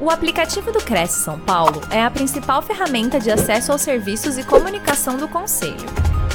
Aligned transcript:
O 0.00 0.10
aplicativo 0.10 0.70
do 0.70 0.78
Cresce 0.78 1.24
São 1.24 1.40
Paulo 1.40 1.80
é 1.92 2.00
a 2.00 2.08
principal 2.08 2.62
ferramenta 2.62 3.18
de 3.18 3.32
acesso 3.32 3.72
aos 3.72 3.82
serviços 3.82 4.38
e 4.38 4.46
comunicação 4.46 5.16
do 5.16 5.28
Conselho. 5.28 5.88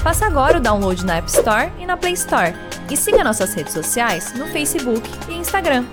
Faça 0.03 0.25
agora 0.25 0.57
o 0.57 0.61
download 0.61 1.05
na 1.05 1.15
App 1.15 1.29
Store 1.29 1.71
e 1.79 1.85
na 1.85 1.95
Play 1.95 2.11
Store. 2.11 2.51
E 2.91 2.97
siga 2.97 3.23
nossas 3.23 3.53
redes 3.53 3.71
sociais 3.71 4.37
no 4.37 4.47
Facebook 4.47 5.01
e 5.29 5.35
Instagram. 5.35 5.85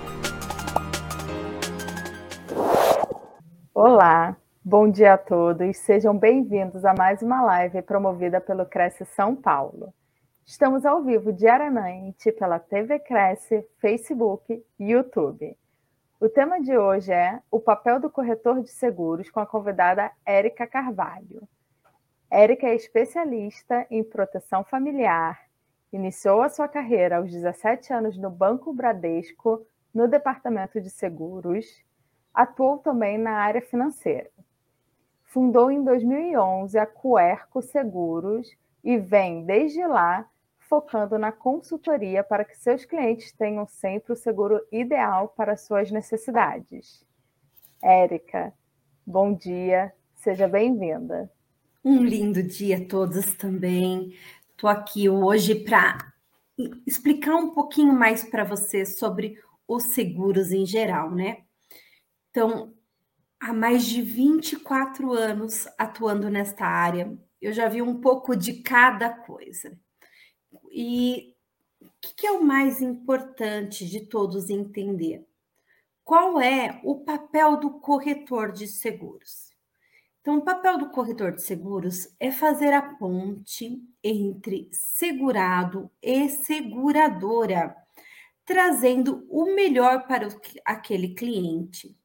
Olá, 3.73 4.35
bom 4.61 4.91
dia 4.91 5.13
a 5.13 5.17
todos. 5.17 5.77
Sejam 5.77 6.17
bem-vindos 6.17 6.83
a 6.83 6.93
mais 6.93 7.21
uma 7.21 7.41
live 7.41 7.81
promovida 7.83 8.41
pelo 8.41 8.65
Cresce 8.65 9.05
São 9.15 9.33
Paulo. 9.33 9.93
Estamos 10.45 10.85
ao 10.85 11.01
vivo 11.03 11.31
diariamente 11.31 12.33
pela 12.33 12.59
TV 12.59 12.99
Cresce, 12.99 13.65
Facebook 13.79 14.61
e 14.77 14.91
YouTube. 14.91 15.55
O 16.21 16.29
tema 16.29 16.61
de 16.61 16.77
hoje 16.77 17.11
é 17.11 17.41
o 17.49 17.59
papel 17.59 17.99
do 17.99 18.07
corretor 18.07 18.61
de 18.61 18.69
seguros 18.69 19.31
com 19.31 19.39
a 19.39 19.45
convidada 19.47 20.11
Érica 20.23 20.67
Carvalho. 20.67 21.49
Érica 22.29 22.67
é 22.67 22.75
especialista 22.75 23.87
em 23.89 24.03
proteção 24.03 24.63
familiar. 24.63 25.47
Iniciou 25.91 26.43
a 26.43 26.49
sua 26.49 26.67
carreira 26.67 27.17
aos 27.17 27.31
17 27.31 27.91
anos 27.91 28.19
no 28.19 28.29
Banco 28.29 28.71
Bradesco, 28.71 29.65
no 29.91 30.07
departamento 30.07 30.79
de 30.79 30.91
seguros. 30.91 31.65
Atuou 32.31 32.77
também 32.77 33.17
na 33.17 33.31
área 33.31 33.59
financeira. 33.63 34.29
Fundou 35.23 35.71
em 35.71 35.83
2011 35.83 36.77
a 36.77 36.85
Cuerco 36.85 37.63
Seguros 37.63 38.55
e 38.83 38.95
vem, 38.95 39.43
desde 39.43 39.83
lá, 39.87 40.29
focando 40.71 41.19
na 41.19 41.33
consultoria 41.33 42.23
para 42.23 42.45
que 42.45 42.57
seus 42.57 42.85
clientes 42.85 43.33
tenham 43.33 43.67
sempre 43.67 44.13
o 44.13 44.15
seguro 44.15 44.65
ideal 44.71 45.27
para 45.27 45.57
suas 45.57 45.91
necessidades. 45.91 47.05
Érica, 47.83 48.53
bom 49.05 49.33
dia, 49.33 49.93
seja 50.15 50.47
bem-vinda. 50.47 51.29
Um 51.83 52.01
lindo 52.01 52.41
dia 52.41 52.77
a 52.77 52.87
todos 52.87 53.33
também. 53.33 54.15
Estou 54.51 54.69
aqui 54.69 55.09
hoje 55.09 55.55
para 55.55 56.13
explicar 56.87 57.35
um 57.35 57.53
pouquinho 57.53 57.91
mais 57.91 58.23
para 58.23 58.45
você 58.45 58.85
sobre 58.85 59.37
os 59.67 59.91
seguros 59.93 60.53
em 60.53 60.65
geral, 60.65 61.11
né? 61.11 61.39
Então, 62.29 62.73
há 63.37 63.51
mais 63.51 63.83
de 63.83 64.01
24 64.01 65.11
anos 65.11 65.67
atuando 65.77 66.29
nesta 66.29 66.65
área, 66.65 67.13
eu 67.41 67.51
já 67.51 67.67
vi 67.67 67.81
um 67.81 67.99
pouco 67.99 68.37
de 68.37 68.61
cada 68.61 69.09
coisa. 69.09 69.77
E 70.71 71.35
o 71.81 72.13
que 72.15 72.27
é 72.27 72.31
o 72.31 72.43
mais 72.43 72.81
importante 72.81 73.85
de 73.85 74.01
todos 74.01 74.49
entender? 74.49 75.25
Qual 76.03 76.41
é 76.41 76.79
o 76.83 76.95
papel 76.99 77.57
do 77.57 77.79
corretor 77.79 78.51
de 78.51 78.67
seguros? 78.67 79.51
Então, 80.21 80.37
o 80.37 80.43
papel 80.43 80.77
do 80.77 80.89
corretor 80.89 81.31
de 81.31 81.41
seguros 81.41 82.13
é 82.19 82.31
fazer 82.31 82.73
a 82.73 82.81
ponte 82.81 83.81
entre 84.03 84.69
segurado 84.71 85.89
e 86.01 86.29
seguradora, 86.29 87.75
trazendo 88.45 89.25
o 89.29 89.55
melhor 89.55 90.05
para 90.05 90.27
aquele 90.63 91.15
cliente. 91.15 91.97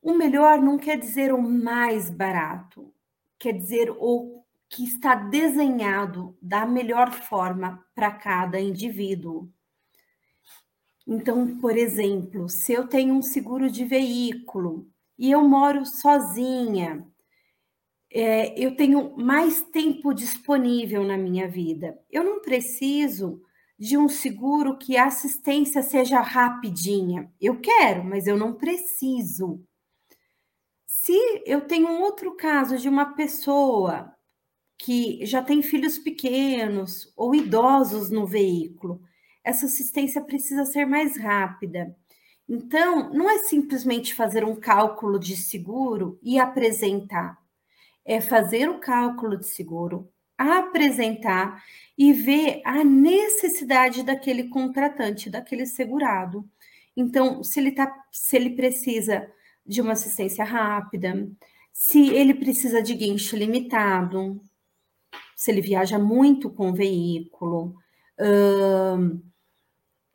O 0.00 0.14
melhor 0.14 0.62
não 0.62 0.78
quer 0.78 0.96
dizer 0.96 1.34
o 1.34 1.42
mais 1.42 2.08
barato, 2.08 2.94
quer 3.38 3.52
dizer 3.52 3.90
o 3.90 4.44
que 4.68 4.84
está 4.84 5.14
desenhado 5.14 6.36
da 6.40 6.66
melhor 6.66 7.12
forma 7.12 7.84
para 7.94 8.10
cada 8.10 8.60
indivíduo. 8.60 9.48
Então, 11.06 11.58
por 11.58 11.76
exemplo, 11.76 12.48
se 12.48 12.72
eu 12.72 12.88
tenho 12.88 13.14
um 13.14 13.22
seguro 13.22 13.70
de 13.70 13.84
veículo 13.84 14.88
e 15.16 15.30
eu 15.30 15.46
moro 15.46 15.86
sozinha, 15.86 17.06
é, 18.10 18.58
eu 18.58 18.76
tenho 18.76 19.16
mais 19.16 19.62
tempo 19.62 20.12
disponível 20.12 21.04
na 21.04 21.16
minha 21.16 21.48
vida. 21.48 21.98
Eu 22.10 22.24
não 22.24 22.40
preciso 22.40 23.40
de 23.78 23.96
um 23.96 24.08
seguro 24.08 24.78
que 24.78 24.96
a 24.96 25.06
assistência 25.06 25.82
seja 25.82 26.20
rapidinha. 26.20 27.30
Eu 27.40 27.60
quero, 27.60 28.04
mas 28.04 28.26
eu 28.26 28.36
não 28.36 28.54
preciso. 28.54 29.62
Se 30.86 31.14
eu 31.44 31.60
tenho 31.60 31.88
um 31.88 32.00
outro 32.00 32.34
caso 32.34 32.78
de 32.78 32.88
uma 32.88 33.14
pessoa 33.14 34.15
que 34.78 35.24
já 35.24 35.42
tem 35.42 35.62
filhos 35.62 35.98
pequenos 35.98 37.12
ou 37.16 37.34
idosos 37.34 38.10
no 38.10 38.26
veículo, 38.26 39.00
essa 39.42 39.66
assistência 39.66 40.20
precisa 40.20 40.64
ser 40.64 40.86
mais 40.86 41.16
rápida. 41.16 41.96
Então, 42.48 43.12
não 43.12 43.28
é 43.28 43.38
simplesmente 43.38 44.14
fazer 44.14 44.44
um 44.44 44.54
cálculo 44.54 45.18
de 45.18 45.36
seguro 45.36 46.18
e 46.22 46.38
apresentar. 46.38 47.38
É 48.04 48.20
fazer 48.20 48.68
o 48.68 48.78
cálculo 48.78 49.36
de 49.36 49.46
seguro, 49.46 50.08
apresentar 50.38 51.62
e 51.98 52.12
ver 52.12 52.60
a 52.64 52.84
necessidade 52.84 54.02
daquele 54.02 54.44
contratante, 54.48 55.30
daquele 55.30 55.66
segurado. 55.66 56.48
Então, 56.96 57.42
se 57.42 57.58
ele, 57.58 57.72
tá, 57.72 57.92
se 58.12 58.36
ele 58.36 58.50
precisa 58.50 59.28
de 59.66 59.80
uma 59.80 59.92
assistência 59.92 60.44
rápida, 60.44 61.28
se 61.72 62.08
ele 62.10 62.34
precisa 62.34 62.80
de 62.80 62.94
guincho 62.94 63.36
limitado, 63.36 64.40
se 65.36 65.50
ele 65.52 65.60
viaja 65.60 65.98
muito 65.98 66.50
com 66.50 66.72
veículo, 66.72 67.76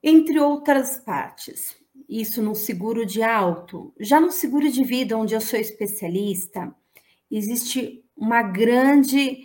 entre 0.04 0.40
outras 0.40 0.98
partes. 0.98 1.80
Isso 2.10 2.42
no 2.42 2.56
seguro 2.56 3.06
de 3.06 3.22
auto. 3.22 3.94
Já 4.00 4.20
no 4.20 4.32
seguro 4.32 4.70
de 4.70 4.84
vida, 4.84 5.16
onde 5.18 5.36
eu 5.36 5.40
sou 5.40 5.60
especialista, 5.60 6.76
existe 7.30 8.04
uma 8.18 8.42
grande 8.42 9.44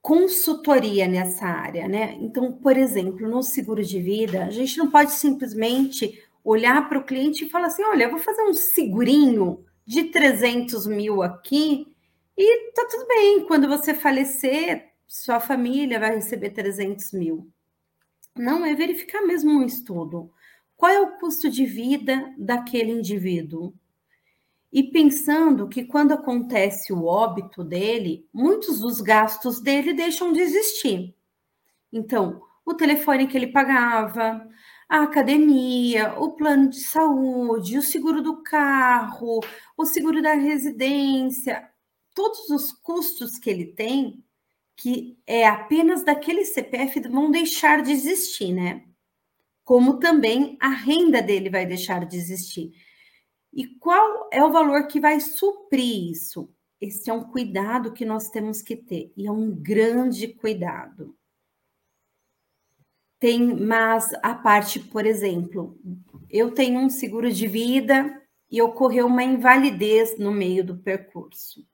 consultoria 0.00 1.08
nessa 1.08 1.46
área, 1.46 1.88
né? 1.88 2.16
Então, 2.20 2.52
por 2.52 2.76
exemplo, 2.76 3.26
no 3.26 3.42
seguro 3.42 3.82
de 3.82 4.00
vida, 4.00 4.44
a 4.44 4.50
gente 4.50 4.76
não 4.76 4.90
pode 4.90 5.12
simplesmente 5.12 6.22
olhar 6.44 6.86
para 6.88 6.98
o 6.98 7.04
cliente 7.04 7.44
e 7.44 7.50
falar 7.50 7.68
assim: 7.68 7.82
olha, 7.84 8.04
eu 8.04 8.10
vou 8.10 8.18
fazer 8.18 8.42
um 8.42 8.52
segurinho 8.52 9.64
de 9.86 10.04
300 10.04 10.86
mil 10.86 11.22
aqui 11.22 11.86
e 12.36 12.70
tá 12.72 12.86
tudo 12.90 13.06
bem. 13.08 13.46
Quando 13.46 13.66
você 13.66 13.94
falecer, 13.94 14.92
sua 15.06 15.40
família 15.40 16.00
vai 16.00 16.14
receber 16.14 16.50
300 16.50 17.12
mil. 17.12 17.50
Não, 18.36 18.64
é 18.64 18.74
verificar 18.74 19.22
mesmo 19.22 19.52
um 19.52 19.64
estudo. 19.64 20.30
Qual 20.76 20.90
é 20.90 21.00
o 21.00 21.18
custo 21.18 21.48
de 21.48 21.64
vida 21.64 22.34
daquele 22.36 22.90
indivíduo? 22.90 23.72
E 24.72 24.82
pensando 24.82 25.68
que 25.68 25.84
quando 25.84 26.12
acontece 26.12 26.92
o 26.92 27.04
óbito 27.04 27.62
dele, 27.62 28.28
muitos 28.32 28.80
dos 28.80 29.00
gastos 29.00 29.60
dele 29.60 29.92
deixam 29.92 30.32
de 30.32 30.40
existir. 30.40 31.14
Então, 31.92 32.42
o 32.66 32.74
telefone 32.74 33.28
que 33.28 33.36
ele 33.36 33.52
pagava, 33.52 34.48
a 34.88 35.02
academia, 35.02 36.18
o 36.18 36.32
plano 36.32 36.70
de 36.70 36.80
saúde, 36.80 37.78
o 37.78 37.82
seguro 37.82 38.20
do 38.20 38.42
carro, 38.42 39.38
o 39.76 39.84
seguro 39.84 40.20
da 40.20 40.32
residência, 40.32 41.70
todos 42.12 42.50
os 42.50 42.72
custos 42.72 43.38
que 43.38 43.50
ele 43.50 43.66
tem 43.66 44.23
que 44.76 45.18
é 45.26 45.46
apenas 45.46 46.04
daquele 46.04 46.44
CPF 46.44 47.00
vão 47.08 47.30
deixar 47.30 47.82
de 47.82 47.92
existir, 47.92 48.52
né? 48.52 48.84
Como 49.64 49.98
também 49.98 50.56
a 50.60 50.68
renda 50.68 51.22
dele 51.22 51.48
vai 51.48 51.64
deixar 51.64 52.04
de 52.04 52.16
existir. 52.16 52.72
E 53.52 53.66
qual 53.66 54.28
é 54.32 54.42
o 54.44 54.52
valor 54.52 54.86
que 54.88 55.00
vai 55.00 55.20
suprir 55.20 56.10
isso? 56.10 56.52
Esse 56.80 57.08
é 57.08 57.12
um 57.12 57.24
cuidado 57.24 57.92
que 57.92 58.04
nós 58.04 58.28
temos 58.28 58.60
que 58.60 58.76
ter, 58.76 59.12
e 59.16 59.26
é 59.26 59.32
um 59.32 59.50
grande 59.50 60.28
cuidado. 60.28 61.16
Tem, 63.18 63.40
mas 63.56 64.12
a 64.22 64.34
parte, 64.34 64.80
por 64.80 65.06
exemplo, 65.06 65.78
eu 66.28 66.52
tenho 66.52 66.80
um 66.80 66.90
seguro 66.90 67.32
de 67.32 67.46
vida 67.46 68.22
e 68.50 68.60
ocorreu 68.60 69.06
uma 69.06 69.22
invalidez 69.22 70.18
no 70.18 70.30
meio 70.30 70.64
do 70.64 70.76
percurso 70.76 71.64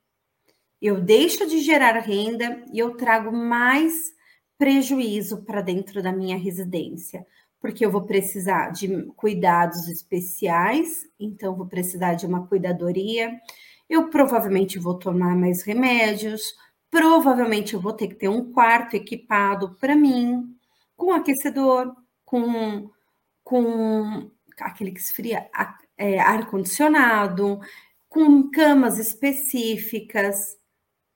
eu 0.81 1.01
deixo 1.01 1.47
de 1.47 1.61
gerar 1.61 1.99
renda 1.99 2.65
e 2.73 2.79
eu 2.79 2.97
trago 2.97 3.31
mais 3.31 4.13
prejuízo 4.57 5.43
para 5.43 5.61
dentro 5.61 6.03
da 6.03 6.13
minha 6.13 6.37
residência, 6.37 7.27
porque 7.61 7.85
eu 7.85 7.91
vou 7.91 8.03
precisar 8.03 8.71
de 8.71 9.05
cuidados 9.17 9.89
especiais, 9.89 11.07
então 11.19 11.57
vou 11.57 11.67
precisar 11.67 12.15
de 12.15 12.27
uma 12.27 12.47
cuidadoria, 12.47 13.39
eu 13.89 14.09
provavelmente 14.09 14.79
vou 14.79 14.99
tomar 14.99 15.35
mais 15.35 15.63
remédios, 15.63 16.55
provavelmente 16.91 17.75
eu 17.75 17.81
vou 17.81 17.93
ter 17.93 18.09
que 18.09 18.15
ter 18.15 18.29
um 18.29 18.53
quarto 18.53 18.95
equipado 18.95 19.77
para 19.81 19.97
mim, 19.97 20.55
com 20.97 21.13
aquecedor, 21.13 21.95
com, 22.25 22.91
com 23.43 24.31
aquele 24.61 24.93
que 24.93 25.01
esfria 25.01 25.49
é, 25.97 26.19
ar-condicionado, 26.19 27.61
com 28.09 28.51
camas 28.51 28.99
específicas, 28.99 30.60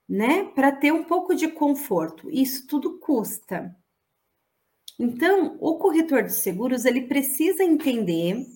né? 0.09 0.45
Para 0.45 0.73
ter 0.73 0.93
um 0.93 1.05
pouco 1.05 1.35
de 1.35 1.49
conforto. 1.49 2.31
Isso 2.31 2.67
tudo 2.67 2.99
custa. 2.99 3.75
Então, 4.99 5.56
o 5.61 5.77
corretor 5.77 6.23
de 6.23 6.33
seguros 6.33 6.85
ele 6.85 7.03
precisa 7.03 7.65
entender 7.65 8.47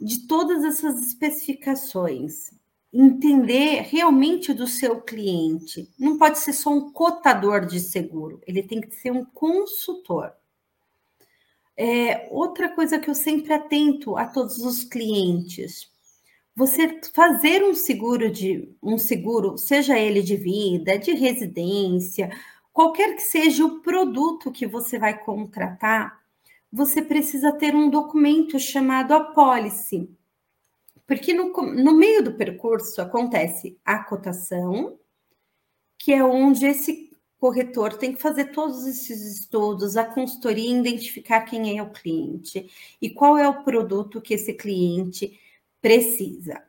de 0.00 0.26
todas 0.26 0.62
essas 0.62 1.00
especificações, 1.00 2.50
entender 2.92 3.82
realmente 3.82 4.52
do 4.52 4.66
seu 4.66 5.00
cliente. 5.00 5.90
Não 5.98 6.18
pode 6.18 6.38
ser 6.38 6.52
só 6.52 6.70
um 6.70 6.92
cotador 6.92 7.64
de 7.64 7.80
seguro, 7.80 8.40
ele 8.46 8.62
tem 8.62 8.80
que 8.80 8.94
ser 8.94 9.10
um 9.10 9.24
consultor. 9.24 10.32
É, 11.76 12.28
outra 12.30 12.68
coisa 12.68 12.98
que 12.98 13.10
eu 13.10 13.14
sempre 13.14 13.52
atento 13.52 14.16
a 14.16 14.26
todos 14.26 14.58
os 14.58 14.84
clientes, 14.84 15.90
você 16.54 17.00
fazer 17.12 17.64
um 17.64 17.74
seguro 17.74 18.30
de 18.30 18.72
um 18.82 18.96
seguro, 18.96 19.58
seja 19.58 19.98
ele 19.98 20.22
de 20.22 20.36
vida, 20.36 20.98
de 20.98 21.12
residência, 21.12 22.30
qualquer 22.72 23.14
que 23.14 23.22
seja 23.22 23.64
o 23.64 23.80
produto 23.80 24.52
que 24.52 24.66
você 24.66 24.98
vai 24.98 25.18
contratar, 25.18 26.22
você 26.72 27.02
precisa 27.02 27.52
ter 27.52 27.74
um 27.74 27.90
documento 27.90 28.58
chamado 28.58 29.14
apólice. 29.14 30.08
Porque 31.06 31.34
no, 31.34 31.52
no 31.52 31.92
meio 31.92 32.22
do 32.22 32.34
percurso 32.34 33.00
acontece 33.02 33.78
a 33.84 33.98
cotação, 33.98 34.98
que 35.98 36.12
é 36.12 36.24
onde 36.24 36.66
esse 36.66 37.10
corretor 37.38 37.94
tem 37.94 38.14
que 38.14 38.22
fazer 38.22 38.46
todos 38.46 38.86
esses 38.86 39.38
estudos, 39.38 39.96
a 39.96 40.04
consultoria, 40.04 40.78
identificar 40.78 41.42
quem 41.42 41.78
é 41.78 41.82
o 41.82 41.90
cliente 41.90 42.70
e 43.02 43.10
qual 43.10 43.36
é 43.36 43.46
o 43.46 43.62
produto 43.62 44.20
que 44.20 44.34
esse 44.34 44.54
cliente 44.54 45.38
precisa. 45.84 46.62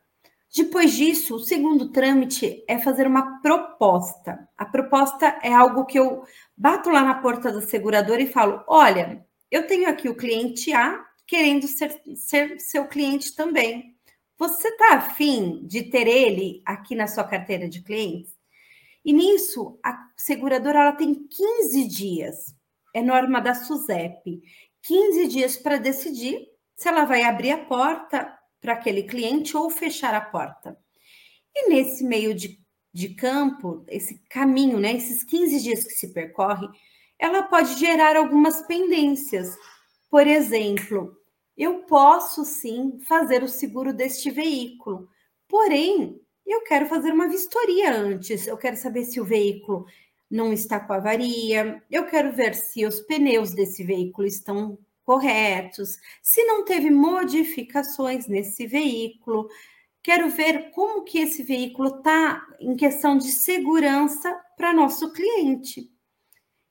Depois 0.53 0.91
disso, 0.91 1.35
o 1.37 1.39
segundo 1.39 1.89
trâmite 1.89 2.65
é 2.67 2.77
fazer 2.77 3.07
uma 3.07 3.39
proposta. 3.39 4.45
A 4.57 4.65
proposta 4.65 5.39
é 5.41 5.53
algo 5.53 5.85
que 5.85 5.97
eu 5.97 6.25
bato 6.55 6.89
lá 6.89 7.01
na 7.01 7.21
porta 7.21 7.49
da 7.49 7.61
seguradora 7.61 8.21
e 8.21 8.27
falo: 8.27 8.61
olha, 8.67 9.25
eu 9.49 9.65
tenho 9.67 9.89
aqui 9.89 10.09
o 10.09 10.17
cliente 10.17 10.73
A 10.73 11.01
querendo 11.25 11.65
ser, 11.65 12.01
ser 12.13 12.59
seu 12.59 12.87
cliente 12.89 13.33
também. 13.33 13.95
Você 14.37 14.67
está 14.67 14.95
afim 14.95 15.65
de 15.65 15.83
ter 15.83 16.07
ele 16.07 16.61
aqui 16.65 16.93
na 16.93 17.07
sua 17.07 17.23
carteira 17.23 17.69
de 17.69 17.81
clientes? 17.81 18.35
E 19.03 19.13
nisso, 19.13 19.79
a 19.81 20.09
seguradora 20.17 20.79
ela 20.79 20.91
tem 20.91 21.13
15 21.13 21.87
dias, 21.87 22.53
é 22.93 23.01
norma 23.01 23.39
da 23.39 23.55
SUSEP, 23.55 24.41
15 24.81 25.27
dias 25.27 25.55
para 25.55 25.77
decidir 25.77 26.37
se 26.75 26.89
ela 26.89 27.05
vai 27.05 27.23
abrir 27.23 27.51
a 27.51 27.65
porta 27.65 28.34
para 28.65 28.73
aquele 28.73 29.03
cliente 29.03 29.55
ou 29.55 29.69
fechar 29.69 30.15
a 30.15 30.19
porta. 30.19 30.75
E 31.55 31.69
nesse 31.69 32.03
meio 32.03 32.33
de, 32.33 32.59
de 32.91 33.09
campo, 33.09 33.85
esse 33.87 34.19
caminho, 34.27 34.79
né, 34.79 34.93
esses 34.93 35.23
15 35.23 35.61
dias 35.61 35.83
que 35.83 35.91
se 35.91 36.11
percorre, 36.11 36.67
ela 37.19 37.43
pode 37.43 37.77
gerar 37.77 38.17
algumas 38.17 38.63
pendências. 38.63 39.55
Por 40.09 40.25
exemplo, 40.25 41.15
eu 41.55 41.83
posso 41.83 42.43
sim 42.43 42.99
fazer 43.07 43.43
o 43.43 43.47
seguro 43.47 43.93
deste 43.93 44.31
veículo, 44.31 45.07
porém, 45.47 46.19
eu 46.43 46.63
quero 46.63 46.87
fazer 46.87 47.11
uma 47.11 47.29
vistoria 47.29 47.95
antes, 47.95 48.47
eu 48.47 48.57
quero 48.57 48.77
saber 48.77 49.03
se 49.03 49.21
o 49.21 49.25
veículo 49.25 49.85
não 50.29 50.51
está 50.51 50.79
com 50.79 50.93
avaria, 50.93 51.83
eu 51.89 52.07
quero 52.07 52.33
ver 52.33 52.55
se 52.55 52.83
os 52.83 52.99
pneus 53.01 53.51
desse 53.51 53.83
veículo 53.83 54.27
estão 54.27 54.77
corretos, 55.05 55.99
se 56.21 56.43
não 56.45 56.65
teve 56.65 56.89
modificações 56.89 58.27
nesse 58.27 58.65
veículo, 58.65 59.47
quero 60.01 60.29
ver 60.29 60.71
como 60.71 61.03
que 61.03 61.19
esse 61.19 61.43
veículo 61.43 61.97
está 61.97 62.45
em 62.59 62.75
questão 62.75 63.17
de 63.17 63.31
segurança 63.31 64.33
para 64.57 64.73
nosso 64.73 65.13
cliente. 65.13 65.91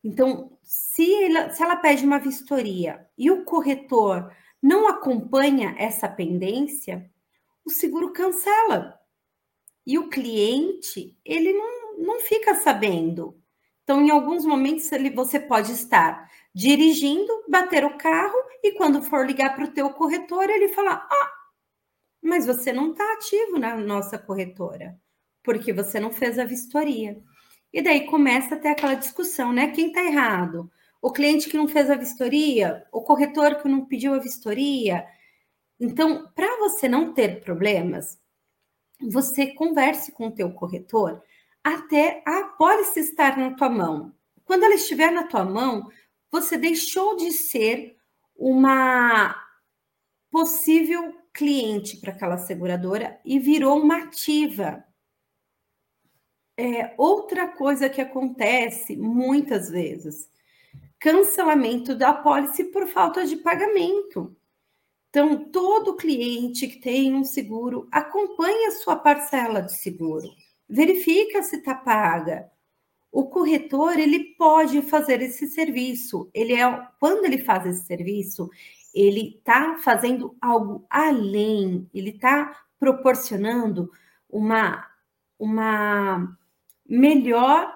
Então, 0.02 0.58
se 0.62 1.24
ela, 1.24 1.50
se 1.50 1.62
ela 1.62 1.76
pede 1.76 2.04
uma 2.04 2.18
vistoria 2.18 3.08
e 3.16 3.30
o 3.30 3.44
corretor 3.44 4.30
não 4.60 4.88
acompanha 4.88 5.74
essa 5.78 6.08
pendência, 6.08 7.10
o 7.64 7.70
seguro 7.70 8.12
cancela. 8.12 8.98
E 9.86 9.98
o 9.98 10.08
cliente, 10.08 11.16
ele 11.24 11.52
não, 11.52 11.98
não 11.98 12.20
fica 12.20 12.54
sabendo. 12.54 13.38
Então, 13.82 14.00
em 14.00 14.10
alguns 14.10 14.44
momentos, 14.44 14.90
ele, 14.92 15.10
você 15.10 15.38
pode 15.38 15.72
estar 15.72 16.30
dirigindo, 16.54 17.44
bater 17.48 17.84
o 17.84 17.98
carro 17.98 18.36
e 18.62 18.72
quando 18.72 19.02
for 19.02 19.26
ligar 19.26 19.54
para 19.54 19.64
o 19.64 19.72
teu 19.72 19.90
corretor, 19.90 20.48
ele 20.48 20.68
fala: 20.68 21.06
Ah, 21.10 21.32
mas 22.22 22.46
você 22.46 22.72
não 22.72 22.92
está 22.92 23.12
ativo 23.14 23.58
na 23.58 23.76
nossa 23.76 24.18
corretora, 24.18 24.98
porque 25.42 25.72
você 25.72 25.98
não 25.98 26.12
fez 26.12 26.38
a 26.38 26.44
vistoria. 26.44 27.20
E 27.72 27.82
daí 27.82 28.06
começa 28.06 28.54
a 28.54 28.58
ter 28.58 28.68
aquela 28.68 28.94
discussão, 28.94 29.52
né? 29.52 29.72
Quem 29.72 29.88
está 29.88 30.02
errado? 30.02 30.70
O 31.02 31.10
cliente 31.10 31.50
que 31.50 31.56
não 31.56 31.66
fez 31.66 31.90
a 31.90 31.96
vistoria? 31.96 32.86
O 32.92 33.02
corretor 33.02 33.56
que 33.56 33.68
não 33.68 33.84
pediu 33.84 34.14
a 34.14 34.18
vistoria? 34.18 35.04
Então, 35.78 36.30
para 36.34 36.56
você 36.60 36.88
não 36.88 37.12
ter 37.12 37.42
problemas, 37.42 38.18
você 39.10 39.48
converse 39.48 40.12
com 40.12 40.28
o 40.28 40.32
teu 40.32 40.52
corretor 40.52 41.20
até 41.62 42.22
a 42.24 42.44
pólice 42.56 43.00
estar 43.00 43.36
na 43.36 43.54
tua 43.54 43.68
mão. 43.68 44.14
Quando 44.44 44.64
ela 44.64 44.74
estiver 44.74 45.10
na 45.10 45.24
tua 45.24 45.44
mão, 45.44 45.90
você 46.34 46.58
deixou 46.58 47.14
de 47.14 47.30
ser 47.30 47.96
uma 48.34 49.40
possível 50.32 51.14
cliente 51.32 51.98
para 51.98 52.10
aquela 52.10 52.38
seguradora 52.38 53.20
e 53.24 53.38
virou 53.38 53.80
uma 53.80 53.98
ativa. 53.98 54.84
É, 56.56 56.92
outra 56.98 57.46
coisa 57.46 57.88
que 57.88 58.00
acontece 58.00 58.96
muitas 58.96 59.70
vezes, 59.70 60.28
cancelamento 60.98 61.94
da 61.94 62.10
apólice 62.10 62.64
por 62.64 62.88
falta 62.88 63.24
de 63.24 63.36
pagamento. 63.36 64.36
Então, 65.10 65.44
todo 65.52 65.94
cliente 65.94 66.66
que 66.66 66.80
tem 66.80 67.14
um 67.14 67.22
seguro 67.22 67.86
acompanha 67.92 68.68
a 68.68 68.72
sua 68.72 68.96
parcela 68.96 69.60
de 69.60 69.72
seguro, 69.72 70.28
verifica 70.68 71.44
se 71.44 71.58
está 71.58 71.76
paga. 71.76 72.50
O 73.14 73.28
corretor 73.28 73.96
ele 73.96 74.34
pode 74.34 74.82
fazer 74.82 75.22
esse 75.22 75.46
serviço. 75.46 76.28
Ele 76.34 76.54
é 76.54 76.88
quando 76.98 77.24
ele 77.24 77.38
faz 77.38 77.64
esse 77.64 77.86
serviço, 77.86 78.50
ele 78.92 79.36
está 79.38 79.78
fazendo 79.78 80.36
algo 80.40 80.84
além. 80.90 81.88
Ele 81.94 82.10
está 82.10 82.64
proporcionando 82.76 83.88
uma 84.28 84.84
uma 85.38 86.36
melhor 86.84 87.72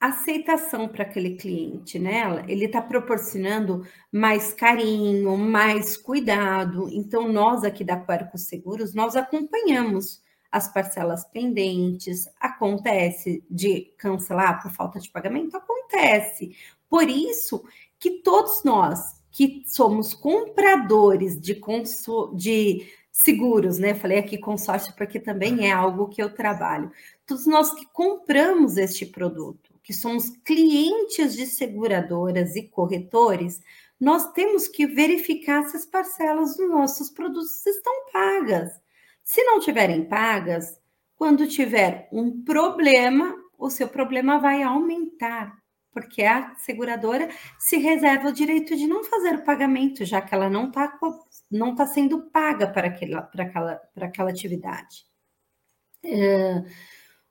aceitação 0.00 0.88
para 0.88 1.02
aquele 1.02 1.36
cliente, 1.36 1.98
né? 1.98 2.22
Ele 2.48 2.64
está 2.64 2.80
proporcionando 2.80 3.86
mais 4.10 4.54
carinho, 4.54 5.36
mais 5.36 5.94
cuidado. 5.94 6.88
Então, 6.90 7.30
nós 7.30 7.64
aqui 7.64 7.84
da 7.84 8.00
Querco 8.00 8.38
Seguros, 8.38 8.94
nós 8.94 9.14
acompanhamos 9.14 10.22
as 10.52 10.68
parcelas 10.72 11.24
pendentes. 11.24 12.28
Acontece 12.38 13.42
de 13.50 13.92
cancelar 13.96 14.62
por 14.62 14.70
falta 14.70 15.00
de 15.00 15.08
pagamento? 15.08 15.56
Acontece. 15.56 16.54
Por 16.88 17.08
isso 17.08 17.64
que 17.98 18.22
todos 18.22 18.62
nós 18.62 19.20
que 19.30 19.62
somos 19.66 20.12
compradores 20.12 21.40
de, 21.40 21.58
de 22.34 22.86
seguros, 23.10 23.78
né? 23.78 23.94
Falei 23.94 24.18
aqui 24.18 24.36
consórcio 24.36 24.94
porque 24.94 25.18
também 25.18 25.66
é 25.66 25.72
algo 25.72 26.08
que 26.08 26.22
eu 26.22 26.34
trabalho. 26.34 26.92
Todos 27.26 27.46
nós 27.46 27.72
que 27.72 27.86
compramos 27.86 28.76
este 28.76 29.06
produto, 29.06 29.72
que 29.82 29.94
somos 29.94 30.28
clientes 30.44 31.34
de 31.34 31.46
seguradoras 31.46 32.54
e 32.56 32.62
corretores, 32.62 33.62
nós 33.98 34.32
temos 34.32 34.68
que 34.68 34.86
verificar 34.86 35.64
se 35.64 35.76
as 35.76 35.86
parcelas 35.86 36.56
dos 36.56 36.68
nossos 36.68 37.08
produtos 37.08 37.64
estão 37.64 37.92
pagas. 38.12 38.81
Se 39.24 39.42
não 39.44 39.60
tiverem 39.60 40.04
pagas, 40.04 40.78
quando 41.16 41.46
tiver 41.46 42.08
um 42.12 42.42
problema, 42.42 43.34
o 43.56 43.70
seu 43.70 43.88
problema 43.88 44.38
vai 44.38 44.62
aumentar, 44.62 45.56
porque 45.92 46.22
a 46.22 46.54
seguradora 46.56 47.28
se 47.58 47.76
reserva 47.76 48.28
o 48.28 48.32
direito 48.32 48.74
de 48.76 48.86
não 48.86 49.04
fazer 49.04 49.36
o 49.36 49.44
pagamento, 49.44 50.04
já 50.04 50.20
que 50.20 50.34
ela 50.34 50.50
não 50.50 50.68
está 50.68 50.98
não 51.50 51.74
tá 51.74 51.86
sendo 51.86 52.30
paga 52.30 52.66
para 52.66 52.88
aquela, 52.88 53.22
para 53.22 53.44
aquela, 53.44 53.76
para 53.94 54.06
aquela 54.06 54.30
atividade. 54.30 55.04
É, 56.04 56.64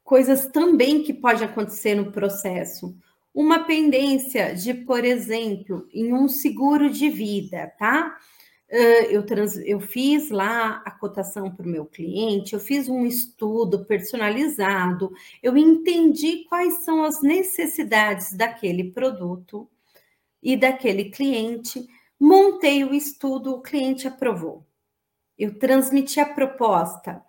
coisas 0.03 0.45
também 0.47 1.03
que 1.03 1.13
pode 1.13 1.43
acontecer 1.43 1.95
no 1.95 2.11
processo. 2.11 2.95
Uma 3.33 3.65
pendência 3.65 4.53
de, 4.53 4.73
por 4.73 5.03
exemplo, 5.03 5.87
em 5.91 6.13
um 6.13 6.27
seguro 6.27 6.89
de 6.89 7.09
vida, 7.09 7.73
tá? 7.77 8.17
Eu, 8.73 9.25
trans, 9.25 9.57
eu 9.57 9.81
fiz 9.81 10.29
lá 10.29 10.81
a 10.85 10.91
cotação 10.91 11.51
para 11.51 11.65
o 11.65 11.69
meu 11.69 11.85
cliente, 11.85 12.53
eu 12.53 12.59
fiz 12.59 12.87
um 12.87 13.05
estudo 13.05 13.83
personalizado, 13.85 15.11
eu 15.43 15.57
entendi 15.57 16.45
quais 16.47 16.85
são 16.85 17.03
as 17.03 17.21
necessidades 17.21 18.31
daquele 18.31 18.91
produto 18.91 19.69
e 20.41 20.55
daquele 20.55 21.09
cliente, 21.09 21.85
montei 22.17 22.85
o 22.85 22.93
estudo, 22.93 23.55
o 23.55 23.61
cliente 23.61 24.07
aprovou. 24.07 24.65
Eu 25.37 25.59
transmiti 25.59 26.21
a 26.21 26.25
proposta, 26.25 27.21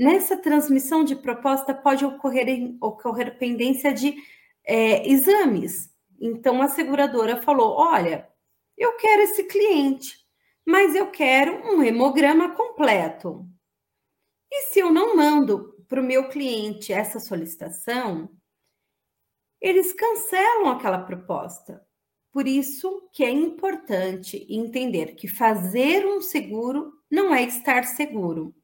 Nessa 0.00 0.34
transmissão 0.34 1.04
de 1.04 1.14
proposta 1.14 1.74
pode 1.74 2.06
ocorrer, 2.06 2.74
ocorrer 2.80 3.36
pendência 3.36 3.92
de 3.92 4.16
é, 4.64 5.06
exames. 5.06 5.90
Então, 6.18 6.62
a 6.62 6.68
seguradora 6.68 7.42
falou: 7.42 7.76
olha, 7.76 8.26
eu 8.78 8.96
quero 8.96 9.20
esse 9.20 9.44
cliente. 9.44 10.18
Mas 10.66 10.94
eu 10.94 11.10
quero 11.10 11.54
um 11.66 11.82
hemograma 11.82 12.54
completo. 12.54 13.46
E 14.50 14.62
se 14.64 14.80
eu 14.80 14.92
não 14.92 15.16
mando 15.16 15.74
para 15.88 16.00
o 16.00 16.04
meu 16.04 16.28
cliente 16.28 16.92
essa 16.92 17.18
solicitação, 17.20 18.30
eles 19.60 19.92
cancelam 19.92 20.68
aquela 20.68 20.98
proposta. 20.98 21.84
Por 22.32 22.46
isso 22.46 23.10
que 23.12 23.24
é 23.24 23.30
importante 23.30 24.46
entender 24.48 25.14
que 25.14 25.28
fazer 25.28 26.06
um 26.06 26.20
seguro 26.20 26.92
não 27.10 27.34
é 27.34 27.42
estar 27.42 27.84
seguro. 27.84 28.54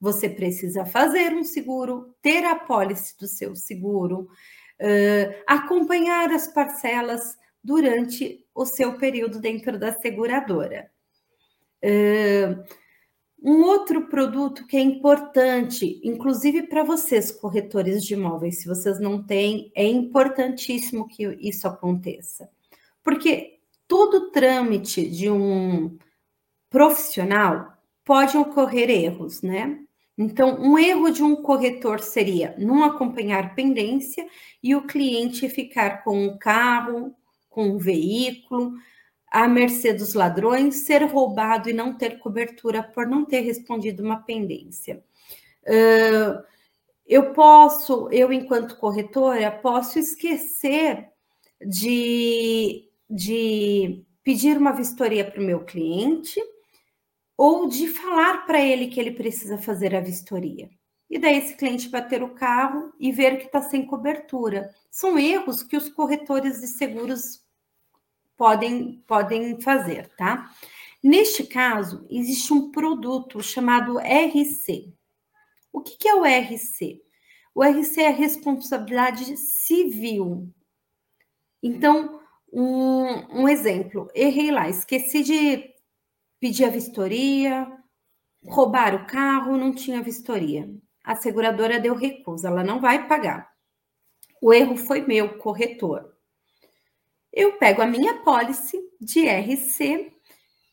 Você 0.00 0.28
precisa 0.28 0.84
fazer 0.84 1.32
um 1.32 1.44
seguro, 1.44 2.14
ter 2.20 2.44
a 2.44 2.56
pólice 2.56 3.16
do 3.18 3.26
seu 3.26 3.54
seguro, 3.54 4.28
uh, 4.80 5.42
acompanhar 5.46 6.30
as 6.32 6.48
parcelas 6.48 7.36
durante 7.62 8.44
o 8.54 8.66
seu 8.66 8.98
período 8.98 9.40
dentro 9.40 9.78
da 9.78 9.92
seguradora. 9.92 10.90
Um 13.42 13.62
outro 13.62 14.08
produto 14.08 14.66
que 14.66 14.76
é 14.76 14.80
importante, 14.80 16.00
inclusive 16.02 16.64
para 16.64 16.82
vocês, 16.82 17.30
corretores 17.30 18.02
de 18.02 18.14
imóveis, 18.14 18.60
se 18.60 18.66
vocês 18.66 18.98
não 18.98 19.22
têm, 19.22 19.70
é 19.74 19.86
importantíssimo 19.86 21.06
que 21.06 21.24
isso 21.40 21.68
aconteça. 21.68 22.50
Porque 23.04 23.60
todo 23.86 24.32
trâmite 24.32 25.08
de 25.08 25.30
um 25.30 25.96
profissional 26.68 27.72
pode 28.04 28.36
ocorrer 28.36 28.90
erros, 28.90 29.42
né? 29.42 29.78
Então, 30.18 30.58
um 30.60 30.78
erro 30.78 31.10
de 31.10 31.22
um 31.22 31.36
corretor 31.36 32.00
seria 32.00 32.54
não 32.58 32.82
acompanhar 32.82 33.54
pendência 33.54 34.26
e 34.62 34.74
o 34.74 34.86
cliente 34.86 35.48
ficar 35.48 36.02
com 36.02 36.26
o 36.26 36.38
carro, 36.38 37.14
com 37.50 37.70
o 37.70 37.78
veículo, 37.78 38.72
à 39.36 39.46
mercê 39.46 39.92
dos 39.92 40.14
ladrões, 40.14 40.86
ser 40.86 41.02
roubado 41.04 41.68
e 41.68 41.72
não 41.74 41.92
ter 41.92 42.18
cobertura 42.18 42.82
por 42.82 43.06
não 43.06 43.22
ter 43.22 43.40
respondido 43.40 44.02
uma 44.02 44.22
pendência. 44.22 45.04
Uh, 45.62 46.42
eu 47.06 47.34
posso, 47.34 48.08
eu 48.10 48.32
enquanto 48.32 48.78
corretora, 48.78 49.50
posso 49.50 49.98
esquecer 49.98 51.10
de, 51.60 52.88
de 53.10 54.02
pedir 54.24 54.56
uma 54.56 54.72
vistoria 54.72 55.30
para 55.30 55.42
o 55.42 55.44
meu 55.44 55.66
cliente 55.66 56.40
ou 57.36 57.68
de 57.68 57.88
falar 57.88 58.46
para 58.46 58.58
ele 58.58 58.86
que 58.86 58.98
ele 58.98 59.10
precisa 59.10 59.58
fazer 59.58 59.94
a 59.94 60.00
vistoria. 60.00 60.70
E 61.10 61.18
daí 61.18 61.36
esse 61.36 61.54
cliente 61.54 61.90
bater 61.90 62.22
o 62.22 62.30
carro 62.30 62.90
e 62.98 63.12
ver 63.12 63.36
que 63.36 63.44
está 63.44 63.60
sem 63.60 63.84
cobertura. 63.84 64.74
São 64.90 65.18
erros 65.18 65.62
que 65.62 65.76
os 65.76 65.90
corretores 65.90 66.58
de 66.62 66.68
seguros 66.68 67.44
podem, 68.36 69.02
podem 69.06 69.60
fazer, 69.60 70.08
tá? 70.16 70.50
Neste 71.02 71.44
caso, 71.44 72.06
existe 72.10 72.52
um 72.52 72.70
produto 72.70 73.42
chamado 73.42 73.98
RC. 73.98 74.92
O 75.72 75.80
que, 75.80 75.96
que 75.96 76.08
é 76.08 76.14
o 76.14 76.24
RC? 76.24 77.00
O 77.54 77.62
RC 77.62 78.00
é 78.02 78.10
responsabilidade 78.10 79.36
civil. 79.36 80.52
Então, 81.62 82.20
um, 82.52 83.42
um 83.42 83.48
exemplo, 83.48 84.08
errei 84.14 84.50
lá, 84.50 84.68
esqueci 84.68 85.22
de 85.22 85.74
pedir 86.40 86.64
a 86.64 86.70
vistoria, 86.70 87.70
roubar 88.44 88.94
o 88.94 89.06
carro, 89.06 89.56
não 89.56 89.74
tinha 89.74 90.02
vistoria. 90.02 90.68
A 91.04 91.14
seguradora 91.14 91.80
deu 91.80 91.94
recusa, 91.94 92.48
ela 92.48 92.64
não 92.64 92.80
vai 92.80 93.06
pagar. 93.06 93.50
O 94.40 94.52
erro 94.52 94.76
foi 94.76 95.00
meu, 95.06 95.38
corretor 95.38 96.15
eu 97.36 97.52
pego 97.58 97.82
a 97.82 97.86
minha 97.86 98.14
pólice 98.22 98.80
de 98.98 99.28
RC 99.28 100.10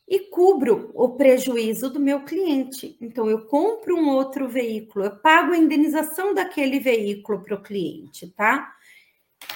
e 0.08 0.20
cubro 0.30 0.92
o 0.94 1.10
prejuízo 1.10 1.90
do 1.90 2.00
meu 2.00 2.24
cliente. 2.24 2.98
Então, 3.02 3.30
eu 3.30 3.46
compro 3.48 3.98
um 3.98 4.10
outro 4.10 4.48
veículo, 4.48 5.04
eu 5.04 5.18
pago 5.18 5.52
a 5.52 5.58
indenização 5.58 6.34
daquele 6.34 6.80
veículo 6.80 7.44
para 7.44 7.56
o 7.56 7.62
cliente, 7.62 8.30
tá? 8.32 8.74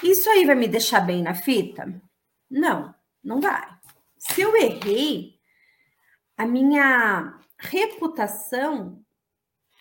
Isso 0.02 0.28
aí 0.28 0.44
vai 0.44 0.54
me 0.54 0.68
deixar 0.68 1.00
bem 1.00 1.22
na 1.22 1.34
fita? 1.34 1.98
Não, 2.50 2.94
não 3.24 3.40
vai. 3.40 3.66
Se 4.18 4.42
eu 4.42 4.54
errei, 4.54 5.38
a 6.36 6.44
minha 6.44 7.40
reputação 7.58 9.02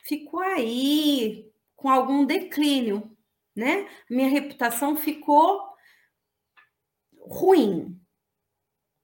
ficou 0.04 0.40
aí 0.40 1.52
com 1.76 1.90
algum 1.90 2.26
declínio, 2.26 3.12
né? 3.54 3.86
Minha 4.10 4.30
reputação 4.30 4.96
ficou 4.96 5.67
ruim 7.30 8.00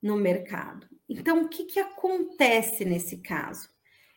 no 0.02 0.18
mercado. 0.18 0.88
Então, 1.08 1.44
o 1.44 1.50
que, 1.50 1.66
que 1.66 1.80
acontece 1.80 2.84
nesse 2.84 3.18
caso? 3.18 3.70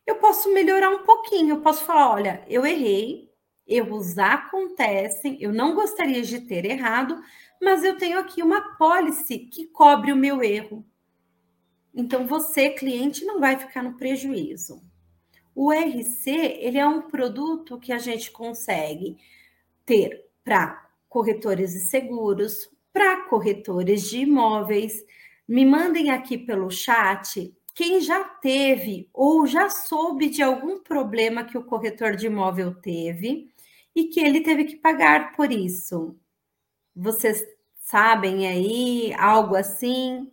Eu 0.06 0.16
posso 0.16 0.52
melhorar 0.52 0.90
um 0.90 1.04
pouquinho, 1.04 1.56
eu 1.56 1.60
posso 1.60 1.84
falar: 1.84 2.12
olha, 2.12 2.44
eu 2.48 2.64
errei, 2.64 3.30
erros 3.66 4.18
acontecem, 4.18 5.36
eu 5.40 5.52
não 5.52 5.74
gostaria 5.74 6.22
de 6.22 6.40
ter 6.40 6.64
errado, 6.64 7.20
mas 7.60 7.82
eu 7.82 7.96
tenho 7.96 8.18
aqui 8.18 8.42
uma 8.42 8.76
policy 8.76 9.38
que 9.38 9.66
cobre 9.66 10.12
o 10.12 10.16
meu 10.16 10.42
erro. 10.42 10.84
Então, 11.94 12.26
você, 12.26 12.70
cliente, 12.70 13.24
não 13.24 13.40
vai 13.40 13.56
ficar 13.56 13.82
no 13.82 13.96
prejuízo. 13.96 14.82
O 15.54 15.72
RC, 15.72 16.30
ele 16.30 16.76
é 16.76 16.86
um 16.86 17.02
produto 17.08 17.78
que 17.78 17.92
a 17.92 17.98
gente 17.98 18.30
consegue 18.30 19.16
ter 19.86 20.26
para 20.44 20.86
corretores 21.08 21.72
de 21.72 21.80
seguros, 21.80 22.68
para 22.96 23.24
corretores 23.24 24.08
de 24.08 24.20
imóveis. 24.20 25.04
Me 25.46 25.66
mandem 25.66 26.08
aqui 26.08 26.38
pelo 26.38 26.70
chat 26.70 27.54
quem 27.74 28.00
já 28.00 28.24
teve 28.24 29.10
ou 29.12 29.46
já 29.46 29.68
soube 29.68 30.30
de 30.30 30.42
algum 30.42 30.78
problema 30.82 31.44
que 31.44 31.58
o 31.58 31.64
corretor 31.64 32.16
de 32.16 32.26
imóvel 32.26 32.74
teve 32.74 33.52
e 33.94 34.04
que 34.04 34.18
ele 34.18 34.40
teve 34.40 34.64
que 34.64 34.76
pagar 34.76 35.36
por 35.36 35.52
isso. 35.52 36.18
Vocês 36.94 37.44
sabem 37.82 38.48
aí 38.48 39.12
algo 39.18 39.56
assim? 39.56 40.32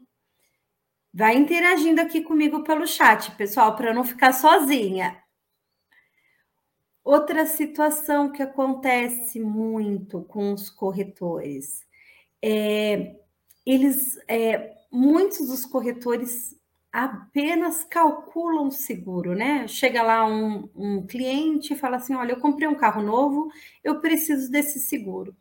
Vai 1.13 1.35
interagindo 1.35 1.99
aqui 1.99 2.21
comigo 2.21 2.63
pelo 2.63 2.87
chat, 2.87 3.29
pessoal, 3.35 3.75
para 3.75 3.93
não 3.93 4.05
ficar 4.05 4.31
sozinha. 4.31 5.21
Outra 7.03 7.45
situação 7.45 8.31
que 8.31 8.41
acontece 8.41 9.37
muito 9.37 10.23
com 10.23 10.53
os 10.53 10.69
corretores 10.69 11.83
é, 12.45 13.15
eles, 13.65 14.19
é, 14.27 14.73
muitos 14.91 15.47
dos 15.47 15.65
corretores 15.65 16.53
apenas 16.91 17.85
calculam 17.85 18.67
o 18.67 18.71
seguro, 18.71 19.33
né? 19.33 19.65
Chega 19.65 20.03
lá 20.03 20.25
um, 20.25 20.69
um 20.75 21.07
cliente 21.07 21.71
e 21.73 21.77
fala 21.77 21.95
assim: 21.95 22.13
olha, 22.13 22.33
eu 22.33 22.39
comprei 22.41 22.67
um 22.67 22.75
carro 22.75 23.01
novo, 23.01 23.49
eu 23.81 24.01
preciso 24.01 24.51
desse 24.51 24.79
seguro. 24.81 25.33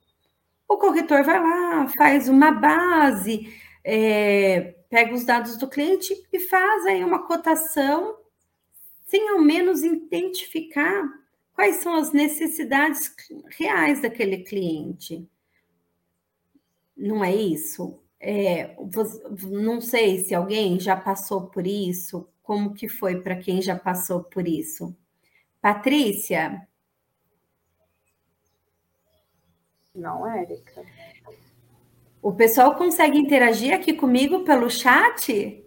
O 0.69 0.77
corretor 0.79 1.25
vai 1.25 1.41
lá, 1.43 1.89
faz 1.89 2.29
uma 2.29 2.53
base, 2.53 3.53
é, 3.85 4.77
pega 4.89 5.13
os 5.13 5.25
dados 5.25 5.57
do 5.57 5.69
cliente 5.69 6.15
e 6.33 6.39
faz 6.39 6.87
aí 6.87 7.03
uma 7.03 7.27
cotação, 7.27 8.17
sem 9.07 9.29
ao 9.31 9.41
menos 9.41 9.83
identificar 9.83 11.03
quais 11.53 11.77
são 11.77 11.95
as 11.97 12.13
necessidades 12.13 13.13
reais 13.59 14.01
daquele 14.01 14.39
cliente 14.39 15.29
não 16.97 17.25
é 17.25 17.35
isso? 17.35 17.99
É, 18.21 18.77
não 19.51 19.81
sei 19.81 20.25
se 20.25 20.35
alguém 20.35 20.79
já 20.79 20.97
passou 20.97 21.47
por 21.47 21.67
isso, 21.67 22.29
como 22.43 22.73
que 22.73 22.89
foi 22.89 23.21
para 23.21 23.37
quem 23.37 23.61
já 23.61 23.77
passou 23.77 24.23
por 24.23 24.47
isso? 24.47 24.97
Patrícia? 25.61 26.67
Não, 29.95 30.27
Érica. 30.27 30.83
O 32.23 32.33
pessoal 32.33 32.77
consegue 32.77 33.19
interagir 33.19 33.75
aqui 33.75 33.93
comigo 33.93 34.45
pelo 34.45 34.71
chat? 34.71 35.67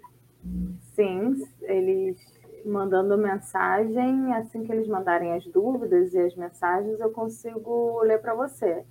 Sim, 0.95 1.45
eles 1.63 2.17
mandando 2.65 3.17
mensagem, 3.17 4.33
assim 4.33 4.63
que 4.63 4.71
eles 4.71 4.87
mandarem 4.87 5.33
as 5.33 5.45
dúvidas 5.45 6.13
e 6.13 6.19
as 6.19 6.35
mensagens, 6.35 6.99
eu 6.99 7.11
consigo 7.11 8.01
ler 8.01 8.19
para 8.19 8.33
você 8.33 8.83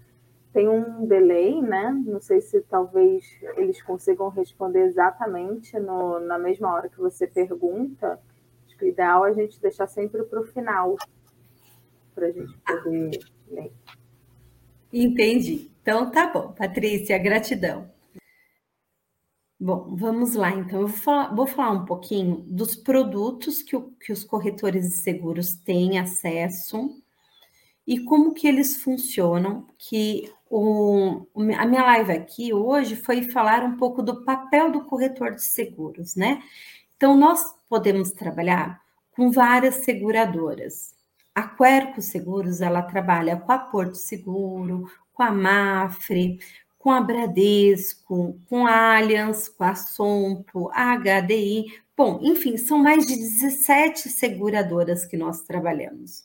tem 0.55 0.69
um 0.69 1.05
delay, 1.05 1.61
né? 1.61 1.91
Não 2.07 2.21
sei 2.21 2.41
se 2.41 2.61
talvez 2.63 3.25
eles 3.57 3.83
consigam 3.83 4.29
responder 4.29 4.85
exatamente 4.87 5.77
no, 5.81 6.21
na 6.21 6.39
mesma 6.39 6.73
hora 6.73 6.89
que 6.89 6.97
você 6.97 7.27
pergunta. 7.27 8.21
Acho 8.65 8.79
que 8.79 8.85
o 8.85 8.89
ideal 8.89 9.27
é 9.27 9.31
a 9.31 9.33
gente 9.33 9.61
deixar 9.61 9.89
sempre 9.89 10.23
para 10.23 10.41
o 10.41 10.45
final, 10.45 10.95
para 12.15 12.29
a 12.29 12.31
gente 12.31 12.57
poder 12.59 13.19
ler. 13.51 13.73
Entendi. 14.93 15.73
Então 15.83 16.09
tá 16.09 16.33
bom, 16.33 16.53
Patrícia, 16.53 17.19
gratidão. 17.19 17.91
Bom, 19.59 19.97
vamos 19.97 20.35
lá 20.35 20.51
então. 20.51 20.83
Eu 20.83 20.87
vou 20.87 20.97
falar, 20.97 21.35
vou 21.35 21.47
falar 21.49 21.73
um 21.73 21.85
pouquinho 21.85 22.37
dos 22.47 22.77
produtos 22.77 23.61
que, 23.61 23.75
o, 23.75 23.91
que 24.01 24.13
os 24.13 24.23
corretores 24.23 24.89
de 24.89 24.95
seguros 24.99 25.57
têm 25.57 25.99
acesso 25.99 26.91
e 27.87 28.01
como 28.01 28.33
que 28.33 28.47
eles 28.47 28.83
funcionam, 28.83 29.67
que 29.79 30.33
a 31.57 31.67
minha 31.67 31.83
live 31.83 32.13
aqui 32.13 32.53
hoje 32.53 32.95
foi 32.97 33.23
falar 33.23 33.65
um 33.65 33.77
pouco 33.77 34.03
do 34.03 34.25
papel 34.25 34.71
do 34.71 34.85
corretor 34.85 35.35
de 35.35 35.43
seguros, 35.43 36.15
né? 36.15 36.43
Então, 36.97 37.17
nós 37.17 37.55
podemos 37.69 38.13
trabalhar 38.13 38.81
com 39.11 39.31
várias 39.31 39.77
seguradoras. 39.77 40.95
A 41.35 41.43
Querco 41.43 42.01
Seguros, 42.01 42.61
ela 42.61 42.83
trabalha 42.83 43.37
com 43.37 43.51
a 43.51 43.59
Porto 43.59 43.97
Seguro, 43.97 44.89
com 45.13 45.23
a 45.25 45.33
Mafre, 45.33 46.39
com 46.79 46.91
a 46.91 47.01
Bradesco, 47.01 48.39
com 48.49 48.67
a 48.67 48.99
Allianz, 48.99 49.49
com 49.49 49.65
a 49.65 49.75
Sompo, 49.75 50.71
a 50.73 50.97
HDI. 50.97 51.65
Bom, 51.97 52.21
enfim, 52.23 52.57
são 52.57 52.79
mais 52.79 53.07
de 53.07 53.17
17 53.17 54.09
seguradoras 54.09 55.05
que 55.05 55.17
nós 55.17 55.43
trabalhamos. 55.43 56.25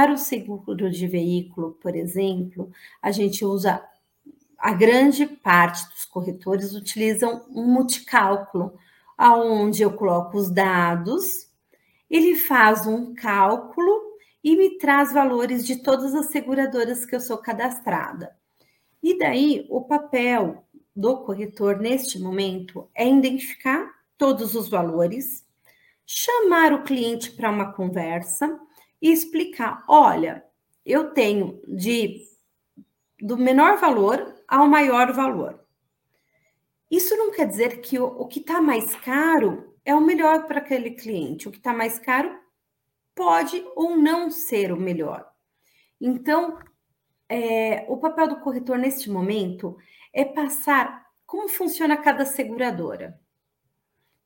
Para 0.00 0.14
o 0.14 0.16
seguro 0.16 0.90
de 0.90 1.06
veículo, 1.06 1.72
por 1.72 1.94
exemplo, 1.94 2.72
a 3.02 3.10
gente 3.10 3.44
usa 3.44 3.86
a 4.56 4.72
grande 4.72 5.26
parte 5.26 5.86
dos 5.90 6.06
corretores 6.06 6.72
utilizam 6.72 7.44
um 7.50 7.66
multicálculo, 7.66 8.78
aonde 9.14 9.82
eu 9.82 9.92
coloco 9.92 10.38
os 10.38 10.50
dados, 10.50 11.50
ele 12.08 12.34
faz 12.34 12.86
um 12.86 13.12
cálculo 13.14 14.16
e 14.42 14.56
me 14.56 14.78
traz 14.78 15.12
valores 15.12 15.66
de 15.66 15.76
todas 15.82 16.14
as 16.14 16.28
seguradoras 16.28 17.04
que 17.04 17.14
eu 17.14 17.20
sou 17.20 17.36
cadastrada. 17.36 18.34
E 19.02 19.18
daí, 19.18 19.66
o 19.68 19.82
papel 19.82 20.64
do 20.96 21.18
corretor 21.18 21.78
neste 21.78 22.18
momento 22.18 22.88
é 22.94 23.06
identificar 23.06 23.86
todos 24.16 24.54
os 24.54 24.66
valores, 24.66 25.44
chamar 26.06 26.72
o 26.72 26.84
cliente 26.84 27.30
para 27.32 27.50
uma 27.50 27.74
conversa 27.74 28.58
e 29.00 29.10
explicar: 29.10 29.84
olha, 29.88 30.44
eu 30.84 31.12
tenho 31.12 31.60
de 31.66 32.28
do 33.20 33.36
menor 33.36 33.76
valor 33.78 34.34
ao 34.48 34.66
maior 34.66 35.12
valor. 35.12 35.60
Isso 36.90 37.16
não 37.16 37.30
quer 37.30 37.46
dizer 37.46 37.80
que 37.80 37.98
o, 37.98 38.04
o 38.04 38.26
que 38.26 38.40
está 38.40 38.60
mais 38.60 38.94
caro 38.96 39.74
é 39.84 39.94
o 39.94 40.00
melhor 40.00 40.46
para 40.46 40.58
aquele 40.58 40.92
cliente. 40.92 41.48
O 41.48 41.50
que 41.50 41.58
está 41.58 41.72
mais 41.72 41.98
caro 41.98 42.34
pode 43.14 43.64
ou 43.76 43.96
não 43.96 44.30
ser 44.30 44.72
o 44.72 44.80
melhor. 44.80 45.30
Então, 46.00 46.58
é, 47.28 47.84
o 47.88 47.96
papel 47.98 48.28
do 48.28 48.40
corretor 48.40 48.78
neste 48.78 49.10
momento 49.10 49.76
é 50.12 50.24
passar 50.24 51.06
como 51.26 51.48
funciona 51.48 51.96
cada 51.96 52.24
seguradora. 52.24 53.20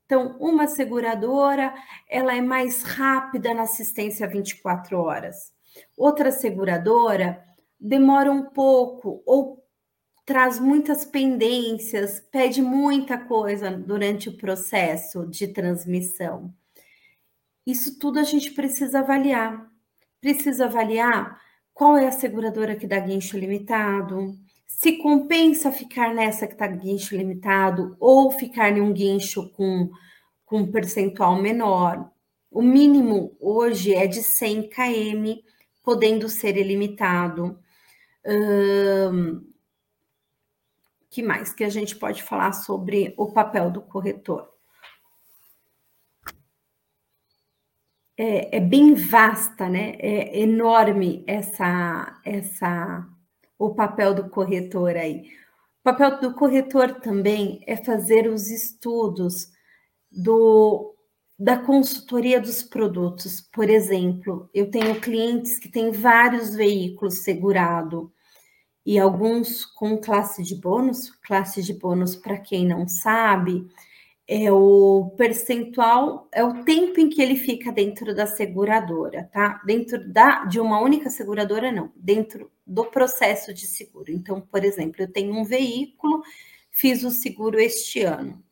Então, 0.05 0.37
uma 0.39 0.67
seguradora, 0.67 1.75
ela 2.09 2.35
é 2.37 2.41
mais 2.41 2.83
rápida 2.83 3.55
na 3.55 3.63
assistência 3.63 4.29
24 4.29 4.99
horas. 4.99 5.53
Outra 5.97 6.31
seguradora 6.31 7.43
demora 7.81 8.31
um 8.31 8.45
pouco 8.45 9.23
ou 9.27 9.65
traz 10.25 10.59
muitas 10.59 11.05
pendências, 11.05 12.21
pede 12.31 12.63
muita 12.63 13.19
coisa 13.19 13.71
durante 13.71 14.29
o 14.29 14.37
processo 14.37 15.27
de 15.27 15.49
transmissão. 15.49 16.53
Isso 17.67 17.99
tudo 17.99 18.19
a 18.19 18.23
gente 18.23 18.51
precisa 18.53 19.01
avaliar. 19.01 19.71
Precisa 20.21 20.67
avaliar 20.67 21.41
qual 21.73 21.97
é 21.97 22.07
a 22.07 22.13
seguradora 22.13 22.77
que 22.77 22.87
dá 22.87 22.99
guincho 22.99 23.39
limitado, 23.39 24.35
se 24.77 24.99
compensa 24.99 25.71
ficar 25.73 26.15
nessa 26.15 26.47
que 26.47 26.53
está 26.55 26.67
guincho 26.67 27.17
limitado 27.17 27.97
ou 28.01 28.31
ficar 28.31 28.77
em 28.77 28.81
um 28.81 28.93
guincho 28.93 29.51
com, 29.51 29.91
com 30.45 30.59
um 30.59 30.71
percentual 30.71 31.41
menor. 31.41 32.11
O 32.51 32.63
mínimo 32.63 33.37
hoje 33.41 33.95
é 33.95 34.07
de 34.07 34.23
100 34.23 34.71
km, 34.71 35.41
podendo 35.83 36.29
ser 36.29 36.57
ilimitado. 36.57 37.59
Hum, 38.27 39.45
que 41.11 41.23
mais 41.23 41.53
que 41.53 41.65
a 41.65 41.69
gente 41.69 41.97
pode 41.97 42.23
falar 42.23 42.53
sobre 42.53 43.15
o 43.17 43.33
papel 43.33 43.71
do 43.71 43.81
corretor? 43.81 44.55
é, 48.17 48.57
é 48.59 48.61
bem 48.61 48.95
vasta, 48.95 49.69
né? 49.69 49.97
É 49.99 50.41
enorme 50.41 51.25
essa, 51.27 52.21
essa, 52.25 53.07
o 53.67 53.75
papel 53.75 54.15
do 54.15 54.29
corretor 54.29 54.97
aí. 54.97 55.23
O 55.81 55.85
papel 55.85 56.21
do 56.21 56.35
corretor 56.35 57.01
também 57.01 57.61
é 57.67 57.77
fazer 57.77 58.27
os 58.27 58.51
estudos 58.51 59.49
do, 60.11 60.95
da 61.39 61.59
consultoria 61.59 62.41
dos 62.41 62.63
produtos. 62.63 63.41
Por 63.41 63.69
exemplo, 63.69 64.49
eu 64.55 64.71
tenho 64.71 65.01
clientes 65.01 65.59
que 65.59 65.69
têm 65.69 65.91
vários 65.91 66.55
veículos 66.55 67.19
segurados 67.19 68.09
e 68.87 68.99
alguns 68.99 69.65
com 69.65 69.99
classe 69.99 70.43
de 70.43 70.55
bônus. 70.55 71.11
Classe 71.27 71.63
de 71.63 71.75
bônus, 71.75 72.17
para 72.17 72.39
quem 72.39 72.67
não 72.67 72.87
sabe, 72.89 73.67
é 74.27 74.51
o 74.51 75.13
percentual, 75.17 76.29
é 76.33 76.43
o 76.43 76.65
tempo 76.65 76.99
em 76.99 77.11
que 77.11 77.21
ele 77.21 77.37
fica 77.37 77.71
dentro 77.71 78.15
da 78.15 78.27
seguradora, 78.27 79.29
tá? 79.33 79.61
Dentro 79.67 80.11
da, 80.11 80.45
de 80.47 80.59
uma 80.59 80.81
única 80.81 81.11
seguradora, 81.11 81.71
não, 81.71 81.93
dentro 81.95 82.51
do 82.67 82.85
processo 82.87 83.53
de 83.53 83.67
seguro. 83.67 84.11
Então, 84.11 84.41
por 84.41 84.65
exemplo, 84.65 85.03
eu 85.03 85.13
tenho 85.13 85.35
um 85.35 85.45
veículo, 85.45 86.23
fiz 86.71 87.05
o 87.05 87.11
seguro 87.11 87.61
este 87.61 88.03
ano. 88.03 88.43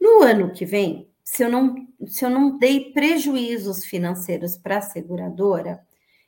No 0.00 0.22
ano 0.22 0.52
que 0.52 0.64
vem, 0.64 1.08
se 1.22 1.42
eu 1.42 1.50
não, 1.50 1.74
se 2.06 2.24
eu 2.24 2.30
não 2.30 2.58
dei 2.58 2.92
prejuízos 2.92 3.84
financeiros 3.84 4.56
para 4.56 4.78
a 4.78 4.82
seguradora, 4.82 5.86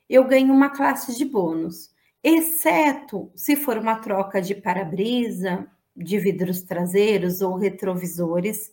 eu 0.08 0.24
ganho 0.24 0.52
uma 0.52 0.70
classe 0.70 1.16
de 1.16 1.24
bônus, 1.24 1.90
exceto 2.22 3.30
se 3.34 3.56
for 3.56 3.78
uma 3.78 3.96
troca 3.96 4.40
de 4.40 4.54
para-brisa, 4.54 5.66
de 5.96 6.18
vidros 6.18 6.62
traseiros 6.62 7.40
ou 7.40 7.56
retrovisores, 7.56 8.72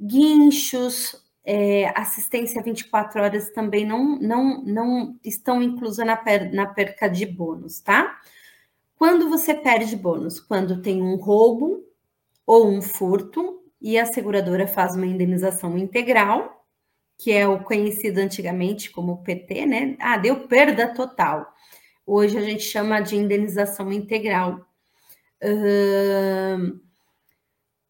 guinchos, 0.00 1.22
é, 1.44 1.92
assistência 1.98 2.62
24 2.62 3.22
horas 3.22 3.50
também 3.50 3.86
não, 3.86 4.18
não, 4.18 4.64
não 4.64 5.18
estão 5.24 5.62
inclusas 5.62 6.04
na, 6.04 6.16
per, 6.16 6.52
na 6.52 6.66
perca 6.66 7.08
de 7.08 7.24
bônus, 7.24 7.80
tá? 7.80 8.20
Quando 8.96 9.28
você 9.28 9.54
perde 9.54 9.94
bônus? 9.94 10.40
Quando 10.40 10.82
tem 10.82 11.02
um 11.02 11.16
roubo 11.16 11.84
ou 12.44 12.68
um 12.68 12.82
furto 12.82 13.62
e 13.80 13.98
a 13.98 14.06
seguradora 14.06 14.66
faz 14.66 14.96
uma 14.96 15.06
indenização 15.06 15.76
integral, 15.78 16.64
que 17.18 17.32
é 17.32 17.46
o 17.46 17.62
conhecido 17.62 18.18
antigamente 18.18 18.90
como 18.90 19.22
PT, 19.22 19.66
né? 19.66 19.96
Ah, 20.00 20.18
deu 20.18 20.48
perda 20.48 20.92
total. 20.94 21.46
Hoje 22.04 22.36
a 22.38 22.42
gente 22.42 22.62
chama 22.62 23.00
de 23.00 23.16
indenização 23.16 23.92
integral 23.92 24.66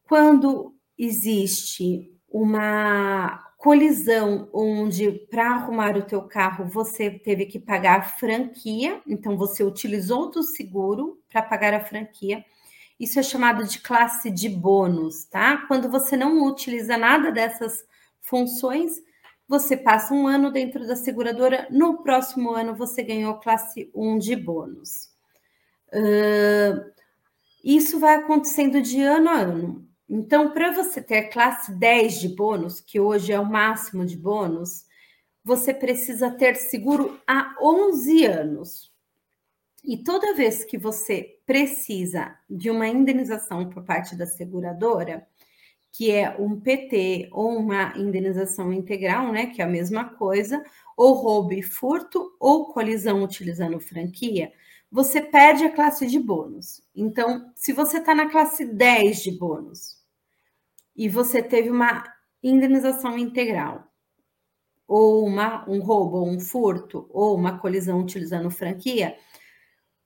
quando 0.05 0.75
existe 0.99 2.13
uma 2.29 3.45
colisão 3.59 4.49
onde 4.53 5.11
para 5.31 5.51
arrumar 5.51 5.97
o 5.97 6.03
teu 6.03 6.23
carro 6.23 6.67
você 6.67 7.11
teve 7.11 7.47
que 7.47 7.59
pagar 7.59 8.17
franquia, 8.19 9.01
então 9.07 9.37
você 9.37 9.65
utilizou 9.65 10.31
do 10.31 10.43
seguro 10.43 11.21
para 11.29 11.43
pagar 11.43 11.75
a 11.75 11.85
franquia. 11.85 12.45
Isso 12.99 13.19
é 13.19 13.23
chamado 13.23 13.65
de 13.65 13.81
classe 13.81 14.31
de 14.31 14.49
bônus, 14.49 15.25
tá? 15.25 15.67
Quando 15.67 15.91
você 15.91 16.17
não 16.17 16.47
utiliza 16.47 16.97
nada 16.97 17.31
dessas 17.31 17.85
funções, 18.23 19.03
você 19.49 19.77
passa 19.77 20.15
um 20.15 20.27
ano 20.27 20.51
dentro 20.51 20.87
da 20.87 20.97
seguradora, 20.97 21.67
no 21.71 22.03
próximo 22.03 22.53
ano 22.53 22.75
você 22.75 23.03
ganhou 23.03 23.39
classe 23.39 23.91
1 23.95 24.19
de 24.19 24.35
bônus. 24.37 25.11
Isso 27.75 27.99
vai 27.99 28.15
acontecendo 28.15 28.81
de 28.81 29.01
ano 29.03 29.29
a 29.29 29.41
ano. 29.41 29.89
Então, 30.09 30.53
para 30.53 30.71
você 30.71 31.03
ter 31.03 31.31
classe 31.31 31.73
10 31.73 32.21
de 32.21 32.29
bônus, 32.29 32.81
que 32.81 33.01
hoje 33.01 33.33
é 33.33 33.41
o 33.41 33.45
máximo 33.45 34.07
de 34.07 34.17
bônus, 34.17 34.85
você 35.43 35.75
precisa 35.75 36.31
ter 36.31 36.55
seguro 36.55 37.21
há 37.27 37.57
11 37.61 38.25
anos. 38.25 38.93
E 39.85 39.97
toda 39.97 40.35
vez 40.35 40.65
que 40.65 40.79
você 40.79 41.39
precisa 41.45 42.37
de 42.49 42.71
uma 42.71 42.87
indenização 42.87 43.69
por 43.69 43.85
parte 43.85 44.17
da 44.17 44.27
seguradora, 44.27 45.27
que 45.93 46.11
é 46.11 46.37
um 46.39 46.61
PT 46.61 47.29
ou 47.33 47.57
uma 47.57 47.97
indenização 47.97 48.73
integral, 48.73 49.33
né, 49.33 49.47
que 49.47 49.61
é 49.61 49.65
a 49.65 49.69
mesma 49.69 50.05
coisa, 50.05 50.63
ou 50.97 51.15
roubo 51.15 51.53
e 51.53 51.63
furto, 51.63 52.37
ou 52.39 52.73
colisão 52.73 53.25
utilizando 53.25 53.81
franquia, 53.81 54.53
você 54.91 55.21
perde 55.21 55.65
a 55.65 55.75
classe 55.75 56.07
de 56.07 56.19
bônus. 56.19 56.83
Então, 56.95 57.53
se 57.55 57.73
você 57.73 57.99
está 57.99 58.15
na 58.15 58.31
classe 58.31 58.65
10 58.65 59.23
de 59.23 59.31
bônus 59.33 59.97
e 60.95 61.09
você 61.09 61.43
teve 61.43 61.71
uma 61.71 62.05
indenização 62.43 63.19
integral, 63.19 63.93
ou 64.87 65.27
uma, 65.27 65.69
um 65.69 65.81
roubo, 65.81 66.19
ou 66.19 66.29
um 66.29 66.39
furto, 66.39 67.07
ou 67.11 67.37
uma 67.37 67.59
colisão 67.59 68.01
utilizando 68.01 68.51
franquia, 68.51 69.17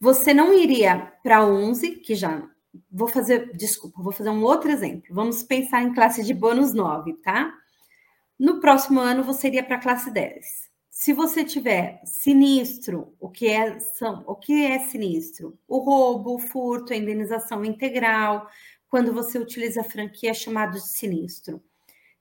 você 0.00 0.32
não 0.32 0.54
iria 0.54 1.12
para 1.22 1.44
11, 1.44 1.96
que 1.96 2.14
já. 2.14 2.48
Vou 2.90 3.08
fazer, 3.08 3.54
desculpa, 3.54 4.02
vou 4.02 4.12
fazer 4.12 4.30
um 4.30 4.42
outro 4.42 4.70
exemplo. 4.70 5.14
Vamos 5.14 5.42
pensar 5.42 5.82
em 5.82 5.92
classe 5.92 6.24
de 6.24 6.32
bônus 6.32 6.72
9, 6.72 7.14
tá? 7.14 7.52
No 8.38 8.60
próximo 8.60 9.00
ano 9.00 9.22
você 9.22 9.48
iria 9.48 9.62
para 9.62 9.76
a 9.76 9.80
classe 9.80 10.10
10. 10.10 10.69
Se 11.00 11.14
você 11.14 11.42
tiver 11.42 11.98
sinistro, 12.04 13.16
o 13.18 13.30
que 13.30 13.48
é 13.48 13.80
são, 13.80 14.22
o 14.26 14.34
que 14.36 14.66
é 14.66 14.78
sinistro? 14.80 15.58
O 15.66 15.78
roubo, 15.78 16.34
o 16.34 16.38
furto, 16.38 16.92
a 16.92 16.96
indenização 16.96 17.64
integral, 17.64 18.46
quando 18.86 19.10
você 19.10 19.38
utiliza 19.38 19.80
a 19.80 19.84
franquia 19.84 20.32
é 20.32 20.34
chamado 20.34 20.74
de 20.74 20.86
sinistro. 20.86 21.62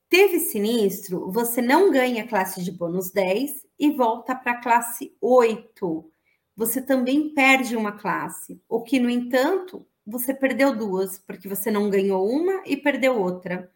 Teve 0.08 0.39
sinistro, 0.39 1.30
você 1.30 1.62
não 1.62 1.92
ganha 1.92 2.26
classe 2.26 2.63
de 2.63 2.72
bônus 2.72 3.12
10 3.12 3.68
e 3.78 3.92
volta 3.92 4.34
para 4.34 4.54
a 4.54 4.62
classe 4.62 5.13
8. 5.20 6.10
Você 6.56 6.82
também 6.82 7.34
perde 7.34 7.76
uma 7.76 7.92
classe, 7.92 8.62
o 8.70 8.82
que, 8.82 8.98
no 8.98 9.10
entanto, 9.10 9.86
você 10.08 10.34
perdeu 10.34 10.74
duas, 10.74 11.18
porque 11.18 11.50
você 11.50 11.70
não 11.70 11.89
ganhou 11.89 12.26
uma 12.26 12.63
e 12.65 12.78
perdeu 12.78 13.20
outra, 13.20 13.70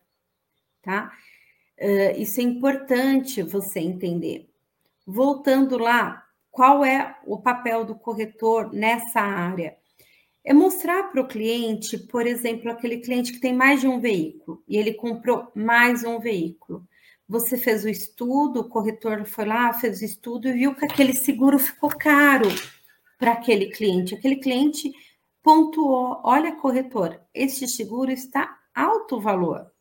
tá? 0.81 1.11
Uh, 1.77 2.21
isso 2.21 2.39
é 2.39 2.43
importante 2.43 3.43
você 3.43 3.81
entender. 3.81 4.52
Voltando 5.05 5.77
lá, 5.77 6.23
qual 6.49 6.85
é 6.85 7.17
o 7.25 7.41
papel 7.41 7.83
do 7.83 7.95
corretor 7.95 8.71
nessa 8.73 9.19
área? 9.19 9.75
É 10.45 10.53
mostrar 10.53 11.03
para 11.03 11.21
o 11.21 11.27
cliente, 11.27 11.97
por 11.97 12.27
exemplo, 12.27 12.69
aquele 12.69 12.99
cliente 12.99 13.31
que 13.33 13.39
tem 13.39 13.53
mais 13.53 13.81
de 13.81 13.87
um 13.87 13.99
veículo 13.99 14.63
e 14.67 14.77
ele 14.77 14.93
comprou 14.93 15.51
mais 15.55 16.03
um 16.03 16.19
veículo. 16.19 16.87
Você 17.27 17.57
fez 17.57 17.83
o 17.83 17.89
estudo, 17.89 18.59
o 18.59 18.69
corretor 18.69 19.25
foi 19.25 19.45
lá, 19.45 19.73
fez 19.73 20.01
o 20.01 20.05
estudo 20.05 20.47
e 20.47 20.53
viu 20.53 20.75
que 20.75 20.85
aquele 20.85 21.13
seguro 21.13 21.57
ficou 21.57 21.89
caro 21.89 22.49
para 23.17 23.31
aquele 23.31 23.71
cliente. 23.71 24.13
Aquele 24.13 24.35
cliente 24.35 24.91
pontuou: 25.41 26.21
olha, 26.23 26.55
corretor, 26.55 27.19
este 27.33 27.67
seguro 27.67 28.11
está 28.11 28.59
alto 28.75 29.19
valor. 29.19 29.72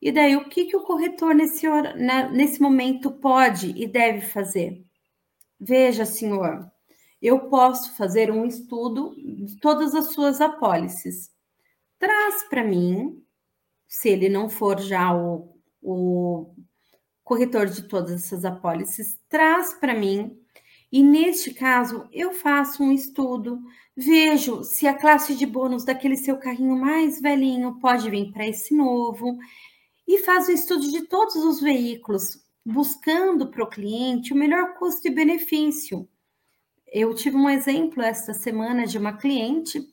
E 0.00 0.12
daí, 0.12 0.36
o 0.36 0.48
que, 0.48 0.66
que 0.66 0.76
o 0.76 0.84
corretor 0.84 1.34
nesse, 1.34 1.66
hora, 1.66 1.94
nesse 2.30 2.60
momento 2.60 3.10
pode 3.10 3.72
e 3.76 3.86
deve 3.86 4.20
fazer? 4.20 4.84
Veja, 5.58 6.04
senhor, 6.04 6.70
eu 7.20 7.48
posso 7.48 7.96
fazer 7.96 8.30
um 8.30 8.46
estudo 8.46 9.14
de 9.16 9.58
todas 9.58 9.94
as 9.94 10.12
suas 10.12 10.40
apólices. 10.40 11.30
Traz 11.98 12.44
para 12.48 12.62
mim, 12.62 13.20
se 13.88 14.08
ele 14.08 14.28
não 14.28 14.48
for 14.48 14.80
já 14.80 15.12
o, 15.12 15.56
o 15.82 16.54
corretor 17.24 17.66
de 17.66 17.82
todas 17.82 18.12
essas 18.12 18.44
apólices, 18.44 19.18
traz 19.28 19.74
para 19.74 19.94
mim. 19.94 20.38
E 20.92 21.02
neste 21.02 21.52
caso, 21.52 22.08
eu 22.12 22.32
faço 22.32 22.82
um 22.82 22.92
estudo, 22.92 23.60
vejo 23.96 24.62
se 24.62 24.86
a 24.86 24.94
classe 24.94 25.34
de 25.34 25.44
bônus 25.44 25.84
daquele 25.84 26.16
seu 26.16 26.38
carrinho 26.38 26.76
mais 26.76 27.20
velhinho 27.20 27.78
pode 27.80 28.08
vir 28.08 28.32
para 28.32 28.46
esse 28.46 28.74
novo, 28.74 29.36
e 30.08 30.18
faz 30.20 30.48
o 30.48 30.52
estudo 30.52 30.90
de 30.90 31.02
todos 31.02 31.36
os 31.36 31.60
veículos, 31.60 32.42
buscando 32.64 33.50
para 33.50 33.62
o 33.62 33.68
cliente 33.68 34.32
o 34.32 34.36
melhor 34.36 34.74
custo 34.78 35.06
e 35.06 35.10
benefício. 35.10 36.08
Eu 36.90 37.14
tive 37.14 37.36
um 37.36 37.50
exemplo 37.50 38.02
esta 38.02 38.32
semana 38.32 38.86
de 38.86 38.96
uma 38.96 39.18
cliente, 39.18 39.86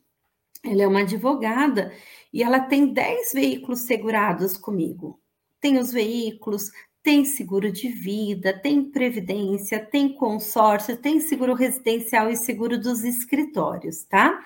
ela 0.64 0.84
é 0.84 0.88
uma 0.88 1.02
advogada 1.02 1.94
e 2.32 2.42
ela 2.42 2.62
tem 2.62 2.94
10 2.94 3.34
veículos 3.34 3.82
segurados 3.82 4.56
comigo. 4.56 5.20
Tem 5.60 5.78
os 5.78 5.92
veículos, 5.92 6.72
tem 7.04 7.26
seguro 7.26 7.70
de 7.70 7.90
vida, 7.90 8.58
tem 8.58 8.90
previdência, 8.90 9.86
tem 9.86 10.14
consórcio, 10.14 10.96
tem 10.96 11.20
seguro 11.20 11.54
residencial 11.54 12.30
e 12.30 12.38
seguro 12.38 12.80
dos 12.80 13.04
escritórios, 13.04 14.06
tá? 14.06 14.42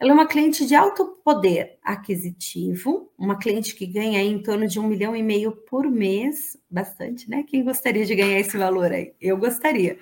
Ela 0.00 0.12
é 0.12 0.14
uma 0.14 0.26
cliente 0.26 0.64
de 0.64 0.76
alto 0.76 1.18
poder 1.24 1.76
aquisitivo, 1.82 3.12
uma 3.18 3.36
cliente 3.36 3.74
que 3.74 3.84
ganha 3.84 4.22
em 4.22 4.40
torno 4.40 4.68
de 4.68 4.78
um 4.78 4.86
milhão 4.86 5.16
e 5.16 5.22
meio 5.24 5.50
por 5.52 5.90
mês, 5.90 6.56
bastante, 6.70 7.28
né? 7.28 7.42
Quem 7.42 7.64
gostaria 7.64 8.06
de 8.06 8.14
ganhar 8.14 8.38
esse 8.38 8.56
valor 8.56 8.92
aí? 8.92 9.12
Eu 9.20 9.36
gostaria. 9.36 9.98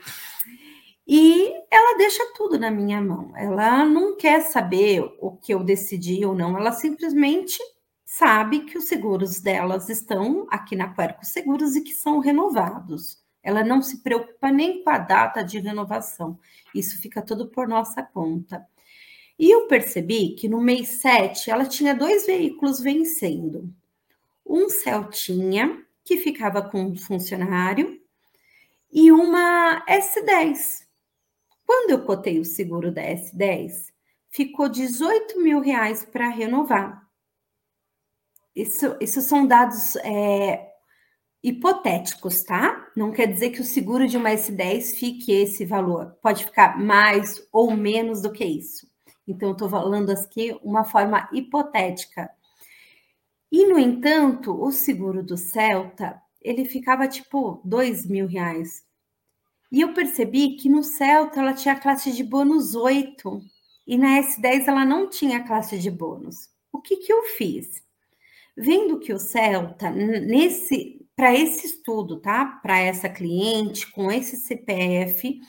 E 1.06 1.50
ela 1.70 1.96
deixa 1.96 2.22
tudo 2.36 2.58
na 2.58 2.70
minha 2.70 3.00
mão. 3.00 3.32
Ela 3.36 3.86
não 3.86 4.16
quer 4.16 4.42
saber 4.42 5.00
o 5.18 5.30
que 5.30 5.54
eu 5.54 5.64
decidi 5.64 6.26
ou 6.26 6.34
não, 6.34 6.58
ela 6.58 6.72
simplesmente 6.72 7.58
sabe 8.04 8.60
que 8.60 8.76
os 8.76 8.84
seguros 8.84 9.40
delas 9.40 9.88
estão 9.88 10.46
aqui 10.50 10.76
na 10.76 10.92
Querco 10.92 11.24
Seguros 11.24 11.74
e 11.74 11.82
que 11.82 11.92
são 11.92 12.18
renovados. 12.18 13.24
Ela 13.42 13.64
não 13.64 13.80
se 13.80 14.02
preocupa 14.02 14.50
nem 14.50 14.82
com 14.82 14.90
a 14.90 14.98
data 14.98 15.42
de 15.42 15.58
renovação. 15.58 16.38
Isso 16.74 17.00
fica 17.00 17.22
tudo 17.22 17.48
por 17.48 17.66
nossa 17.66 18.02
conta. 18.02 18.66
E 19.38 19.50
eu 19.50 19.66
percebi 19.66 20.30
que 20.30 20.48
no 20.48 20.60
mês 20.60 21.00
7 21.00 21.50
ela 21.50 21.66
tinha 21.66 21.94
dois 21.94 22.26
veículos 22.26 22.80
vencendo. 22.80 23.72
Um 24.44 24.68
Celtinha, 24.68 25.84
que 26.04 26.16
ficava 26.16 26.62
com 26.62 26.82
um 26.82 26.96
funcionário, 26.96 28.00
e 28.90 29.12
uma 29.12 29.84
S10, 29.86 30.86
quando 31.66 31.90
eu 31.90 32.04
cotei 32.04 32.38
o 32.38 32.44
seguro 32.44 32.92
da 32.92 33.02
S10, 33.02 33.92
ficou 34.30 34.68
18 34.68 35.42
mil 35.42 35.60
reais 35.60 36.04
para 36.04 36.28
renovar. 36.28 37.06
Isso, 38.54 38.96
isso 39.00 39.20
são 39.20 39.46
dados 39.46 39.96
é, 39.96 40.72
hipotéticos, 41.42 42.42
tá? 42.42 42.90
Não 42.96 43.12
quer 43.12 43.26
dizer 43.26 43.50
que 43.50 43.60
o 43.60 43.64
seguro 43.64 44.06
de 44.06 44.16
uma 44.16 44.30
S10 44.30 44.96
fique 44.96 45.32
esse 45.32 45.64
valor. 45.64 46.16
Pode 46.22 46.44
ficar 46.44 46.78
mais 46.78 47.46
ou 47.52 47.76
menos 47.76 48.22
do 48.22 48.32
que 48.32 48.44
isso. 48.44 48.86
Então, 49.26 49.52
estou 49.52 49.68
falando 49.68 50.10
aqui 50.10 50.58
uma 50.62 50.84
forma 50.84 51.28
hipotética. 51.32 52.30
E, 53.50 53.66
no 53.66 53.78
entanto, 53.78 54.54
o 54.60 54.70
seguro 54.70 55.22
do 55.22 55.36
Celta, 55.36 56.20
ele 56.40 56.64
ficava 56.64 57.08
tipo 57.08 57.60
dois 57.64 58.06
mil 58.06 58.26
reais. 58.26 58.84
E 59.70 59.80
eu 59.80 59.92
percebi 59.92 60.56
que 60.56 60.68
no 60.68 60.82
Celta 60.82 61.40
ela 61.40 61.54
tinha 61.54 61.78
classe 61.78 62.12
de 62.12 62.22
bônus 62.22 62.74
8 62.74 63.42
e 63.86 63.98
na 63.98 64.20
S10 64.20 64.68
ela 64.68 64.84
não 64.84 65.08
tinha 65.08 65.44
classe 65.44 65.78
de 65.78 65.90
bônus. 65.90 66.48
O 66.72 66.80
que, 66.80 66.96
que 66.98 67.12
eu 67.12 67.22
fiz? 67.24 67.82
Vendo 68.56 68.98
que 68.98 69.12
o 69.12 69.18
Celta, 69.18 69.90
nesse 69.90 70.96
para 71.16 71.34
esse 71.34 71.66
estudo, 71.66 72.20
tá? 72.20 72.44
Para 72.44 72.78
essa 72.78 73.08
cliente 73.08 73.90
com 73.90 74.12
esse 74.12 74.36
CPF, 74.36 75.40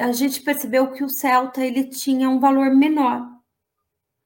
a 0.00 0.12
gente 0.12 0.40
percebeu 0.40 0.92
que 0.92 1.04
o 1.04 1.08
Celta 1.08 1.64
ele 1.64 1.84
tinha 1.84 2.28
um 2.28 2.40
valor 2.40 2.74
menor. 2.74 3.28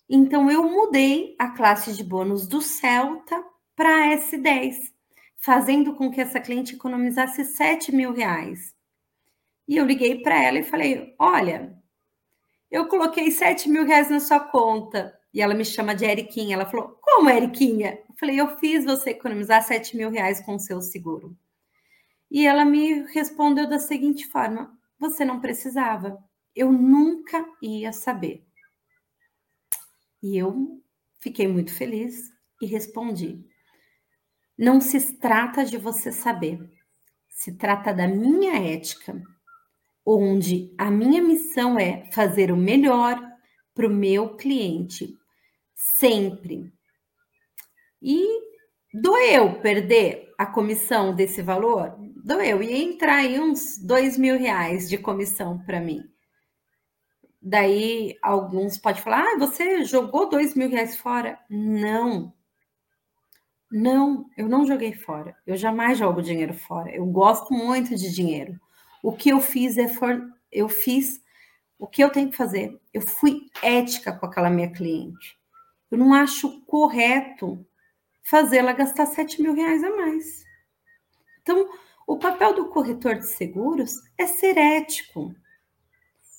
Então 0.09 0.51
eu 0.51 0.63
mudei 0.63 1.35
a 1.39 1.51
classe 1.51 1.95
de 1.95 2.03
bônus 2.03 2.47
do 2.47 2.63
Celta 2.63 3.45
para 3.77 4.17
S10, 4.17 4.93
fazendo 5.37 5.95
com 5.95 6.11
que 6.11 6.21
essa 6.21 6.41
cliente 6.41 6.75
economizasse 6.75 7.45
7 7.45 7.95
mil 7.95 8.13
reais. 8.13 8.75
E 9.67 9.77
eu 9.77 9.85
liguei 9.85 10.23
para 10.23 10.43
ela 10.43 10.59
e 10.59 10.65
falei: 10.65 11.15
Olha, 11.19 11.77
eu 12.71 12.87
coloquei 12.89 13.31
7 13.31 13.69
mil 13.69 13.85
reais 13.85 14.09
na 14.09 14.21
sua 14.21 14.41
conta. 14.41 15.15
E 15.33 15.43
ela 15.43 15.55
me 15.55 15.65
chama 15.65 15.95
de 15.95 16.05
Eriquinha. 16.05 16.55
Ela 16.55 16.67
falou: 16.67 16.99
Como, 17.03 17.29
Eriquinha? 17.29 17.99
Eu 18.09 18.15
falei: 18.19 18.41
Eu 18.41 18.59
fiz 18.59 18.85
você 18.85 19.11
economizar 19.11 19.63
7 19.63 19.97
mil 19.97 20.11
reais 20.11 20.41
com 20.41 20.55
o 20.55 20.61
seu 20.61 20.81
seguro. 20.81 21.37
E 22.31 22.47
ela 22.47 22.65
me 22.65 23.03
respondeu 23.13 23.69
da 23.69 23.79
seguinte 23.79 24.27
forma: 24.27 24.78
Você 24.99 25.25
não 25.25 25.41
precisava. 25.41 26.19
Eu 26.55 26.73
nunca 26.73 27.47
ia 27.63 27.93
saber. 27.93 28.45
E 30.23 30.37
eu 30.37 30.83
fiquei 31.21 31.47
muito 31.47 31.73
feliz 31.73 32.31
e 32.61 32.67
respondi: 32.67 33.45
Não 34.57 34.81
se 34.81 35.17
trata 35.19 35.65
de 35.65 35.79
você 35.79 36.11
saber, 36.11 36.59
se 37.29 37.57
trata 37.57 37.93
da 37.93 38.09
minha 38.09 38.57
ética 38.57 39.23
onde 40.11 40.75
a 40.79 40.91
minha 40.91 41.23
missão 41.23 41.79
é 41.79 42.11
fazer 42.13 42.51
o 42.51 42.57
melhor 42.57 43.21
para 43.75 43.87
o 43.87 43.91
meu 43.91 44.37
cliente, 44.37 45.15
sempre. 45.75 46.73
E 48.01 48.27
doeu 48.93 49.61
perder 49.61 50.33
a 50.39 50.47
comissão 50.47 51.15
desse 51.15 51.43
valor? 51.43 51.95
Doeu. 52.25 52.63
Ia 52.63 52.79
entrar 52.79 53.17
aí 53.17 53.39
uns 53.41 53.79
dois 53.79 54.19
mil 54.19 54.39
reais 54.39 54.89
de 54.89 54.99
comissão 54.99 55.59
para 55.59 55.81
mim. 55.81 56.03
Daí 57.41 58.17
alguns 58.23 58.77
podem 58.77 59.03
falar: 59.03 59.23
ah, 59.23 59.39
você 59.39 59.85
jogou 59.85 60.29
dois 60.29 60.55
mil 60.55 60.69
reais 60.69 60.97
fora? 60.97 61.39
Não. 61.49 62.33
Não, 63.71 64.27
eu 64.37 64.49
não 64.49 64.67
joguei 64.67 64.95
fora. 64.95 65.37
Eu 65.47 65.57
jamais 65.57 65.99
jogo 65.99 66.23
dinheiro 66.23 66.55
fora. 66.55 66.91
Eu 66.91 67.05
gosto 67.07 67.53
muito 67.53 67.95
de 67.95 68.13
dinheiro. 68.15 68.59
O 69.03 69.13
que 69.13 69.29
eu 69.29 69.41
fiz 69.41 69.77
é 69.77 69.87
for, 69.89 70.23
eu 70.51 70.69
fiz 70.69 71.23
o 71.79 71.87
que 71.87 72.03
eu 72.03 72.11
tenho 72.11 72.31
que 72.31 72.37
fazer. 72.37 72.79
Eu 72.93 73.03
fui 73.03 73.43
ética 73.63 74.13
com 74.13 74.27
aquela 74.27 74.51
minha 74.51 74.73
cliente. 74.73 75.39
Eu 75.91 75.99
não 75.99 76.13
acho 76.15 76.63
correto 76.63 77.65
fazê-la 78.29 78.73
gastar 78.73 79.07
7 79.07 79.41
mil 79.41 79.55
reais 79.55 79.83
a 79.83 79.97
mais. 79.97 80.45
Então, 81.41 81.67
o 82.07 82.19
papel 82.19 82.55
do 82.55 82.69
corretor 82.69 83.15
de 83.15 83.27
seguros 83.27 83.95
é 84.19 84.27
ser 84.27 84.59
ético, 84.59 85.35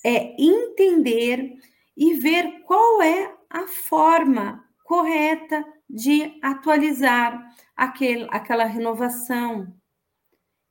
é 0.04 0.40
entender 0.40 1.52
e 1.96 2.14
ver 2.14 2.60
qual 2.62 3.02
é 3.02 3.34
a 3.48 3.66
forma 3.66 4.64
correta 4.84 5.64
de 5.88 6.38
atualizar 6.40 7.44
aquele, 7.76 8.26
aquela 8.30 8.64
renovação, 8.64 9.74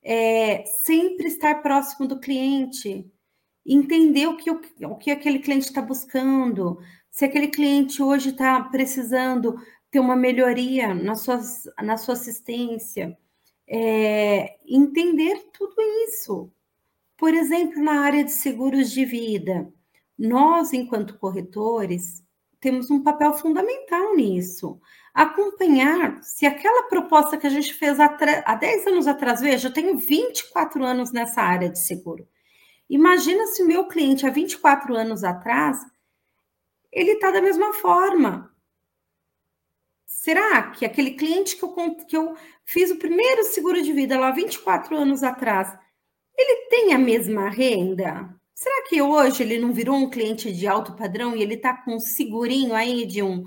é, 0.02 0.64
sempre 0.64 1.26
estar 1.26 1.60
próximo 1.60 2.08
do 2.08 2.18
cliente, 2.18 3.10
entender 3.64 4.26
o 4.26 4.38
que, 4.38 4.50
o, 4.50 4.60
o 4.84 4.96
que 4.96 5.10
aquele 5.10 5.40
cliente 5.40 5.66
está 5.66 5.82
buscando, 5.82 6.78
se 7.10 7.26
aquele 7.26 7.48
cliente 7.48 8.02
hoje 8.02 8.30
está 8.30 8.62
precisando 8.64 9.60
ter 9.90 10.00
uma 10.00 10.16
melhoria 10.16 10.94
na 10.94 11.14
sua, 11.14 11.40
na 11.82 11.96
sua 11.96 12.14
assistência, 12.14 13.16
é, 13.66 14.56
entender 14.66 15.50
tudo 15.52 15.74
isso. 16.08 16.50
Por 17.16 17.34
exemplo, 17.34 17.82
na 17.82 18.00
área 18.00 18.24
de 18.24 18.32
seguros 18.32 18.90
de 18.90 19.04
vida, 19.04 19.72
nós, 20.18 20.72
enquanto 20.72 21.18
corretores, 21.18 22.24
temos 22.60 22.90
um 22.90 23.02
papel 23.02 23.32
fundamental 23.32 24.14
nisso. 24.14 24.80
Acompanhar 25.14 26.22
se 26.22 26.46
aquela 26.46 26.88
proposta 26.88 27.36
que 27.38 27.46
a 27.46 27.50
gente 27.50 27.74
fez 27.74 27.98
há 27.98 28.54
10 28.54 28.86
anos 28.86 29.06
atrás, 29.06 29.40
veja, 29.40 29.68
eu 29.68 29.72
tenho 29.72 29.96
24 29.96 30.84
anos 30.84 31.10
nessa 31.10 31.40
área 31.40 31.70
de 31.70 31.78
seguro. 31.78 32.28
Imagina 32.88 33.46
se 33.46 33.62
o 33.62 33.66
meu 33.66 33.86
cliente 33.86 34.26
há 34.26 34.30
24 34.30 34.94
anos 34.94 35.24
atrás, 35.24 35.78
ele 36.92 37.12
está 37.12 37.30
da 37.30 37.40
mesma 37.40 37.72
forma. 37.72 38.49
Será 40.10 40.70
que 40.72 40.84
aquele 40.84 41.12
cliente 41.12 41.56
que 41.56 41.62
eu, 41.62 41.94
que 42.04 42.16
eu 42.16 42.36
fiz 42.64 42.90
o 42.90 42.96
primeiro 42.96 43.44
seguro 43.44 43.80
de 43.80 43.92
vida 43.92 44.18
lá 44.18 44.32
24 44.32 44.96
anos 44.96 45.22
atrás, 45.22 45.72
ele 46.36 46.66
tem 46.68 46.92
a 46.92 46.98
mesma 46.98 47.48
renda? 47.48 48.28
Será 48.52 48.86
que 48.88 49.00
hoje 49.00 49.44
ele 49.44 49.58
não 49.58 49.72
virou 49.72 49.96
um 49.96 50.10
cliente 50.10 50.52
de 50.52 50.66
alto 50.66 50.94
padrão 50.94 51.34
e 51.34 51.42
ele 51.42 51.54
está 51.54 51.74
com 51.74 51.94
um 51.94 52.00
segurinho 52.00 52.74
aí 52.74 53.06
de 53.06 53.22
um, 53.22 53.46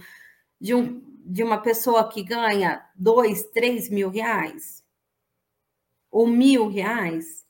de 0.60 0.74
um 0.74 1.04
de 1.26 1.44
uma 1.44 1.62
pessoa 1.62 2.10
que 2.10 2.24
ganha 2.24 2.84
dois, 2.96 3.44
três 3.52 3.90
mil 3.90 4.10
reais 4.10 4.84
ou 6.10 6.26
mil 6.26 6.70
reais? 6.70 7.44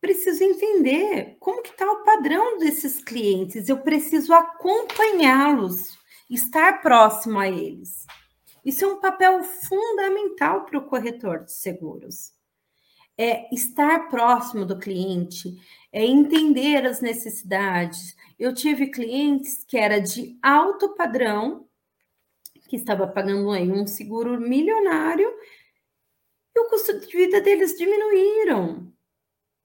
Preciso 0.00 0.42
entender 0.42 1.36
como 1.38 1.62
que 1.62 1.70
está 1.70 1.90
o 1.90 2.02
padrão 2.02 2.58
desses 2.58 3.02
clientes. 3.02 3.68
Eu 3.68 3.78
preciso 3.78 4.32
acompanhá-los, 4.32 5.96
estar 6.28 6.82
próximo 6.82 7.38
a 7.38 7.48
eles. 7.48 8.04
Isso 8.64 8.84
é 8.84 8.88
um 8.88 9.00
papel 9.00 9.42
fundamental 9.44 10.64
para 10.64 10.78
o 10.78 10.86
corretor 10.86 11.44
de 11.44 11.52
seguros. 11.52 12.32
É 13.16 13.54
estar 13.54 14.08
próximo 14.08 14.64
do 14.64 14.78
cliente, 14.78 15.60
é 15.92 16.04
entender 16.04 16.86
as 16.86 17.00
necessidades. 17.00 18.16
Eu 18.38 18.54
tive 18.54 18.88
clientes 18.88 19.62
que 19.64 19.76
era 19.76 20.00
de 20.00 20.38
alto 20.42 20.94
padrão, 20.94 21.68
que 22.68 22.76
estava 22.76 23.06
pagando 23.06 23.50
aí 23.50 23.70
um 23.70 23.86
seguro 23.86 24.40
milionário, 24.40 25.28
e 26.56 26.60
o 26.60 26.68
custo 26.68 26.98
de 26.98 27.06
vida 27.06 27.40
deles 27.40 27.76
diminuíram. 27.76 28.92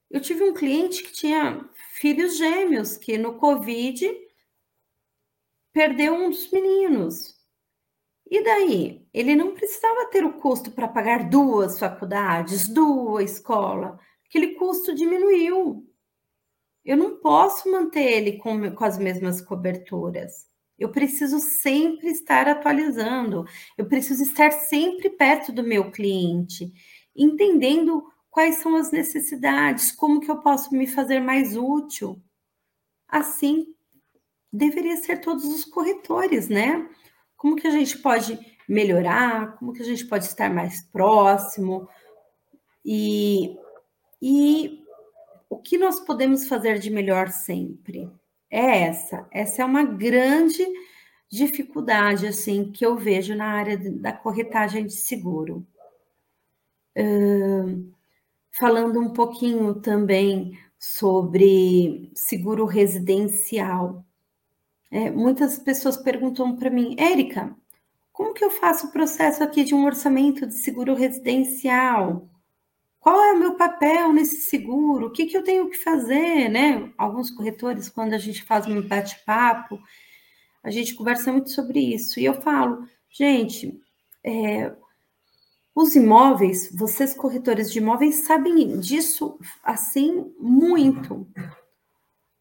Eu 0.10 0.20
tive 0.20 0.44
um 0.44 0.54
cliente 0.54 1.04
que 1.04 1.14
tinha 1.14 1.70
filhos 2.00 2.38
gêmeos, 2.38 2.98
que 2.98 3.18
no 3.18 3.38
Covid 3.38 4.12
perdeu 5.72 6.14
um 6.14 6.30
dos 6.30 6.52
meninos. 6.52 7.39
E 8.30 8.44
daí? 8.44 9.08
Ele 9.12 9.36
não 9.36 9.56
precisava 9.56 10.06
ter 10.06 10.24
o 10.24 10.34
custo 10.34 10.72
para 10.72 10.88
pagar 10.88 11.30
duas 11.30 11.80
faculdades, 11.80 12.68
duas 12.68 13.32
escola. 13.32 14.00
Aquele 14.28 14.54
custo 14.54 14.94
diminuiu. 14.94 15.88
Eu 16.86 16.96
não 16.96 17.18
posso 17.20 17.72
manter 17.72 18.04
ele 18.04 18.34
com, 18.38 18.72
com 18.76 18.86
as 18.86 19.00
mesmas 19.00 19.42
coberturas. 19.42 20.48
Eu 20.78 20.92
preciso 20.92 21.40
sempre 21.40 22.10
estar 22.10 22.48
atualizando. 22.48 23.46
Eu 23.78 23.88
preciso 23.88 24.24
estar 24.24 24.52
sempre 24.52 25.10
perto 25.10 25.52
do 25.52 25.64
meu 25.64 25.92
cliente, 25.92 26.72
entendendo 27.16 28.04
quais 28.30 28.58
são 28.58 28.76
as 28.76 28.92
necessidades, 28.92 29.92
como 29.92 30.22
que 30.22 30.30
eu 30.30 30.38
posso 30.38 30.74
me 30.74 30.88
fazer 30.88 31.20
mais 31.20 31.58
útil. 31.58 32.22
Assim, 33.08 33.76
deveria 34.54 34.96
ser 34.98 35.20
todos 35.20 35.44
os 35.46 35.66
corretores, 35.66 36.48
né? 36.48 36.88
Como 37.40 37.56
que 37.56 37.66
a 37.66 37.72
gente 37.72 37.98
pode 38.00 38.38
melhorar? 38.68 39.56
Como 39.58 39.72
que 39.72 39.82
a 39.82 39.86
gente 39.86 40.06
pode 40.06 40.26
estar 40.26 40.54
mais 40.54 40.82
próximo? 40.82 41.88
E, 42.84 43.58
e 44.22 44.84
o 45.50 45.58
que 45.58 45.78
nós 45.78 46.02
podemos 46.02 46.50
fazer 46.50 46.80
de 46.80 46.90
melhor 46.90 47.30
sempre? 47.30 48.12
É 48.52 48.82
essa. 48.82 49.26
Essa 49.32 49.62
é 49.62 49.66
uma 49.66 49.84
grande 49.84 50.68
dificuldade 51.32 52.28
assim 52.28 52.74
que 52.74 52.86
eu 52.86 52.98
vejo 52.98 53.34
na 53.34 53.46
área 53.46 53.78
da 53.78 54.12
corretagem 54.12 54.86
de 54.86 54.98
seguro. 54.98 55.66
Uh, 56.98 57.90
falando 58.52 59.00
um 59.00 59.14
pouquinho 59.14 59.76
também 59.76 60.60
sobre 60.78 62.12
seguro 62.14 62.66
residencial. 62.66 64.04
É, 64.92 65.10
muitas 65.12 65.60
pessoas 65.60 65.98
perguntam 65.98 66.56
para 66.56 66.70
mim, 66.70 66.96
Érica, 66.98 67.56
como 68.12 68.34
que 68.34 68.44
eu 68.44 68.50
faço 68.50 68.88
o 68.88 68.92
processo 68.92 69.44
aqui 69.44 69.64
de 69.64 69.76
um 69.76 69.86
orçamento 69.86 70.46
de 70.48 70.56
seguro 70.56 70.94
residencial? 70.94 72.28
Qual 73.00 73.24
é 73.24 73.34
o 73.34 73.40
meu 73.40 73.56
papel 73.56 74.12
nesse 74.12 74.42
seguro? 74.42 75.08
O 75.08 75.12
que, 75.12 75.26
que 75.26 75.38
eu 75.38 75.44
tenho 75.44 75.70
que 75.70 75.78
fazer, 75.78 76.50
né? 76.50 76.92
Alguns 76.98 77.32
corretores, 77.32 77.88
quando 77.88 78.14
a 78.14 78.18
gente 78.18 78.44
faz 78.44 78.68
um 78.68 78.82
bate-papo, 78.82 79.80
a 80.62 80.70
gente 80.70 80.96
conversa 80.96 81.32
muito 81.32 81.50
sobre 81.50 81.80
isso. 81.80 82.20
E 82.20 82.26
eu 82.26 82.42
falo, 82.42 82.86
gente, 83.10 83.80
é, 84.24 84.76
os 85.74 85.96
imóveis, 85.96 86.70
vocês 86.76 87.14
corretores 87.14 87.72
de 87.72 87.80
imóveis 87.80 88.26
sabem 88.26 88.80
disso 88.80 89.40
assim 89.64 90.34
muito. 90.38 91.26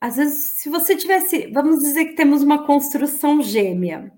Às 0.00 0.16
vezes, 0.16 0.50
se 0.60 0.68
você 0.68 0.96
tivesse, 0.96 1.50
vamos 1.52 1.80
dizer 1.80 2.06
que 2.06 2.14
temos 2.14 2.42
uma 2.42 2.64
construção 2.64 3.42
gêmea, 3.42 4.12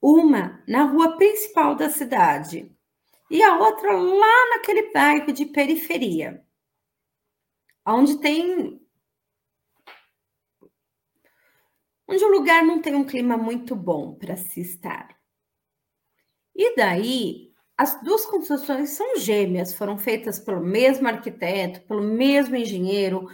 uma 0.00 0.62
na 0.68 0.84
rua 0.84 1.16
principal 1.16 1.74
da 1.74 1.88
cidade 1.88 2.70
e 3.30 3.42
a 3.42 3.58
outra 3.58 3.92
lá 3.92 4.50
naquele 4.50 4.92
bairro 4.92 5.32
de 5.32 5.46
periferia, 5.46 6.44
onde 7.86 8.20
tem 8.20 8.80
onde 12.06 12.24
o 12.24 12.28
lugar 12.28 12.64
não 12.64 12.80
tem 12.80 12.94
um 12.94 13.04
clima 13.04 13.36
muito 13.36 13.76
bom 13.76 14.14
para 14.14 14.36
se 14.36 14.60
estar. 14.60 15.18
E 16.54 16.74
daí, 16.74 17.52
as 17.76 18.02
duas 18.02 18.26
construções 18.26 18.90
são 18.90 19.18
gêmeas, 19.18 19.74
foram 19.74 19.98
feitas 19.98 20.38
pelo 20.38 20.60
mesmo 20.60 21.06
arquiteto, 21.06 21.82
pelo 21.82 22.02
mesmo 22.02 22.56
engenheiro, 22.56 23.28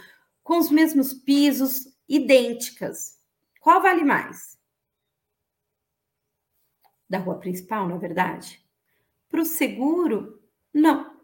com 0.45 0.59
os 0.59 0.69
mesmos 0.69 1.11
pisos, 1.11 1.87
idênticas. 2.07 3.19
Qual 3.59 3.81
vale 3.81 4.03
mais? 4.03 4.59
Da 7.09 7.17
rua 7.17 7.39
principal, 7.39 7.89
na 7.89 7.95
é 7.95 7.97
verdade? 7.97 8.63
Para 9.27 9.41
o 9.41 9.45
seguro, 9.45 10.39
não. 10.71 11.19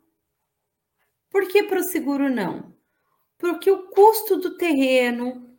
Por 1.29 1.47
que 1.47 1.62
para 1.62 1.79
o 1.79 1.84
seguro 1.84 2.29
não? 2.29 2.75
Porque 3.38 3.69
o 3.69 3.89
custo 3.89 4.38
do 4.38 4.57
terreno, 4.57 5.55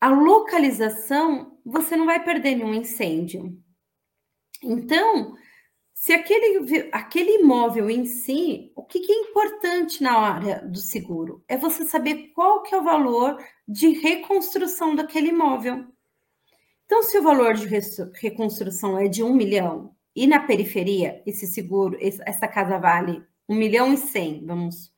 a 0.00 0.08
localização, 0.08 1.60
você 1.64 1.96
não 1.96 2.06
vai 2.06 2.22
perder 2.22 2.54
nenhum 2.54 2.72
incêndio. 2.72 3.60
Então, 4.62 5.36
se 6.00 6.14
aquele, 6.14 6.88
aquele 6.92 7.42
imóvel 7.42 7.90
em 7.90 8.06
si, 8.06 8.72
o 8.74 8.82
que, 8.82 9.00
que, 9.00 9.12
é 9.12 9.16
importante 9.16 10.02
na 10.02 10.18
área 10.18 10.66
do 10.66 10.78
seguro? 10.78 11.44
É 11.46 11.58
você 11.58 11.84
saber 11.84 12.28
qual 12.34 12.62
que 12.62 12.74
é 12.74 12.78
o 12.78 12.82
valor 12.82 13.36
de 13.68 13.90
reconstrução 13.90 14.94
daquele 14.94 15.28
imóvel. 15.28 15.84
Então, 16.86 17.02
se 17.02 17.18
o 17.18 17.22
valor 17.22 17.52
de 17.52 17.68
reconstrução 18.14 18.98
é 18.98 19.08
de 19.08 19.22
um 19.22 19.34
milhão 19.34 19.94
e 20.16 20.26
na 20.26 20.40
periferia 20.40 21.22
esse 21.26 21.46
seguro, 21.46 21.98
essa 22.00 22.48
casa 22.48 22.78
vale 22.78 23.22
um 23.46 23.54
milhão 23.54 23.92
e 23.92 23.98
cem, 23.98 24.42
vamos 24.46 24.90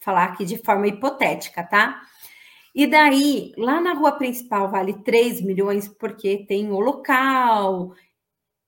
falar 0.00 0.24
aqui 0.24 0.44
de 0.44 0.58
forma 0.58 0.88
hipotética, 0.88 1.62
tá? 1.62 2.02
E 2.74 2.84
daí, 2.88 3.52
lá 3.56 3.80
na 3.80 3.92
rua 3.92 4.10
principal 4.10 4.68
vale 4.68 5.04
3 5.04 5.40
milhões 5.40 5.86
porque 5.86 6.44
tem 6.48 6.68
o 6.72 6.80
local 6.80 7.94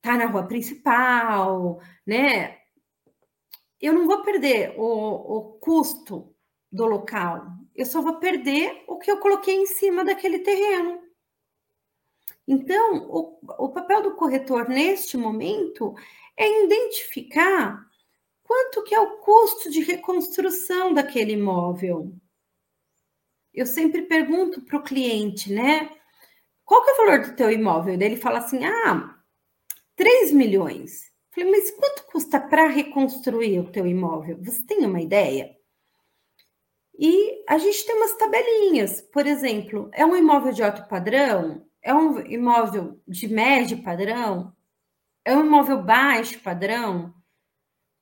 tá 0.05 0.19
na 0.19 0.27
rua 0.27 0.47
principal, 0.47 1.81
né? 2.07 2.59
Eu 3.81 3.95
não 3.95 4.07
vou 4.07 4.23
perder 4.23 4.75
o, 4.79 4.85
o 4.85 5.43
custo 5.59 6.31
do 6.71 6.85
local, 6.85 7.47
eu 7.75 7.87
só 7.87 8.03
vou 8.03 8.19
perder 8.19 8.85
o 8.87 8.99
que 8.99 9.11
eu 9.11 9.19
coloquei 9.19 9.55
em 9.55 9.65
cima 9.65 10.05
daquele 10.05 10.41
terreno. 10.41 11.01
Então, 12.47 13.09
o, 13.09 13.39
o 13.59 13.71
papel 13.71 14.03
do 14.03 14.15
corretor 14.15 14.69
neste 14.69 15.17
momento 15.17 15.95
é 16.37 16.65
identificar 16.65 17.83
quanto 18.43 18.83
que 18.83 18.95
é 18.95 19.01
o 19.01 19.19
custo 19.19 19.71
de 19.71 19.81
reconstrução 19.81 20.93
daquele 20.93 21.33
imóvel. 21.33 22.15
Eu 23.55 23.65
sempre 23.65 24.03
pergunto 24.03 24.61
para 24.61 24.79
o 24.79 24.83
cliente, 24.83 25.51
né? 25.51 25.89
Qual 26.63 26.85
que 26.85 26.91
é 26.91 26.93
o 26.93 26.97
valor 26.99 27.21
do 27.21 27.37
teu 27.37 27.51
imóvel? 27.51 27.95
Ele 27.95 28.17
fala 28.17 28.41
assim: 28.41 28.65
ah, 28.65 29.14
3 29.97 30.33
milhões. 30.33 31.13
Falei, 31.31 31.51
mas 31.51 31.71
quanto 31.73 32.05
custa 32.07 32.41
para 32.41 32.69
reconstruir 32.69 33.59
o 33.59 33.71
teu 33.71 33.87
imóvel? 33.87 34.39
Você 34.43 34.65
tem 34.65 34.85
uma 34.87 35.01
ideia? 35.01 35.55
E 36.97 37.45
a 37.49 37.59
gente 37.59 37.85
tem 37.85 37.97
umas 37.97 38.17
tabelinhas, 38.17 39.01
por 39.01 39.27
exemplo, 39.27 39.91
é 39.93 40.07
um 40.07 40.17
imóvel 40.17 40.53
de 40.53 40.63
alto 40.63 40.87
padrão? 40.89 41.67
É 41.83 41.93
um 41.93 42.21
imóvel 42.21 43.01
de 43.07 43.27
médio 43.29 43.83
padrão? 43.83 44.55
é 45.25 45.35
um 45.35 45.47
imóvel 45.47 45.83
baixo, 45.83 46.39
padrão, 46.41 47.15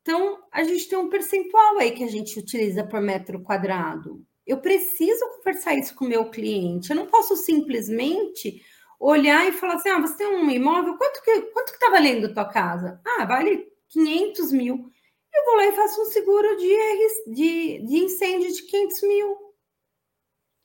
então 0.03 0.43
a 0.51 0.65
gente 0.65 0.89
tem 0.89 0.99
um 0.99 1.09
percentual 1.09 1.79
aí 1.79 1.93
que 1.93 2.03
a 2.03 2.09
gente 2.09 2.39
utiliza 2.39 2.85
por 2.85 3.01
metro 3.01 3.41
quadrado. 3.41 4.25
Eu 4.45 4.61
preciso 4.61 5.25
conversar 5.37 5.75
isso 5.75 5.95
com 5.95 6.05
o 6.05 6.09
meu 6.09 6.29
cliente. 6.29 6.91
Eu 6.91 6.97
não 6.97 7.07
posso 7.07 7.37
simplesmente 7.37 8.61
olhar 9.03 9.47
e 9.49 9.53
falar 9.53 9.75
assim: 9.75 9.89
ah, 9.91 10.01
você 10.01 10.17
tem 10.17 10.27
um 10.27 10.51
imóvel, 10.51 10.97
quanto 10.97 11.23
que 11.23 11.43
quanto 11.43 11.71
que 11.71 11.77
está 11.77 11.91
valendo 11.91 12.33
tua 12.33 12.45
casa? 12.45 13.01
Ah, 13.05 13.25
vale 13.25 13.67
500 13.89 14.53
mil. 14.53 14.91
Eu 15.35 15.45
vou 15.47 15.57
lá 15.57 15.67
e 15.67 15.73
faço 15.73 16.01
um 16.03 16.07
seguro 16.07 16.57
de, 16.57 17.35
de, 17.35 17.79
de 17.87 17.97
incêndio 17.97 18.53
de 18.53 18.63
500 18.63 19.03
mil. 19.03 19.37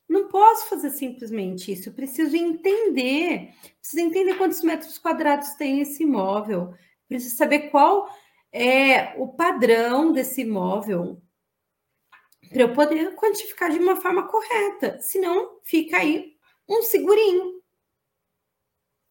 Não 0.08 0.28
posso 0.28 0.68
fazer 0.68 0.90
simplesmente 0.90 1.72
isso. 1.72 1.88
Eu 1.88 1.94
preciso 1.94 2.36
entender. 2.36 3.50
Preciso 3.78 4.02
entender 4.02 4.34
quantos 4.36 4.62
metros 4.62 4.98
quadrados 4.98 5.54
tem 5.54 5.80
esse 5.80 6.02
imóvel. 6.02 6.74
Preciso 7.08 7.36
saber 7.36 7.70
qual 7.70 8.08
é 8.52 9.14
o 9.18 9.28
padrão 9.28 10.12
desse 10.12 10.42
imóvel 10.42 11.20
para 12.50 12.62
eu 12.62 12.72
poder 12.72 13.14
quantificar 13.14 13.70
de 13.70 13.78
uma 13.78 13.96
forma 13.96 14.26
correta. 14.26 14.98
Senão, 15.00 15.58
fica 15.62 15.98
aí 15.98 16.34
um 16.68 16.82
segurinho. 16.82 17.57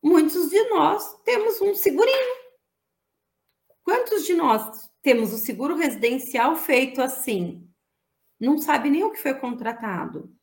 Muitos 0.07 0.49
de 0.49 0.69
nós 0.69 1.21
temos 1.25 1.59
um 1.59 1.75
segurinho. 1.75 2.37
Quantos 3.83 4.25
de 4.25 4.35
nós 4.35 4.89
temos 5.01 5.33
o 5.33 5.37
seguro 5.37 5.75
residencial 5.75 6.55
feito 6.55 7.01
assim? 7.01 7.69
Não 8.39 8.57
sabe 8.57 8.89
nem 8.89 9.03
o 9.03 9.11
que 9.11 9.21
foi 9.21 9.33
contratado. 9.33 10.33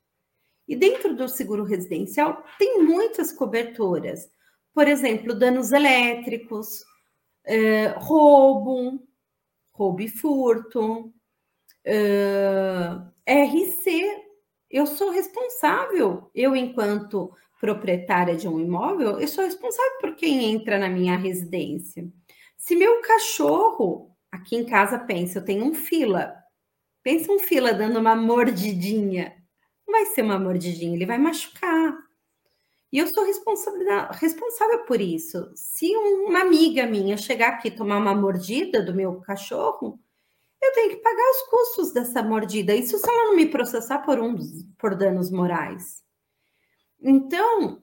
E 0.68 0.76
dentro 0.76 1.16
do 1.16 1.26
seguro 1.30 1.64
residencial 1.64 2.44
tem 2.58 2.82
muitas 2.82 3.32
coberturas. 3.32 4.28
Por 4.74 4.86
exemplo, 4.86 5.34
danos 5.34 5.72
elétricos, 5.72 6.84
eh, 7.46 7.94
roubo, 7.96 9.02
roubo 9.72 10.02
e 10.02 10.08
furto, 10.10 11.06
uh, 11.86 13.12
RC. 13.26 14.24
Eu 14.70 14.86
sou 14.86 15.10
responsável, 15.10 16.30
eu, 16.34 16.54
enquanto 16.54 17.34
proprietária 17.64 18.36
de 18.36 18.46
um 18.46 18.60
imóvel, 18.60 19.18
eu 19.18 19.26
sou 19.26 19.42
responsável 19.42 19.98
por 19.98 20.14
quem 20.16 20.52
entra 20.52 20.78
na 20.78 20.86
minha 20.86 21.16
residência. 21.16 22.06
Se 22.58 22.76
meu 22.76 23.00
cachorro, 23.00 24.14
aqui 24.30 24.54
em 24.54 24.66
casa, 24.66 24.98
pensa, 24.98 25.38
eu 25.38 25.44
tenho 25.46 25.64
um 25.64 25.72
fila, 25.72 26.36
pensa 27.02 27.32
um 27.32 27.38
fila 27.38 27.72
dando 27.72 27.98
uma 27.98 28.14
mordidinha, 28.14 29.34
não 29.88 29.94
vai 29.94 30.04
ser 30.04 30.20
uma 30.20 30.38
mordidinha, 30.38 30.94
ele 30.94 31.06
vai 31.06 31.16
machucar. 31.16 31.96
E 32.92 32.98
eu 32.98 33.06
sou 33.06 33.24
responsável 33.24 34.84
por 34.86 35.00
isso. 35.00 35.50
Se 35.54 35.90
uma 35.96 36.42
amiga 36.42 36.84
minha 36.84 37.16
chegar 37.16 37.48
aqui 37.54 37.70
tomar 37.70 37.96
uma 37.96 38.14
mordida 38.14 38.82
do 38.82 38.94
meu 38.94 39.22
cachorro, 39.22 39.98
eu 40.62 40.72
tenho 40.74 40.90
que 40.90 40.96
pagar 40.96 41.30
os 41.30 41.42
custos 41.48 41.94
dessa 41.94 42.22
mordida. 42.22 42.74
Isso 42.74 42.98
se 42.98 43.08
ela 43.08 43.24
não 43.28 43.36
me 43.36 43.46
processar 43.46 44.00
por 44.00 44.20
um 44.20 44.36
por 44.78 44.94
danos 44.94 45.30
morais. 45.30 46.03
Então, 47.04 47.82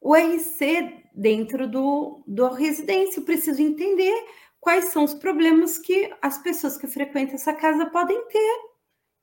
o 0.00 0.14
RC 0.14 1.02
dentro 1.12 1.68
do, 1.68 2.22
do 2.26 2.48
residência, 2.50 3.18
eu 3.18 3.24
preciso 3.24 3.60
entender 3.60 4.14
quais 4.60 4.86
são 4.86 5.02
os 5.02 5.12
problemas 5.12 5.76
que 5.76 6.14
as 6.22 6.38
pessoas 6.38 6.78
que 6.78 6.86
frequentam 6.86 7.34
essa 7.34 7.52
casa 7.52 7.86
podem 7.86 8.24
ter. 8.28 8.60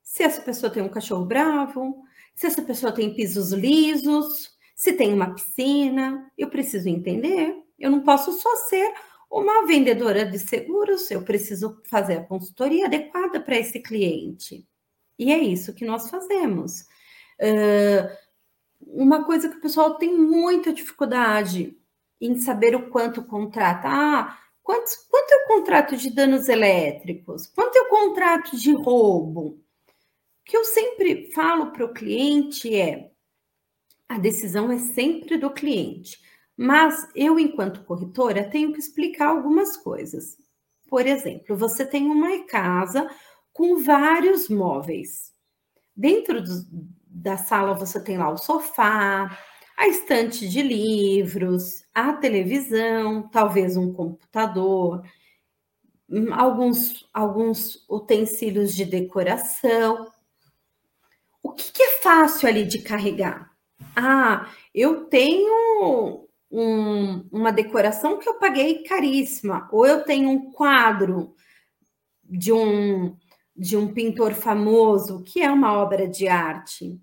Se 0.02 0.22
essa 0.22 0.42
pessoa 0.42 0.70
tem 0.70 0.82
um 0.82 0.88
cachorro 0.88 1.24
bravo, 1.24 2.04
se 2.34 2.46
essa 2.46 2.60
pessoa 2.60 2.92
tem 2.92 3.14
pisos 3.14 3.52
lisos, 3.52 4.54
se 4.74 4.92
tem 4.92 5.14
uma 5.14 5.34
piscina, 5.34 6.30
eu 6.36 6.50
preciso 6.50 6.88
entender. 6.88 7.56
Eu 7.78 7.90
não 7.90 8.02
posso 8.02 8.32
só 8.32 8.54
ser 8.68 8.92
uma 9.30 9.66
vendedora 9.66 10.24
de 10.24 10.38
seguros, 10.38 11.10
eu 11.10 11.22
preciso 11.22 11.80
fazer 11.84 12.18
a 12.18 12.24
consultoria 12.24 12.86
adequada 12.86 13.40
para 13.40 13.56
esse 13.56 13.80
cliente. 13.80 14.68
E 15.18 15.32
é 15.32 15.38
isso 15.38 15.74
que 15.74 15.84
nós 15.84 16.10
fazemos. 16.10 16.82
Uh, 17.40 18.25
uma 18.96 19.24
coisa 19.24 19.48
que 19.48 19.56
o 19.56 19.60
pessoal 19.60 19.94
tem 19.94 20.16
muita 20.16 20.72
dificuldade 20.72 21.76
em 22.20 22.38
saber 22.38 22.74
o 22.74 22.88
quanto 22.88 23.22
contrata. 23.22 23.88
Ah, 23.88 24.38
quanto, 24.62 24.90
quanto 25.10 25.30
é 25.32 25.36
o 25.36 25.46
contrato 25.48 25.96
de 25.96 26.10
danos 26.10 26.48
elétricos? 26.48 27.46
Quanto 27.46 27.76
é 27.76 27.82
o 27.82 27.88
contrato 27.88 28.56
de 28.56 28.72
roubo? 28.72 29.48
O 29.48 29.58
que 30.44 30.56
eu 30.56 30.64
sempre 30.64 31.30
falo 31.32 31.72
para 31.72 31.84
o 31.84 31.92
cliente 31.92 32.74
é: 32.74 33.10
a 34.08 34.18
decisão 34.18 34.70
é 34.72 34.78
sempre 34.78 35.36
do 35.36 35.50
cliente. 35.50 36.24
Mas 36.56 37.06
eu, 37.14 37.38
enquanto 37.38 37.84
corretora, 37.84 38.48
tenho 38.48 38.72
que 38.72 38.78
explicar 38.78 39.28
algumas 39.28 39.76
coisas. 39.76 40.38
Por 40.88 41.06
exemplo, 41.06 41.54
você 41.54 41.84
tem 41.84 42.06
uma 42.06 42.44
casa 42.46 43.10
com 43.52 43.78
vários 43.78 44.48
móveis. 44.48 45.34
Dentro 45.94 46.42
do, 46.42 46.50
da 47.16 47.36
sala 47.36 47.74
você 47.74 48.02
tem 48.02 48.18
lá 48.18 48.30
o 48.30 48.36
sofá, 48.36 49.36
a 49.76 49.88
estante 49.88 50.48
de 50.48 50.62
livros, 50.62 51.84
a 51.94 52.12
televisão, 52.12 53.28
talvez 53.28 53.76
um 53.76 53.92
computador, 53.92 55.02
hum, 56.08 56.32
alguns, 56.34 57.08
alguns 57.12 57.86
utensílios 57.88 58.74
de 58.74 58.84
decoração. 58.84 60.06
O 61.42 61.52
que, 61.52 61.72
que 61.72 61.82
é 61.82 62.00
fácil 62.02 62.48
ali 62.48 62.64
de 62.64 62.80
carregar? 62.82 63.50
Ah, 63.94 64.50
eu 64.74 65.06
tenho 65.06 66.26
um, 66.50 67.26
uma 67.32 67.52
decoração 67.52 68.18
que 68.18 68.28
eu 68.28 68.38
paguei 68.38 68.82
caríssima, 68.82 69.68
ou 69.72 69.86
eu 69.86 70.04
tenho 70.04 70.28
um 70.30 70.50
quadro 70.52 71.34
de 72.24 72.52
um, 72.52 73.16
de 73.56 73.76
um 73.76 73.92
pintor 73.92 74.34
famoso, 74.34 75.22
que 75.22 75.40
é 75.40 75.50
uma 75.50 75.72
obra 75.74 76.08
de 76.08 76.28
arte. 76.28 77.00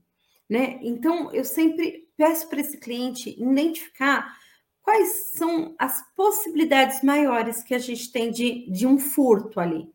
Né? 0.53 0.77
Então, 0.83 1.33
eu 1.33 1.43
sempre 1.43 2.07
peço 2.15 2.47
para 2.47 2.61
esse 2.61 2.77
cliente 2.77 3.35
identificar 3.41 4.37
quais 4.83 5.31
são 5.33 5.73
as 5.79 6.03
possibilidades 6.15 7.01
maiores 7.01 7.63
que 7.63 7.73
a 7.73 7.79
gente 7.79 8.11
tem 8.11 8.29
de, 8.29 8.69
de 8.69 8.85
um 8.85 8.99
furto 8.99 9.59
ali. 9.59 9.91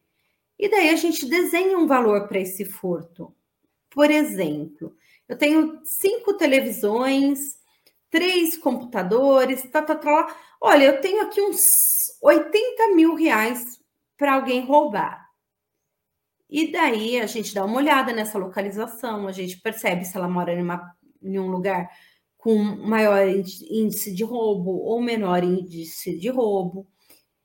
E 0.58 0.68
daí 0.68 0.88
a 0.88 0.96
gente 0.96 1.26
desenha 1.26 1.78
um 1.78 1.86
valor 1.86 2.26
para 2.26 2.40
esse 2.40 2.64
furto. 2.64 3.32
Por 3.88 4.10
exemplo, 4.10 4.96
eu 5.28 5.38
tenho 5.38 5.80
cinco 5.84 6.34
televisões 6.34 7.56
três 8.10 8.56
computadores, 8.56 9.62
tá, 9.70 9.80
tá, 9.80 9.94
tá. 9.94 10.36
Olha, 10.60 10.86
eu 10.86 11.00
tenho 11.00 11.22
aqui 11.22 11.40
uns 11.40 11.60
80 12.20 12.96
mil 12.96 13.14
reais 13.14 13.80
para 14.16 14.34
alguém 14.34 14.64
roubar. 14.64 15.27
E 16.48 16.72
daí 16.72 17.20
a 17.20 17.26
gente 17.26 17.54
dá 17.54 17.64
uma 17.64 17.76
olhada 17.76 18.12
nessa 18.12 18.38
localização, 18.38 19.26
a 19.26 19.32
gente 19.32 19.60
percebe 19.60 20.04
se 20.04 20.16
ela 20.16 20.28
mora 20.28 20.52
em 21.22 21.38
um 21.38 21.48
lugar 21.48 21.88
com 22.38 22.56
maior 22.56 23.26
índice 23.28 24.14
de 24.14 24.24
roubo 24.24 24.70
ou 24.70 25.02
menor 25.02 25.44
índice 25.44 26.16
de 26.16 26.28
roubo. 26.30 26.86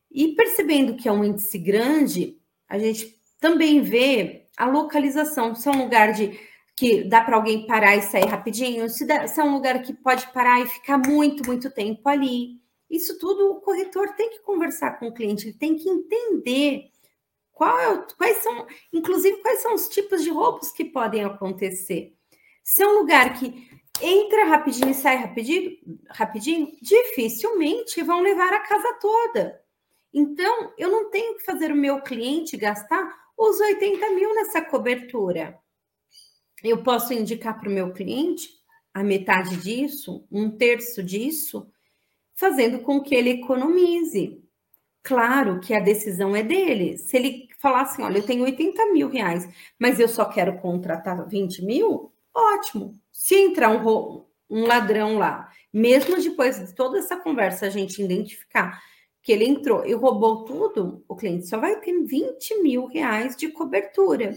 E 0.09 0.29
percebendo 0.35 0.95
que 0.95 1.09
é 1.09 1.11
um 1.11 1.23
índice 1.23 1.57
grande, 1.57 2.37
a 2.69 2.77
gente 2.77 3.19
também 3.39 3.81
vê 3.81 4.47
a 4.55 4.65
localização, 4.65 5.55
se 5.55 5.67
é 5.67 5.71
um 5.71 5.83
lugar 5.83 6.13
de 6.13 6.39
que 6.75 7.03
dá 7.03 7.21
para 7.21 7.35
alguém 7.35 7.67
parar 7.67 7.95
e 7.95 8.01
sair 8.01 8.25
rapidinho, 8.25 8.89
se, 8.89 9.05
dá, 9.05 9.27
se, 9.27 9.39
é 9.39 9.43
um 9.43 9.53
lugar 9.53 9.81
que 9.81 9.93
pode 9.93 10.31
parar 10.31 10.61
e 10.61 10.67
ficar 10.67 10.97
muito, 10.97 11.45
muito 11.45 11.69
tempo 11.71 12.07
ali. 12.07 12.61
Isso 12.89 13.17
tudo 13.19 13.51
o 13.51 13.61
corretor 13.61 14.13
tem 14.15 14.29
que 14.29 14.41
conversar 14.41 14.99
com 14.99 15.07
o 15.07 15.13
cliente, 15.13 15.47
ele 15.47 15.57
tem 15.57 15.75
que 15.75 15.89
entender 15.89 16.92
qual 17.53 17.79
é, 17.79 18.05
quais 18.17 18.37
são, 18.37 18.67
inclusive, 18.91 19.37
quais 19.37 19.61
são 19.61 19.73
os 19.73 19.87
tipos 19.87 20.23
de 20.23 20.29
roubos 20.29 20.71
que 20.71 20.83
podem 20.83 21.23
acontecer. 21.23 22.13
Se 22.63 22.83
é 22.83 22.87
um 22.87 22.99
lugar 22.99 23.39
que 23.39 23.69
entra 24.01 24.45
rapidinho 24.45 24.89
e 24.89 24.93
sai 24.93 25.17
rapidinho, 25.17 25.77
rapidinho, 26.09 26.75
dificilmente 26.81 28.01
vão 28.01 28.21
levar 28.21 28.51
a 28.51 28.59
casa 28.59 28.97
toda. 28.99 29.61
Então, 30.13 30.73
eu 30.77 30.89
não 30.89 31.09
tenho 31.09 31.35
que 31.35 31.45
fazer 31.45 31.71
o 31.71 31.75
meu 31.75 32.01
cliente 32.01 32.57
gastar 32.57 33.15
os 33.37 33.59
80 33.59 34.09
mil 34.11 34.33
nessa 34.35 34.61
cobertura 34.61 35.63
eu 36.63 36.81
posso 36.81 37.13
indicar 37.13 37.59
para 37.59 37.69
o 37.69 37.73
meu 37.73 37.91
cliente 37.91 38.49
a 38.93 39.03
metade 39.03 39.57
disso, 39.57 40.25
um 40.31 40.49
terço 40.49 41.03
disso, 41.03 41.67
fazendo 42.33 42.79
com 42.79 43.01
que 43.01 43.13
ele 43.13 43.31
economize. 43.31 44.41
Claro 45.03 45.59
que 45.59 45.73
a 45.73 45.79
decisão 45.79 46.35
é 46.35 46.41
dele. 46.41 46.97
Se 46.97 47.17
ele 47.17 47.49
falar 47.63 47.83
assim, 47.83 48.03
olha, 48.03 48.17
eu 48.17 48.25
tenho 48.25 48.43
80 48.43 48.91
mil 48.91 49.07
reais, 49.07 49.47
mas 49.79 49.97
eu 49.97 50.09
só 50.09 50.25
quero 50.25 50.59
contratar 50.59 51.25
20 51.25 51.63
mil, 51.63 52.11
ótimo. 52.35 52.93
Se 53.09 53.35
entrar 53.35 53.69
um, 53.69 54.25
um 54.49 54.67
ladrão 54.67 55.17
lá, 55.17 55.49
mesmo 55.71 56.21
depois 56.21 56.59
de 56.59 56.75
toda 56.75 56.99
essa 56.99 57.15
conversa, 57.15 57.65
a 57.65 57.69
gente 57.69 58.03
identificar 58.03 58.83
que 59.21 59.31
ele 59.31 59.45
entrou 59.45 59.85
e 59.85 59.93
roubou 59.93 60.43
tudo, 60.43 61.05
o 61.07 61.15
cliente 61.15 61.47
só 61.47 61.57
vai 61.57 61.79
ter 61.79 61.97
20 62.03 62.61
mil 62.61 62.87
reais 62.87 63.37
de 63.37 63.47
cobertura. 63.47 64.35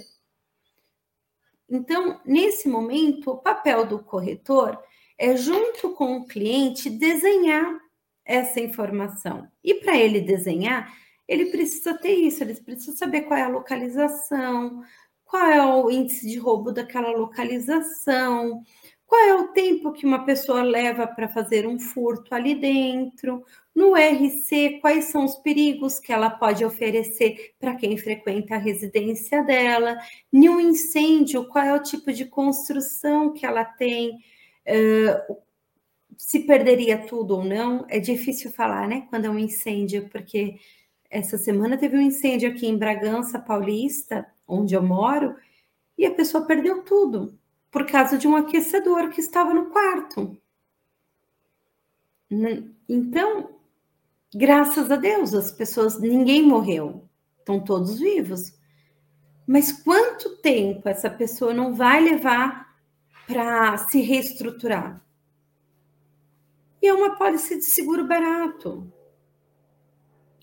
Então, 1.69 2.21
nesse 2.25 2.69
momento, 2.69 3.33
o 3.33 3.39
papel 3.39 3.85
do 3.85 3.99
corretor 3.99 4.81
é, 5.19 5.37
junto 5.37 5.91
com 5.95 6.19
o 6.19 6.27
cliente, 6.27 6.89
desenhar 6.89 7.81
essa 8.25 8.61
informação. 8.61 9.49
E 9.65 9.75
para 9.75 9.97
ele 9.97 10.21
desenhar, 10.21 10.95
ele 11.29 11.47
precisa 11.47 11.95
ter 11.95 12.15
isso, 12.15 12.43
ele 12.43 12.55
precisa 12.55 12.97
saber 12.97 13.23
qual 13.23 13.39
é 13.39 13.43
a 13.43 13.49
localização, 13.49 14.83
qual 15.25 15.45
é 15.45 15.65
o 15.65 15.91
índice 15.91 16.29
de 16.29 16.39
roubo 16.39 16.73
daquela 16.73 17.11
localização, 17.11 18.63
qual 19.07 19.21
é 19.21 19.35
o 19.35 19.49
tempo 19.49 19.93
que 19.93 20.05
uma 20.05 20.25
pessoa 20.25 20.63
leva 20.63 21.07
para 21.07 21.29
fazer 21.29 21.67
um 21.67 21.79
furto 21.79 22.35
ali 22.35 22.55
dentro, 22.55 23.45
no 23.75 23.95
RC, 23.95 24.79
quais 24.81 25.07
são 25.07 25.25
os 25.25 25.37
perigos 25.37 26.01
que 26.01 26.13
ela 26.13 26.31
pode 26.31 26.65
oferecer 26.65 27.55
para 27.59 27.77
quem 27.77 27.97
frequenta 27.97 28.55
a 28.55 28.59
residência 28.59 29.45
dela, 29.45 29.97
em 30.33 30.49
um 30.49 30.59
incêndio, 30.59 31.47
qual 31.49 31.65
é 31.65 31.75
o 31.75 31.83
tipo 31.83 32.13
de 32.13 32.25
construção 32.25 33.33
que 33.33 33.45
ela 33.45 33.65
tem, 33.65 34.11
uh, 34.67 35.37
se 36.17 36.41
perderia 36.41 36.99
tudo 37.07 37.37
ou 37.37 37.45
não, 37.45 37.85
é 37.89 38.01
difícil 38.01 38.51
falar, 38.51 38.89
né? 38.89 39.07
Quando 39.11 39.27
é 39.27 39.31
um 39.31 39.39
incêndio, 39.39 40.09
porque 40.09 40.57
essa 41.17 41.39
semana 41.39 41.79
teve 41.79 41.97
um 41.97 42.01
incêndio 42.03 42.51
aqui 42.51 42.67
em 42.67 42.77
Bragança 42.77 43.39
Paulista, 43.39 44.27
onde 44.47 44.75
eu 44.75 44.83
moro, 44.83 45.35
e 45.97 46.05
a 46.05 46.15
pessoa 46.15 46.45
perdeu 46.45 46.83
tudo 46.83 47.39
por 47.71 47.87
causa 47.87 48.19
de 48.19 48.29
um 48.29 48.37
aquecedor 48.37 49.09
que 49.09 49.21
estava 49.21 49.55
no 49.55 49.71
quarto. 49.71 50.37
Então, 52.87 53.57
graças 54.35 54.91
a 54.91 54.97
Deus, 54.97 55.33
as 55.33 55.51
pessoas, 55.51 55.99
ninguém 55.99 56.43
morreu, 56.43 57.09
estão 57.39 57.65
todos 57.65 57.99
vivos. 57.99 58.53
Mas 59.47 59.73
quanto 59.73 60.37
tempo 60.43 60.87
essa 60.87 61.09
pessoa 61.09 61.55
não 61.55 61.75
vai 61.75 61.99
levar 61.99 62.77
para 63.27 63.79
se 63.79 64.03
reestruturar? 64.03 65.03
E 66.83 66.87
é 66.87 66.93
uma 66.93 67.17
pólice 67.17 67.57
de 67.57 67.65
seguro 67.65 68.07
barato. 68.07 68.93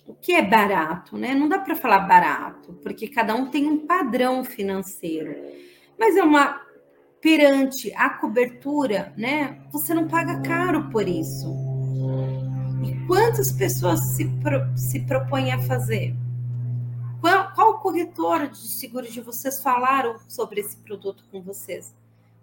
O 0.06 0.14
que 0.14 0.34
é 0.34 0.42
barato, 0.42 1.18
né? 1.18 1.34
Não 1.34 1.48
dá 1.48 1.60
para 1.60 1.76
falar 1.76 2.00
barato, 2.00 2.74
porque 2.84 3.08
cada 3.08 3.34
um 3.36 3.50
tem 3.50 3.68
um 3.68 3.88
padrão 3.88 4.44
financeiro. 4.44 5.36
Mas 5.98 6.18
é 6.18 6.24
uma 6.24 6.62
perante 7.22 7.94
a 7.96 8.10
cobertura, 8.10 9.14
né? 9.16 9.62
Você 9.72 9.94
não 9.94 10.10
paga 10.10 10.42
caro 10.42 10.90
por 10.90 11.08
isso. 11.08 11.48
E 12.86 13.08
quantas 13.08 13.50
pessoas 13.54 14.02
se, 14.16 14.26
pro, 14.42 14.78
se 14.78 15.00
propõem 15.00 15.54
a 15.54 15.62
fazer? 15.62 16.14
Qual, 17.22 17.54
qual 17.56 17.80
corretor 17.80 18.50
de 18.50 18.68
seguro 18.68 19.10
de 19.10 19.22
vocês 19.22 19.64
falaram 19.64 20.18
sobre 20.28 20.60
esse 20.60 20.76
produto 20.76 21.24
com 21.32 21.42
vocês? 21.42 21.96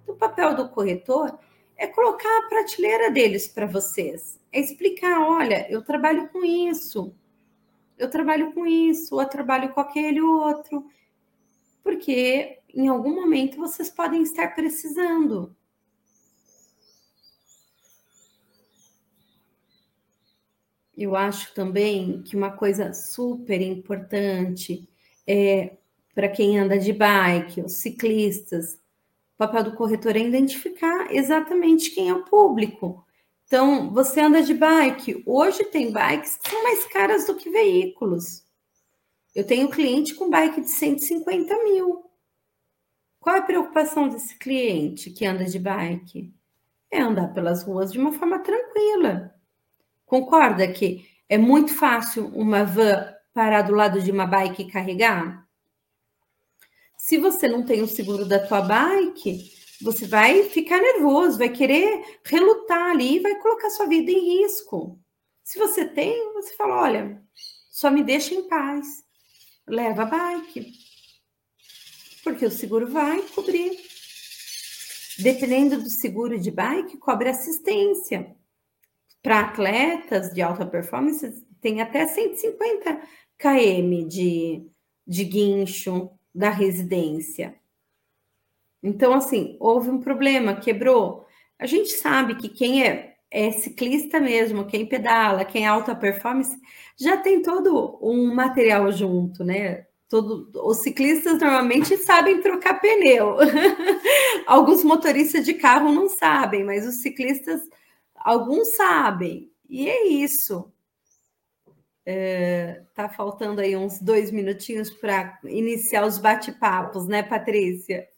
O 0.06 0.14
papel 0.14 0.56
do 0.56 0.70
corretor 0.70 1.38
é 1.76 1.86
colocar 1.86 2.38
a 2.38 2.48
prateleira 2.48 3.10
deles 3.10 3.46
para 3.46 3.66
vocês. 3.66 4.40
É 4.50 4.58
explicar, 4.58 5.20
olha, 5.20 5.70
eu 5.70 5.82
trabalho 5.82 6.28
com 6.28 6.42
isso, 6.42 7.14
eu 8.00 8.10
trabalho 8.10 8.52
com 8.52 8.66
isso, 8.66 9.20
eu 9.20 9.28
trabalho 9.28 9.72
com 9.72 9.80
aquele 9.80 10.20
outro. 10.20 10.86
Porque 11.82 12.58
em 12.74 12.88
algum 12.88 13.14
momento 13.14 13.58
vocês 13.58 13.90
podem 13.90 14.22
estar 14.22 14.54
precisando. 14.54 15.54
Eu 20.96 21.14
acho 21.16 21.54
também 21.54 22.22
que 22.22 22.36
uma 22.36 22.50
coisa 22.50 22.92
super 22.92 23.60
importante 23.60 24.88
é 25.26 25.76
para 26.14 26.28
quem 26.28 26.58
anda 26.58 26.78
de 26.78 26.92
bike, 26.92 27.62
os 27.62 27.74
ciclistas, 27.74 28.74
o 29.34 29.38
papel 29.38 29.64
do 29.64 29.76
corretor 29.76 30.16
é 30.16 30.20
identificar 30.20 31.10
exatamente 31.14 31.90
quem 31.90 32.10
é 32.10 32.14
o 32.14 32.24
público. 32.24 33.06
Então, 33.50 33.90
você 33.90 34.20
anda 34.20 34.44
de 34.44 34.54
bike. 34.54 35.24
Hoje 35.26 35.64
tem 35.64 35.90
bikes 35.90 36.36
que 36.36 36.48
são 36.48 36.62
mais 36.62 36.84
caras 36.86 37.26
do 37.26 37.34
que 37.34 37.50
veículos. 37.50 38.44
Eu 39.34 39.44
tenho 39.44 39.68
cliente 39.68 40.14
com 40.14 40.30
bike 40.30 40.60
de 40.60 40.70
150 40.70 41.64
mil. 41.64 42.08
Qual 43.18 43.34
é 43.34 43.40
a 43.40 43.42
preocupação 43.42 44.08
desse 44.08 44.38
cliente 44.38 45.10
que 45.10 45.26
anda 45.26 45.44
de 45.46 45.58
bike? 45.58 46.32
É 46.92 47.00
andar 47.00 47.34
pelas 47.34 47.64
ruas 47.64 47.90
de 47.90 47.98
uma 47.98 48.12
forma 48.12 48.38
tranquila. 48.38 49.34
Concorda 50.06 50.70
que 50.70 51.04
é 51.28 51.36
muito 51.36 51.74
fácil 51.74 52.28
uma 52.28 52.62
van 52.62 53.12
parar 53.34 53.62
do 53.62 53.74
lado 53.74 54.00
de 54.00 54.12
uma 54.12 54.26
bike 54.26 54.62
e 54.62 54.70
carregar? 54.70 55.44
Se 56.96 57.18
você 57.18 57.48
não 57.48 57.64
tem 57.64 57.82
o 57.82 57.88
seguro 57.88 58.24
da 58.24 58.38
tua 58.38 58.60
bike, 58.60 59.59
você 59.82 60.06
vai 60.06 60.44
ficar 60.44 60.80
nervoso, 60.80 61.38
vai 61.38 61.48
querer 61.48 62.20
relutar 62.24 62.90
ali 62.90 63.16
e 63.16 63.20
vai 63.20 63.36
colocar 63.36 63.70
sua 63.70 63.86
vida 63.86 64.10
em 64.10 64.42
risco. 64.42 65.00
Se 65.42 65.58
você 65.58 65.86
tem, 65.86 66.32
você 66.34 66.54
fala: 66.54 66.82
olha, 66.82 67.22
só 67.70 67.90
me 67.90 68.02
deixa 68.02 68.34
em 68.34 68.48
paz, 68.48 68.86
leva 69.66 70.02
a 70.02 70.06
bike 70.06 70.90
porque 72.22 72.46
o 72.46 72.50
seguro 72.50 72.86
vai 72.88 73.22
cobrir. 73.34 73.78
Dependendo 75.18 75.82
do 75.82 75.90
seguro 75.90 76.38
de 76.38 76.50
bike, 76.50 76.96
cobre 76.98 77.28
assistência. 77.28 78.34
Para 79.22 79.40
atletas 79.40 80.32
de 80.32 80.40
alta 80.40 80.64
performance, 80.64 81.44
tem 81.60 81.80
até 81.82 82.06
150 82.06 83.02
km 83.36 84.08
de, 84.08 84.66
de 85.06 85.24
guincho 85.24 86.10
da 86.34 86.50
residência. 86.50 87.59
Então, 88.82 89.12
assim, 89.14 89.56
houve 89.60 89.90
um 89.90 90.00
problema, 90.00 90.56
quebrou. 90.56 91.26
A 91.58 91.66
gente 91.66 91.90
sabe 91.90 92.36
que 92.36 92.48
quem 92.48 92.84
é, 92.84 93.16
é 93.30 93.50
ciclista 93.52 94.18
mesmo, 94.18 94.66
quem 94.66 94.86
pedala, 94.86 95.44
quem 95.44 95.64
é 95.64 95.68
alta 95.68 95.94
performance, 95.94 96.56
já 96.96 97.16
tem 97.16 97.42
todo 97.42 97.98
um 98.02 98.34
material 98.34 98.90
junto, 98.92 99.44
né? 99.44 99.86
Todo, 100.08 100.50
os 100.66 100.78
ciclistas 100.78 101.38
normalmente 101.38 101.96
sabem 101.98 102.40
trocar 102.40 102.80
pneu. 102.80 103.36
Alguns 104.46 104.82
motoristas 104.82 105.44
de 105.44 105.54
carro 105.54 105.92
não 105.92 106.08
sabem, 106.08 106.64
mas 106.64 106.86
os 106.86 106.96
ciclistas, 106.96 107.60
alguns 108.16 108.74
sabem. 108.76 109.52
E 109.68 109.88
é 109.88 110.08
isso. 110.08 110.72
É, 112.04 112.82
tá 112.92 113.08
faltando 113.08 113.60
aí 113.60 113.76
uns 113.76 114.00
dois 114.00 114.32
minutinhos 114.32 114.90
para 114.90 115.38
iniciar 115.44 116.04
os 116.04 116.18
bate-papos, 116.18 117.06
né, 117.06 117.22
Patrícia? 117.22 118.09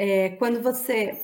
É, 0.00 0.28
quando 0.38 0.62
você 0.62 1.20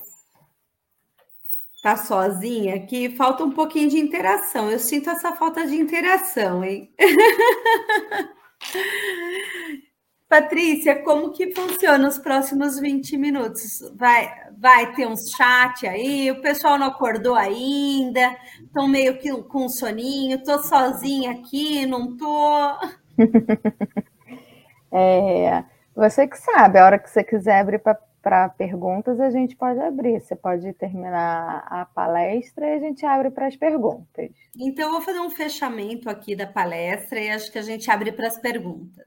tá 1.81 1.95
sozinha 1.95 2.75
aqui, 2.75 3.15
falta 3.15 3.45
um 3.45 3.51
pouquinho 3.51 3.89
de 3.89 3.97
interação. 3.97 4.69
Eu 4.69 4.79
sinto 4.79 5.09
essa 5.09 5.31
falta 5.31 5.65
de 5.65 5.77
interação, 5.77 6.61
hein? 6.61 6.93
Patrícia, 10.27 11.01
como 11.03 11.31
que 11.31 11.55
funciona 11.55 12.05
os 12.05 12.17
próximos 12.17 12.77
20 12.77 13.15
minutos? 13.15 13.79
Vai, 13.95 14.29
vai 14.57 14.93
ter 14.93 15.07
uns 15.07 15.29
chat 15.29 15.87
aí? 15.87 16.29
O 16.31 16.41
pessoal 16.41 16.77
não 16.77 16.87
acordou 16.87 17.35
ainda? 17.35 18.35
Estão 18.61 18.89
meio 18.89 19.17
que 19.19 19.31
com 19.43 19.69
soninho? 19.69 20.43
Tô 20.43 20.59
sozinha 20.59 21.31
aqui, 21.31 21.85
não 21.85 22.17
tô? 22.17 22.77
é, 24.91 25.63
você 25.95 26.27
que 26.27 26.37
sabe, 26.37 26.77
a 26.77 26.85
hora 26.85 26.99
que 26.99 27.09
você 27.09 27.23
quiser 27.23 27.61
abrir 27.61 27.79
para 27.79 27.97
para 28.25 28.49
perguntas, 28.49 29.19
a 29.19 29.29
gente 29.29 29.55
pode 29.55 29.79
abrir. 29.79 30.19
Você 30.19 30.35
pode 30.35 30.73
terminar 30.73 31.63
a 31.69 31.85
palestra 31.85 32.65
e 32.65 32.73
a 32.73 32.79
gente 32.79 33.05
abre 33.05 33.29
para 33.29 33.45
as 33.45 33.55
perguntas. 33.55 34.31
Então, 34.59 34.87
eu 34.87 34.91
vou 34.93 35.01
fazer 35.01 35.19
um 35.19 35.29
fechamento 35.29 36.09
aqui 36.09 36.35
da 36.35 36.47
palestra 36.47 37.19
e 37.19 37.29
acho 37.29 37.51
que 37.51 37.59
a 37.59 37.61
gente 37.61 37.89
abre 37.91 38.11
para 38.11 38.25
as 38.25 38.39
perguntas. 38.39 39.05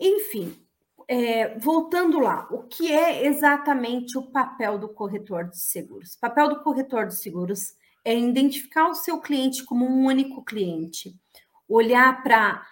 Enfim, 0.00 0.56
é, 1.06 1.58
voltando 1.58 2.18
lá, 2.18 2.48
o 2.50 2.62
que 2.62 2.90
é 2.90 3.26
exatamente 3.26 4.16
o 4.16 4.22
papel 4.22 4.78
do 4.78 4.88
corretor 4.88 5.44
de 5.44 5.60
seguros? 5.60 6.14
O 6.14 6.20
papel 6.20 6.48
do 6.48 6.62
corretor 6.62 7.08
de 7.08 7.14
seguros 7.14 7.74
é 8.02 8.18
identificar 8.18 8.88
o 8.88 8.94
seu 8.94 9.20
cliente 9.20 9.62
como 9.66 9.84
um 9.84 10.06
único 10.06 10.42
cliente, 10.42 11.14
olhar 11.68 12.22
para 12.22 12.66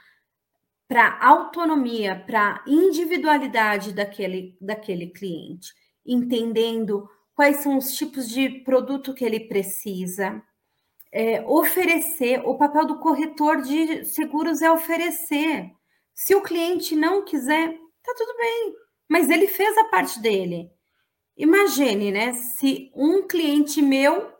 para 0.89 1.19
autonomia, 1.21 2.23
para 2.27 2.63
individualidade 2.67 3.93
daquele, 3.93 4.57
daquele 4.61 5.09
cliente, 5.09 5.73
entendendo 6.05 7.09
quais 7.35 7.59
são 7.59 7.77
os 7.77 7.95
tipos 7.95 8.29
de 8.29 8.49
produto 8.61 9.13
que 9.13 9.25
ele 9.25 9.41
precisa, 9.41 10.43
é, 11.13 11.43
oferecer. 11.43 12.41
O 12.45 12.57
papel 12.57 12.87
do 12.87 12.99
corretor 12.99 13.63
de 13.63 14.05
seguros 14.05 14.63
é 14.63 14.71
oferecer. 14.71 15.71
Se 16.15 16.35
o 16.35 16.43
cliente 16.43 16.95
não 16.95 17.25
quiser, 17.25 17.73
tá 18.03 18.15
tudo 18.17 18.37
bem, 18.37 18.75
mas 19.09 19.29
ele 19.29 19.47
fez 19.47 19.77
a 19.77 19.85
parte 19.85 20.21
dele. 20.21 20.71
Imagine, 21.37 22.11
né? 22.11 22.33
Se 22.33 22.91
um 22.95 23.27
cliente 23.27 23.83
meu 23.83 24.33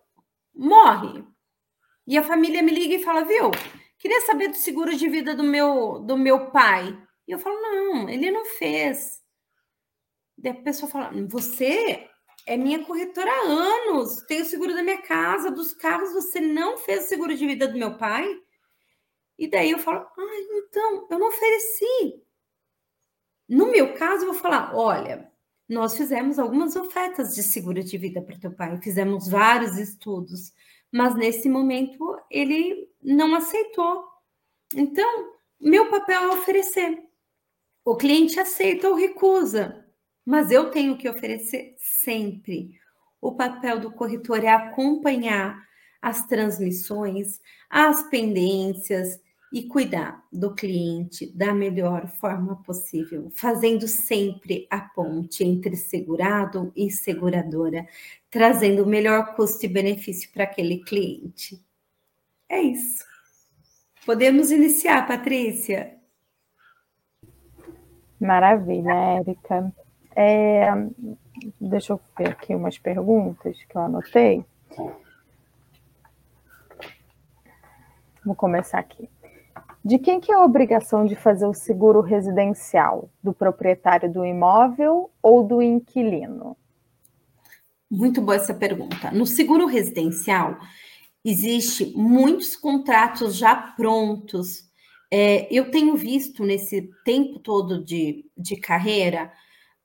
morre 0.55 1.23
e 2.07 2.17
a 2.17 2.23
família 2.23 2.63
me 2.63 2.73
liga 2.73 2.95
e 2.95 3.03
fala, 3.03 3.25
viu? 3.25 3.51
Queria 3.99 4.21
saber 4.23 4.49
do 4.49 4.57
seguro 4.57 4.97
de 4.97 5.09
vida 5.09 5.35
do 5.35 5.43
meu, 5.43 5.99
do 6.01 6.17
meu 6.17 6.51
pai. 6.51 6.97
E 7.27 7.33
eu 7.33 7.39
falo, 7.39 7.61
não, 7.61 8.09
ele 8.09 8.31
não 8.31 8.45
fez. 8.45 9.23
Daí 10.37 10.53
a 10.53 10.63
pessoa 10.63 10.91
fala, 10.91 11.11
você 11.29 12.09
é 12.47 12.57
minha 12.57 12.85
corretora 12.85 13.31
há 13.31 13.49
anos, 13.49 14.23
tenho 14.29 14.45
seguro 14.45 14.75
da 14.75 14.83
minha 14.83 15.03
casa, 15.03 15.51
dos 15.51 15.73
carros, 15.73 16.13
você 16.13 16.41
não 16.41 16.79
fez 16.79 17.05
o 17.05 17.09
seguro 17.09 17.35
de 17.35 17.47
vida 17.47 17.67
do 17.67 17.79
meu 17.79 17.97
pai? 17.97 18.29
E 19.39 19.49
daí 19.49 19.71
eu 19.71 19.79
falo, 19.79 19.99
ah, 19.99 20.37
então, 20.53 21.09
eu 21.11 21.19
não 21.19 21.29
ofereci. 21.29 22.23
No 23.49 23.71
meu 23.71 23.95
caso, 23.95 24.25
eu 24.25 24.33
vou 24.33 24.41
falar, 24.41 24.75
olha, 24.75 25.31
nós 25.69 25.97
fizemos 25.97 26.39
algumas 26.39 26.77
ofertas 26.77 27.35
de 27.35 27.43
seguro 27.43 27.83
de 27.83 27.99
vida 27.99 28.23
para 28.23 28.39
teu 28.39 28.53
pai, 28.53 28.81
fizemos 28.81 29.29
vários 29.29 29.77
estudos, 29.79 30.53
mas 30.93 31.15
nesse 31.15 31.49
momento 31.49 32.17
ele 32.31 32.89
não 33.15 33.35
aceitou. 33.35 34.05
Então, 34.75 35.33
meu 35.61 35.89
papel 35.89 36.23
é 36.23 36.29
oferecer. 36.29 37.03
O 37.85 37.97
cliente 37.97 38.41
aceita 38.41 38.89
ou 38.89 38.97
recusa, 38.97 39.87
mas 40.25 40.51
eu 40.51 40.71
tenho 40.71 40.99
que 40.99 41.09
oferecer 41.09 41.75
sempre. 41.79 42.79
O 43.21 43.37
papel 43.37 43.79
do 43.79 43.93
corretor 43.93 44.43
é 44.43 44.49
acompanhar 44.49 45.65
as 46.03 46.27
transmissões, 46.27 47.41
as 47.71 48.03
pendências, 48.11 49.21
e 49.53 49.63
cuidar 49.63 50.23
do 50.33 50.55
cliente 50.55 51.27
da 51.35 51.55
melhor 51.55 52.09
forma 52.09 52.63
possível, 52.63 53.31
fazendo 53.35 53.87
sempre 53.87 54.67
a 54.69 54.81
ponte 54.81 55.45
entre 55.45 55.77
segurado 55.77 56.73
e 56.75 56.91
seguradora, 56.91 57.87
trazendo 58.29 58.83
o 58.83 58.87
melhor 58.87 59.35
custo 59.35 59.65
e 59.65 59.69
benefício 59.69 60.31
para 60.33 60.45
aquele 60.45 60.85
cliente. 60.85 61.65
É 62.49 62.61
isso. 62.61 63.05
Podemos 64.05 64.51
iniciar, 64.51 65.07
Patrícia? 65.07 65.97
Maravilha, 68.21 68.93
Érica. 68.93 69.73
É, 70.15 70.69
deixa 71.61 71.93
eu 71.93 72.01
ver 72.17 72.29
aqui 72.29 72.55
umas 72.55 72.79
perguntas 72.79 73.63
que 73.65 73.77
eu 73.77 73.83
anotei. 73.83 74.45
Vou 78.25 78.35
começar 78.35 78.79
aqui. 78.79 79.09
De 79.85 79.99
quem 79.99 80.19
que 80.19 80.33
é 80.33 80.35
a 80.35 80.45
obrigação 80.45 81.07
de 81.07 81.15
fazer 81.15 81.47
o 81.47 81.55
seguro 81.55 82.01
residencial? 82.01 83.09
Do 83.23 83.33
proprietário 83.33 84.13
do 84.13 84.25
imóvel 84.25 85.11
ou 85.23 85.45
do 85.45 85.63
inquilino? 85.63 86.57
Muito 87.89 88.21
boa 88.21 88.35
essa 88.35 88.53
pergunta. 88.53 89.13
No 89.13 89.25
seguro 89.25 89.67
residencial, 89.67 90.59
existe 91.29 91.93
muitos 91.97 92.55
contratos 92.55 93.37
já 93.37 93.55
prontos. 93.55 94.65
É, 95.11 95.49
eu 95.51 95.71
tenho 95.71 95.97
visto 95.97 96.45
nesse 96.45 96.91
tempo 97.05 97.41
todo 97.41 97.85
de, 97.85 98.25
de 98.37 98.57
carreira 98.57 99.33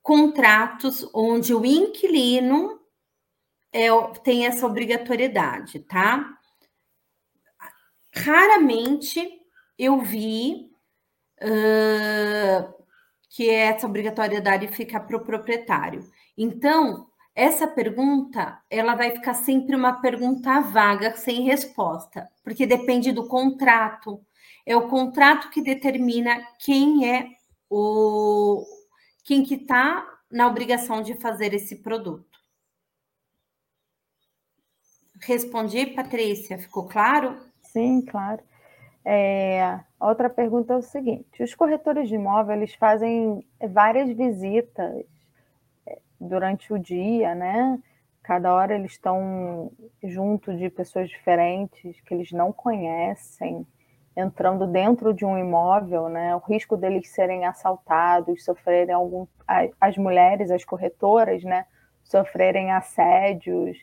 contratos 0.02 1.08
onde 1.14 1.54
o 1.54 1.66
inquilino 1.66 2.80
é, 3.74 3.90
tem 4.24 4.46
essa 4.46 4.66
obrigatoriedade, 4.68 5.80
tá? 5.80 6.38
Raramente 8.14 9.42
eu 9.78 10.00
vi 10.02 10.70
uh, 11.42 12.74
que 13.30 13.50
essa 13.50 13.88
obrigatoriedade 13.88 14.68
fica 14.68 15.00
para 15.00 15.18
o 15.18 15.24
proprietário. 15.24 16.06
Então, 16.38 17.11
essa 17.36 17.66
pergunta, 17.68 18.62
ela 18.70 18.96
vai 18.96 19.12
ficar 19.12 19.34
sempre 19.34 19.76
uma 19.76 20.02
pergunta 20.02 20.60
vaga, 20.62 21.16
sem 21.16 21.44
resposta, 21.44 22.30
porque 22.44 22.66
depende 22.66 23.12
do 23.12 23.28
contrato. 23.28 24.22
É 24.66 24.76
o 24.76 24.90
contrato 24.90 25.50
que 25.50 25.62
determina 25.62 26.46
quem 26.60 27.10
é 27.10 27.30
o 27.70 28.66
quem 29.24 29.44
que 29.44 29.56
está 29.56 30.06
na 30.32 30.48
obrigação 30.48 31.02
de 31.02 31.16
fazer 31.16 31.54
esse 31.54 31.78
produto. 31.78 32.40
Respondi, 35.22 35.86
Patrícia, 35.86 36.58
ficou 36.58 36.88
claro? 36.88 37.38
Sim, 37.62 38.02
claro. 38.02 38.42
É, 39.06 39.80
outra 40.00 40.30
pergunta 40.30 40.74
é 40.74 40.78
o 40.78 40.82
seguinte: 40.82 41.42
os 41.42 41.56
corretores 41.56 42.10
de 42.10 42.16
imóvel 42.16 42.58
eles 42.58 42.74
fazem 42.76 43.46
várias 43.72 44.10
visitas 44.16 45.06
durante 46.22 46.72
o 46.72 46.78
dia, 46.78 47.34
né? 47.34 47.80
Cada 48.22 48.54
hora 48.54 48.76
eles 48.76 48.92
estão 48.92 49.72
junto 50.04 50.56
de 50.56 50.70
pessoas 50.70 51.10
diferentes 51.10 52.00
que 52.02 52.14
eles 52.14 52.32
não 52.32 52.54
conhecem, 52.54 53.66
entrando 54.16 54.68
dentro 54.68 55.14
de 55.14 55.26
um 55.26 55.38
imóvel, 55.38 56.08
né? 56.08 56.36
O 56.36 56.40
risco 56.40 56.78
deles 56.78 57.10
serem 57.10 57.46
assaltados, 57.46 58.46
sofrerem 58.46 58.94
algum, 58.94 59.26
as 59.80 59.98
mulheres, 59.98 60.52
as 60.52 60.64
corretoras, 60.64 61.44
né? 61.44 61.66
Sofrerem 62.04 62.72
assédios. 62.72 63.78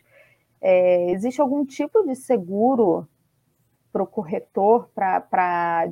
É, 0.61 1.11
existe 1.11 1.41
algum 1.41 1.65
tipo 1.65 2.03
de 2.03 2.15
seguro 2.15 3.07
para 3.91 4.03
o 4.03 4.07
corretor 4.07 4.89
para 4.93 5.89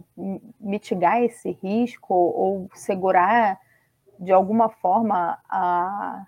mitigar 0.60 1.22
esse 1.22 1.52
risco 1.64 2.14
ou 2.14 2.70
segurar 2.74 3.60
de 4.20 4.32
alguma 4.32 4.70
forma 4.70 5.38
a, 5.50 6.26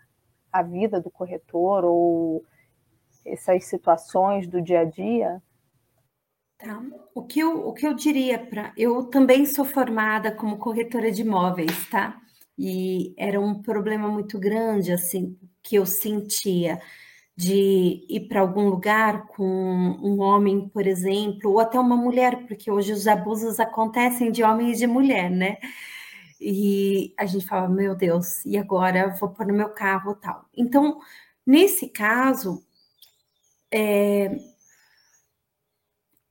a 0.51 0.61
vida 0.61 0.99
do 0.99 1.09
corretor 1.09 1.85
ou 1.85 2.43
essas 3.25 3.65
situações 3.65 4.47
do 4.47 4.61
dia 4.61 4.81
a 4.81 4.85
dia? 4.85 5.41
Tá. 6.57 6.81
O 7.15 7.23
que 7.23 7.39
eu, 7.39 7.67
o 7.67 7.73
que 7.73 7.87
eu 7.87 7.93
diria 7.93 8.37
para. 8.37 8.73
Eu 8.77 9.05
também 9.05 9.45
sou 9.45 9.63
formada 9.63 10.31
como 10.31 10.57
corretora 10.57 11.11
de 11.11 11.21
imóveis, 11.21 11.87
tá? 11.89 12.19
E 12.57 13.13
era 13.17 13.39
um 13.39 13.61
problema 13.61 14.09
muito 14.09 14.37
grande, 14.37 14.91
assim, 14.91 15.37
que 15.63 15.77
eu 15.77 15.85
sentia 15.85 16.79
de 17.37 18.05
ir 18.09 18.27
para 18.27 18.41
algum 18.41 18.67
lugar 18.67 19.27
com 19.27 19.45
um 19.45 20.19
homem, 20.19 20.67
por 20.67 20.85
exemplo, 20.85 21.51
ou 21.51 21.59
até 21.61 21.79
uma 21.79 21.95
mulher, 21.95 22.45
porque 22.45 22.69
hoje 22.69 22.91
os 22.91 23.07
abusos 23.07 23.61
acontecem 23.61 24.29
de 24.29 24.43
homem 24.43 24.71
e 24.71 24.75
de 24.75 24.85
mulher, 24.85 25.31
né? 25.31 25.57
E 26.39 27.13
a 27.17 27.25
gente 27.25 27.45
fala, 27.45 27.67
meu 27.67 27.95
Deus, 27.95 28.45
e 28.45 28.57
agora 28.57 29.15
vou 29.19 29.29
pôr 29.29 29.45
no 29.47 29.53
meu 29.53 29.69
carro 29.69 30.15
tal. 30.15 30.45
Então, 30.55 30.99
nesse 31.45 31.89
caso, 31.89 32.63
é, 33.71 34.37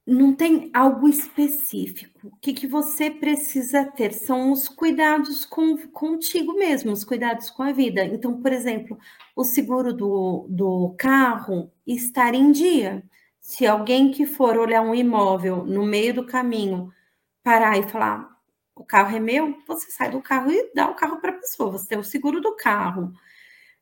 não 0.07 0.35
tem 0.35 0.71
algo 0.73 1.07
específico. 1.07 2.29
O 2.29 2.37
que, 2.41 2.55
que 2.55 2.67
você 2.67 3.11
precisa 3.11 3.85
ter 3.85 4.15
são 4.15 4.51
os 4.51 4.67
cuidados 4.67 5.45
com, 5.45 5.77
contigo 5.89 6.55
mesmo, 6.55 6.91
os 6.93 7.05
cuidados 7.05 7.51
com 7.51 7.63
a 7.63 7.73
vida. 7.73 8.03
Então, 8.05 8.41
por 8.41 8.51
exemplo, 8.51 8.99
o 9.37 9.45
seguro 9.45 9.93
do, 9.93 10.47
do 10.49 10.95
carro 10.99 11.71
estar 11.87 12.35
em 12.35 12.51
dia. 12.51 13.05
Se 13.39 13.67
alguém 13.67 14.11
que 14.11 14.25
for 14.25 14.57
olhar 14.57 14.81
um 14.81 14.95
imóvel 14.95 15.65
no 15.65 15.85
meio 15.85 16.15
do 16.15 16.25
caminho 16.25 16.91
parar 17.43 17.79
e 17.79 17.83
falar 17.83 18.38
o 18.79 18.85
carro 18.85 19.17
é 19.17 19.21
meu, 19.21 19.59
você 19.67 19.91
sai 19.91 20.11
do 20.11 20.23
carro 20.23 20.51
e 20.51 20.73
dá 20.75 20.89
o 20.89 20.95
carro 20.95 21.21
para 21.21 21.31
a 21.31 21.39
pessoa, 21.39 21.73
você 21.73 21.89
tem 21.89 21.99
o 21.99 22.05
seguro 22.05 22.41
do 22.41 22.57
carro. 22.57 23.13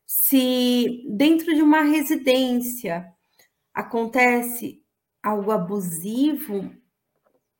Se 0.05 1.05
dentro 1.09 1.53
de 1.53 1.61
uma 1.61 1.81
residência 1.81 3.05
acontece 3.73 4.81
algo 5.21 5.51
abusivo, 5.51 6.71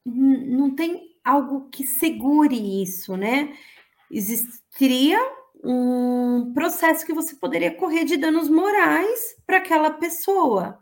não 0.06 0.74
tem 0.74 1.18
algo 1.24 1.70
que 1.70 1.86
segure 1.86 2.82
isso, 2.82 3.18
né? 3.18 3.56
Existiria 4.10 5.20
um 5.64 6.54
processo 6.54 7.06
que 7.06 7.14
você 7.14 7.36
poderia 7.36 7.76
correr 7.76 8.06
de 8.06 8.16
danos 8.16 8.50
morais 8.50 9.36
para 9.46 9.58
aquela 9.58 9.92
pessoa, 9.92 10.80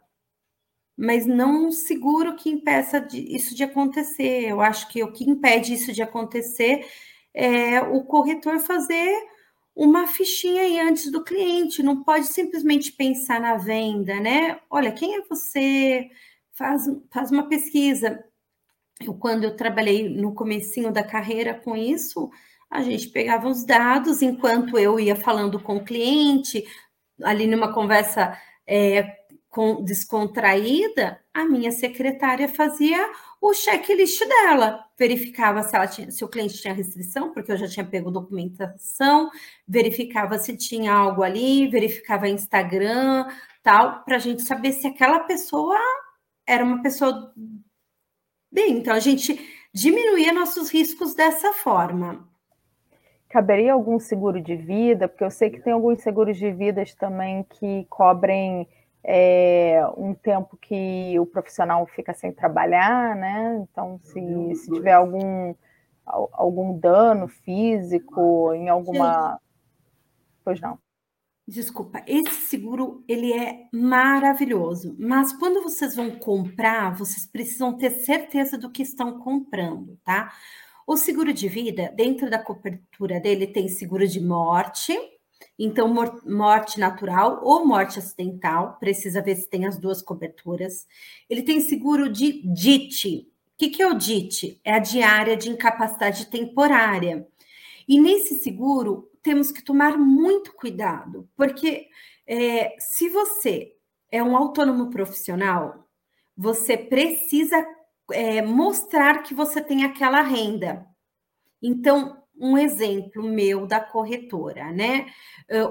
mas 0.98 1.26
não 1.26 1.72
seguro 1.72 2.36
que 2.36 2.50
impeça 2.50 3.00
de, 3.02 3.36
isso 3.36 3.56
de 3.56 3.64
acontecer. 3.64 4.50
Eu 4.50 4.62
acho 4.62 4.88
que 4.90 5.04
o 5.04 5.12
que 5.12 5.30
impede 5.30 5.74
isso 5.74 5.92
de 5.94 6.02
acontecer 6.02 6.86
é 7.34 7.82
o 7.82 8.04
corretor 8.04 8.60
fazer 8.60 9.14
uma 9.76 10.08
fichinha 10.08 10.64
aí 10.64 10.80
antes 10.80 11.12
do 11.12 11.24
cliente, 11.24 11.84
não 11.84 12.04
pode 12.04 12.28
simplesmente 12.28 12.94
pensar 12.94 13.42
na 13.42 13.58
venda, 13.58 14.20
né? 14.22 14.60
Olha, 14.70 14.92
quem 14.92 15.16
é 15.16 15.22
você? 15.22 16.10
faz, 16.56 16.84
faz 17.12 17.32
uma 17.32 17.48
pesquisa. 17.48 18.24
Eu, 19.00 19.14
quando 19.14 19.44
eu 19.44 19.56
trabalhei 19.56 20.10
no 20.10 20.34
comecinho 20.34 20.92
da 20.92 21.04
carreira 21.04 21.54
com 21.54 21.76
isso, 21.76 22.30
a 22.70 22.82
gente 22.82 23.10
pegava 23.10 23.48
os 23.48 23.64
dados 23.64 24.22
enquanto 24.22 24.80
eu 24.80 25.00
ia 25.00 25.16
falando 25.16 25.60
com 25.60 25.78
o 25.78 25.84
cliente, 25.84 26.66
ali 27.22 27.46
numa 27.46 27.74
conversa 27.74 28.38
é, 28.66 29.25
descontraída, 29.84 31.20
a 31.34 31.46
minha 31.46 31.72
secretária 31.72 32.48
fazia 32.48 33.10
o 33.42 33.54
checklist 33.54 34.20
dela, 34.28 34.86
verificava 34.98 35.62
se, 35.64 35.76
ela 35.76 35.88
tinha, 35.88 36.12
se 36.12 36.26
o 36.26 36.28
cliente 36.28 36.58
tinha 36.58 36.74
restrição, 36.74 37.32
porque 37.32 37.52
eu 37.52 37.58
já 37.58 37.68
tinha 37.68 37.86
pego 37.86 38.12
documentação, 38.12 39.30
verificava 39.68 40.38
se 40.38 40.58
tinha 40.58 40.94
algo 40.94 41.24
ali, 41.24 41.68
verificava 41.68 42.28
Instagram, 42.28 43.28
tal, 43.64 44.04
para 44.04 44.16
a 44.16 44.20
gente 44.20 44.42
saber 44.42 44.72
se 44.74 44.88
aquela 44.88 45.20
pessoa 45.22 45.78
era 46.46 46.64
uma 46.64 46.82
pessoa 46.82 47.34
bem, 48.52 48.78
então 48.78 48.94
a 48.94 49.00
gente 49.00 49.40
diminuía 49.74 50.34
nossos 50.34 50.70
riscos 50.70 51.14
dessa 51.14 51.54
forma. 51.54 52.28
caberia 53.30 53.74
algum 53.74 54.00
seguro 54.00 54.42
de 54.42 54.56
vida? 54.56 55.08
Porque 55.08 55.24
eu 55.24 55.32
sei 55.32 55.50
que 55.50 55.62
tem 55.62 55.74
alguns 55.74 56.02
seguros 56.02 56.38
de 56.38 56.52
vidas 56.52 56.94
também 56.96 57.44
que 57.44 57.86
cobrem 57.90 58.68
é, 59.08 59.82
um 59.96 60.16
tempo 60.16 60.58
que 60.58 61.18
o 61.20 61.28
profissional 61.28 61.86
fica 61.86 62.14
sem 62.14 62.34
trabalhar, 62.34 63.16
né? 63.16 63.64
Então, 63.70 64.00
se, 64.02 64.56
se 64.56 64.72
tiver 64.72 64.94
algum, 64.94 65.54
algum 66.06 66.78
dano 66.78 67.28
físico 67.28 68.52
em 68.54 68.68
alguma. 68.68 69.40
Pois 70.44 70.60
não. 70.60 70.80
Desculpa, 71.48 72.04
esse 72.08 72.48
seguro 72.50 73.04
ele 73.08 73.32
é 73.32 73.68
maravilhoso, 73.72 74.96
mas 74.98 75.32
quando 75.32 75.62
vocês 75.62 75.96
vão 75.96 76.10
comprar, 76.18 76.96
vocês 76.96 77.28
precisam 77.28 77.78
ter 77.78 77.92
certeza 77.92 78.58
do 78.58 78.72
que 78.72 78.82
estão 78.82 79.20
comprando, 79.20 79.96
tá? 80.04 80.34
O 80.88 80.98
seguro 80.98 81.32
de 81.32 81.48
vida, 81.48 81.94
dentro 81.96 82.32
da 82.32 82.40
cobertura 82.40 83.20
dele, 83.20 83.46
tem 83.46 83.68
seguro 83.68 84.08
de 84.08 84.20
morte, 84.20 84.98
então 85.58 85.94
morte 86.26 86.80
natural 86.80 87.40
ou 87.44 87.66
morte 87.66 88.00
acidental, 88.00 88.78
precisa 88.80 89.22
ver 89.22 89.36
se 89.36 89.50
tem 89.50 89.66
as 89.66 89.78
duas 89.78 90.02
coberturas. 90.02 90.86
Ele 91.30 91.42
tem 91.42 91.62
seguro 91.62 92.10
de 92.10 92.42
DIT. 92.54 93.30
O 93.54 93.58
que, 93.58 93.70
que 93.70 93.82
é 93.82 93.88
o 93.88 93.94
DIT? 93.94 94.60
É 94.64 94.74
a 94.74 94.80
diária 94.80 95.38
de 95.38 95.50
incapacidade 95.50 96.26
temporária. 96.28 97.26
E 97.88 98.00
nesse 98.00 98.36
seguro, 98.40 99.10
temos 99.24 99.52
que 99.52 99.64
tomar 99.64 99.98
muito 99.98 100.54
cuidado, 100.54 101.30
porque 101.36 101.88
é, 102.28 102.76
se 102.80 103.10
você 103.10 103.74
é 104.12 104.22
um 104.22 104.36
autônomo 104.36 104.90
profissional, 104.90 105.88
você 106.38 106.78
precisa 106.78 107.66
é, 108.12 108.42
mostrar 108.42 109.24
que 109.24 109.34
você 109.34 109.62
tem 109.62 109.84
aquela 109.84 110.22
renda. 110.22 110.86
Então, 111.62 112.22
um 112.38 112.58
exemplo 112.58 113.24
meu 113.24 113.66
da 113.66 113.80
corretora, 113.80 114.72
né? 114.72 115.08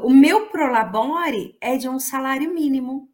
O 0.02 0.10
meu 0.10 0.48
Prolabore 0.48 1.56
é 1.60 1.76
de 1.76 1.88
um 1.88 1.98
salário 1.98 2.52
mínimo. 2.52 3.08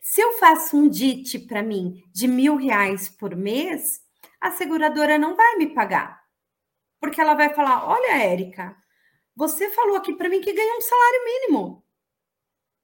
Se 0.00 0.20
eu 0.20 0.34
faço 0.38 0.76
um 0.76 0.88
DIT 0.88 1.40
para 1.46 1.62
mim 1.62 2.02
de 2.12 2.28
mil 2.28 2.56
reais 2.56 3.08
por 3.08 3.34
mês, 3.34 4.00
a 4.40 4.50
seguradora 4.52 5.18
não 5.18 5.34
vai 5.34 5.56
me 5.56 5.74
pagar. 5.74 6.20
Porque 7.00 7.20
ela 7.20 7.34
vai 7.34 7.52
falar: 7.52 7.88
olha, 7.88 8.22
Érica, 8.22 8.76
você 9.34 9.68
falou 9.70 9.96
aqui 9.96 10.14
para 10.14 10.28
mim 10.28 10.40
que 10.40 10.52
ganha 10.52 10.76
um 10.76 10.80
salário 10.80 11.24
mínimo. 11.24 11.84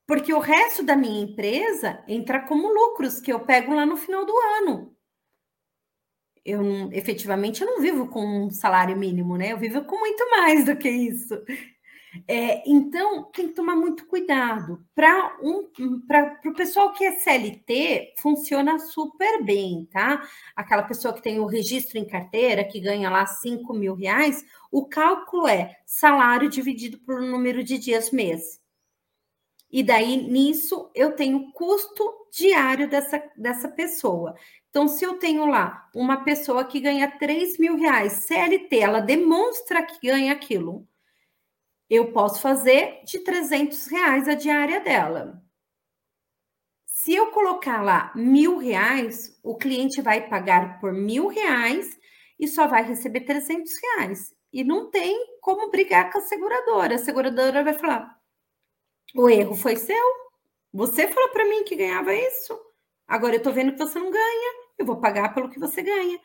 Porque 0.06 0.34
o 0.34 0.40
resto 0.40 0.82
da 0.82 0.96
minha 0.96 1.22
empresa 1.22 2.02
entra 2.08 2.40
como 2.40 2.72
lucros 2.72 3.20
que 3.20 3.32
eu 3.32 3.40
pego 3.40 3.72
lá 3.72 3.86
no 3.86 3.96
final 3.96 4.26
do 4.26 4.36
ano. 4.58 4.96
Eu 6.44 6.90
efetivamente 6.92 7.62
eu 7.62 7.68
não 7.68 7.80
vivo 7.80 8.08
com 8.08 8.46
um 8.46 8.50
salário 8.50 8.96
mínimo, 8.96 9.36
né? 9.36 9.52
Eu 9.52 9.58
vivo 9.58 9.84
com 9.84 9.98
muito 9.98 10.28
mais 10.30 10.64
do 10.64 10.76
que 10.76 10.88
isso. 10.90 11.34
É, 12.28 12.62
então, 12.68 13.24
tem 13.32 13.48
que 13.48 13.54
tomar 13.54 13.74
muito 13.74 14.06
cuidado. 14.06 14.84
Para 14.94 15.38
um, 15.42 15.68
o 16.46 16.54
pessoal 16.54 16.92
que 16.92 17.04
é 17.04 17.12
CLT, 17.12 18.14
funciona 18.18 18.78
super 18.78 19.42
bem, 19.42 19.88
tá? 19.90 20.22
Aquela 20.54 20.82
pessoa 20.82 21.14
que 21.14 21.22
tem 21.22 21.40
o 21.40 21.46
registro 21.46 21.98
em 21.98 22.04
carteira, 22.04 22.64
que 22.64 22.80
ganha 22.80 23.08
lá 23.10 23.24
5 23.24 23.72
mil 23.72 23.94
reais, 23.94 24.44
o 24.70 24.86
cálculo 24.86 25.48
é 25.48 25.76
salário 25.86 26.48
dividido 26.50 26.98
por 26.98 27.20
número 27.20 27.64
de 27.64 27.78
dias 27.78 28.10
mês. 28.10 28.60
E 29.70 29.82
daí, 29.82 30.18
nisso, 30.30 30.90
eu 30.94 31.12
tenho 31.12 31.50
custo 31.52 32.04
diário 32.30 32.88
dessa, 32.90 33.22
dessa 33.36 33.68
pessoa. 33.68 34.34
Então, 34.72 34.88
se 34.88 35.04
eu 35.04 35.18
tenho 35.18 35.46
lá 35.46 35.88
uma 35.94 36.24
pessoa 36.24 36.64
que 36.64 36.80
ganha 36.80 37.08
3 37.18 37.58
mil 37.58 37.76
reais, 37.76 38.24
CLT, 38.26 38.76
ela 38.76 39.00
demonstra 39.00 39.84
que 39.84 40.08
ganha 40.08 40.32
aquilo 40.32 40.88
eu 41.94 42.10
posso 42.10 42.40
fazer 42.40 43.04
de 43.04 43.18
300 43.18 43.86
reais 43.88 44.26
a 44.26 44.32
diária 44.32 44.80
dela. 44.80 45.42
Se 46.86 47.14
eu 47.14 47.30
colocar 47.32 47.82
lá 47.82 48.10
mil 48.14 48.56
reais, 48.56 49.38
o 49.42 49.54
cliente 49.54 50.00
vai 50.00 50.26
pagar 50.26 50.80
por 50.80 50.90
mil 50.90 51.28
reais 51.28 51.94
e 52.40 52.48
só 52.48 52.66
vai 52.66 52.82
receber 52.82 53.20
300 53.20 53.70
reais. 53.82 54.34
E 54.50 54.64
não 54.64 54.90
tem 54.90 55.36
como 55.42 55.70
brigar 55.70 56.10
com 56.10 56.16
a 56.16 56.22
seguradora. 56.22 56.94
A 56.94 56.98
seguradora 56.98 57.62
vai 57.62 57.74
falar: 57.74 58.18
o 59.14 59.28
erro 59.28 59.54
foi 59.54 59.76
seu. 59.76 60.02
Você 60.72 61.06
falou 61.08 61.28
para 61.28 61.44
mim 61.44 61.62
que 61.62 61.76
ganhava 61.76 62.14
isso. 62.14 62.58
Agora 63.06 63.36
eu 63.36 63.42
tô 63.42 63.52
vendo 63.52 63.72
que 63.72 63.78
você 63.78 63.98
não 63.98 64.10
ganha. 64.10 64.61
Eu 64.82 64.86
vou 64.86 64.96
pagar 64.96 65.32
pelo 65.32 65.48
que 65.48 65.60
você 65.60 65.80
ganha. 65.80 66.18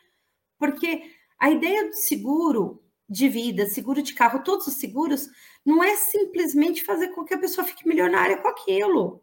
Porque 0.58 1.12
a 1.38 1.48
ideia 1.48 1.88
do 1.88 1.94
seguro 1.94 2.82
de 3.08 3.28
vida, 3.28 3.66
seguro 3.66 4.02
de 4.02 4.12
carro, 4.12 4.42
todos 4.42 4.66
os 4.66 4.74
seguros, 4.74 5.28
não 5.64 5.82
é 5.82 5.94
simplesmente 5.94 6.84
fazer 6.84 7.08
com 7.08 7.24
que 7.24 7.32
a 7.32 7.38
pessoa 7.38 7.64
fique 7.64 7.86
milionária 7.86 8.36
com 8.36 8.48
aquilo. 8.48 9.22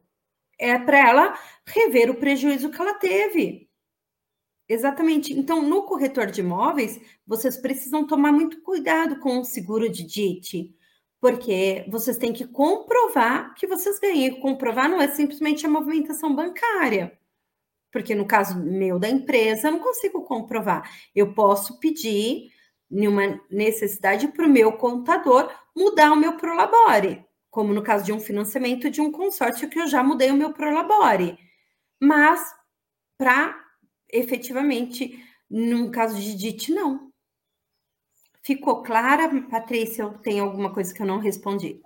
É 0.58 0.80
para 0.80 0.98
ela 0.98 1.40
rever 1.68 2.10
o 2.10 2.16
prejuízo 2.16 2.72
que 2.72 2.82
ela 2.82 2.94
teve. 2.94 3.70
Exatamente. 4.70 5.34
Então, 5.34 5.62
no 5.62 5.84
corretor 5.84 6.28
de 6.28 6.40
imóveis, 6.40 6.98
vocês 7.28 7.58
precisam 7.58 8.08
tomar 8.08 8.32
muito 8.32 8.62
cuidado 8.62 9.20
com 9.20 9.40
o 9.40 9.44
seguro 9.44 9.90
de 9.90 10.04
DIT, 10.04 10.74
porque 11.20 11.86
vocês 11.90 12.18
têm 12.18 12.32
que 12.32 12.48
comprovar 12.48 13.54
que 13.56 13.68
vocês 13.68 14.00
ganham. 14.00 14.40
Comprovar 14.40 14.90
não 14.90 15.02
é 15.02 15.10
simplesmente 15.10 15.66
a 15.66 15.70
movimentação 15.70 16.34
bancária. 16.34 17.20
Porque 17.96 18.14
no 18.14 18.26
caso 18.26 18.60
meu 18.60 19.00
da 19.00 19.10
empresa, 19.10 19.70
eu 19.70 19.72
não 19.72 19.80
consigo 19.80 20.22
comprovar. 20.24 20.84
Eu 21.16 21.34
posso 21.34 21.80
pedir 21.80 22.52
nenhuma 22.92 23.40
necessidade 23.50 24.28
para 24.28 24.46
o 24.46 24.50
meu 24.50 24.74
contador 24.74 25.50
mudar 25.74 26.12
o 26.12 26.18
meu 26.18 26.36
Prolabore, 26.36 27.26
como 27.50 27.74
no 27.74 27.82
caso 27.82 28.04
de 28.04 28.12
um 28.12 28.20
financiamento 28.20 28.90
de 28.90 29.00
um 29.00 29.14
consórcio 29.14 29.70
que 29.70 29.80
eu 29.80 29.88
já 29.88 30.04
mudei 30.04 30.30
o 30.30 30.36
meu 30.36 30.52
Prolabore. 30.52 31.40
Mas 31.98 32.54
para 33.18 33.58
efetivamente, 34.12 35.18
num 35.50 35.90
caso 35.90 36.20
de 36.20 36.36
DIT, 36.36 36.74
não. 36.74 37.14
Ficou 38.44 38.84
clara, 38.84 39.30
Patrícia? 39.44 40.10
Tem 40.22 40.42
alguma 40.42 40.74
coisa 40.74 40.94
que 40.94 41.02
eu 41.02 41.08
não 41.08 41.20
respondi? 41.20 41.82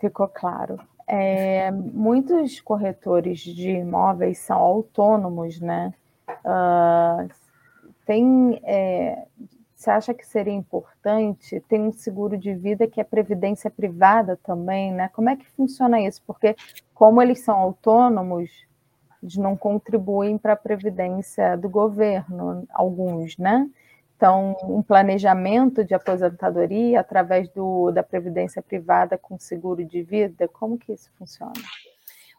Ficou 0.00 0.26
claro. 0.26 0.76
É, 1.06 1.70
muitos 1.70 2.60
corretores 2.60 3.38
de 3.40 3.70
imóveis 3.70 4.38
são 4.38 4.58
autônomos, 4.58 5.60
né? 5.60 5.94
Uh, 6.44 7.28
tem, 8.04 8.60
é, 8.64 9.24
você 9.74 9.90
acha 9.90 10.14
que 10.14 10.26
seria 10.26 10.52
importante 10.52 11.60
ter 11.68 11.78
um 11.78 11.92
seguro 11.92 12.36
de 12.36 12.54
vida 12.54 12.86
que 12.88 13.00
é 13.00 13.04
previdência 13.04 13.70
privada 13.70 14.36
também, 14.42 14.92
né? 14.92 15.08
Como 15.12 15.30
é 15.30 15.36
que 15.36 15.48
funciona 15.50 16.00
isso? 16.00 16.20
Porque 16.26 16.56
como 16.94 17.22
eles 17.22 17.40
são 17.40 17.56
autônomos, 17.56 18.50
eles 19.22 19.36
não 19.36 19.56
contribuem 19.56 20.38
para 20.38 20.54
a 20.54 20.56
previdência 20.56 21.56
do 21.56 21.68
governo, 21.68 22.66
alguns, 22.70 23.36
né? 23.38 23.68
Então, 24.16 24.56
um 24.62 24.82
planejamento 24.82 25.84
de 25.84 25.94
aposentadoria 25.94 27.00
através 27.00 27.50
do, 27.50 27.90
da 27.90 28.02
previdência 28.02 28.62
privada 28.62 29.18
com 29.18 29.38
seguro 29.38 29.84
de 29.84 30.02
vida, 30.02 30.48
como 30.48 30.78
que 30.78 30.92
isso 30.92 31.10
funciona? 31.18 31.52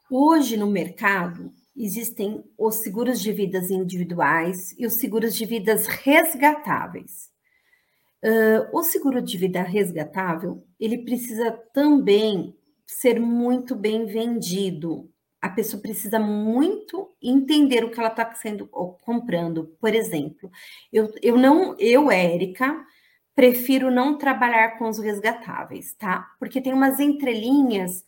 Hoje 0.10 0.58
no 0.58 0.66
mercado 0.66 1.54
existem 1.76 2.44
os 2.58 2.78
seguros 2.78 3.22
de 3.22 3.32
vidas 3.32 3.70
individuais 3.70 4.74
e 4.76 4.88
os 4.88 4.94
seguros 4.94 5.36
de 5.36 5.46
vidas 5.46 5.86
resgatáveis. 5.86 7.30
Uh, 8.24 8.76
o 8.76 8.82
seguro 8.82 9.22
de 9.22 9.38
vida 9.38 9.62
resgatável, 9.62 10.66
ele 10.80 11.04
precisa 11.04 11.52
também 11.72 12.56
ser 12.88 13.20
muito 13.20 13.76
bem 13.76 14.08
vendido. 14.08 15.12
A 15.48 15.52
pessoa 15.52 15.82
precisa 15.82 16.20
muito 16.20 17.10
entender 17.22 17.84
o 17.84 17.90
que 17.90 18.00
ela 18.00 18.10
está 18.10 18.34
sendo 18.36 18.68
comprando. 18.68 19.76
Por 19.80 19.96
exemplo, 19.96 20.52
eu, 20.92 21.12
eu 21.22 21.38
não, 21.38 21.76
eu, 21.80 22.12
Érica, 22.12 22.86
prefiro 23.34 23.90
não 23.90 24.18
trabalhar 24.18 24.78
com 24.78 24.90
os 24.90 25.00
resgatáveis, 25.00 25.94
tá? 25.94 26.36
Porque 26.40 26.60
tem 26.60 26.74
umas 26.74 27.00
entrelinhas 27.00 28.06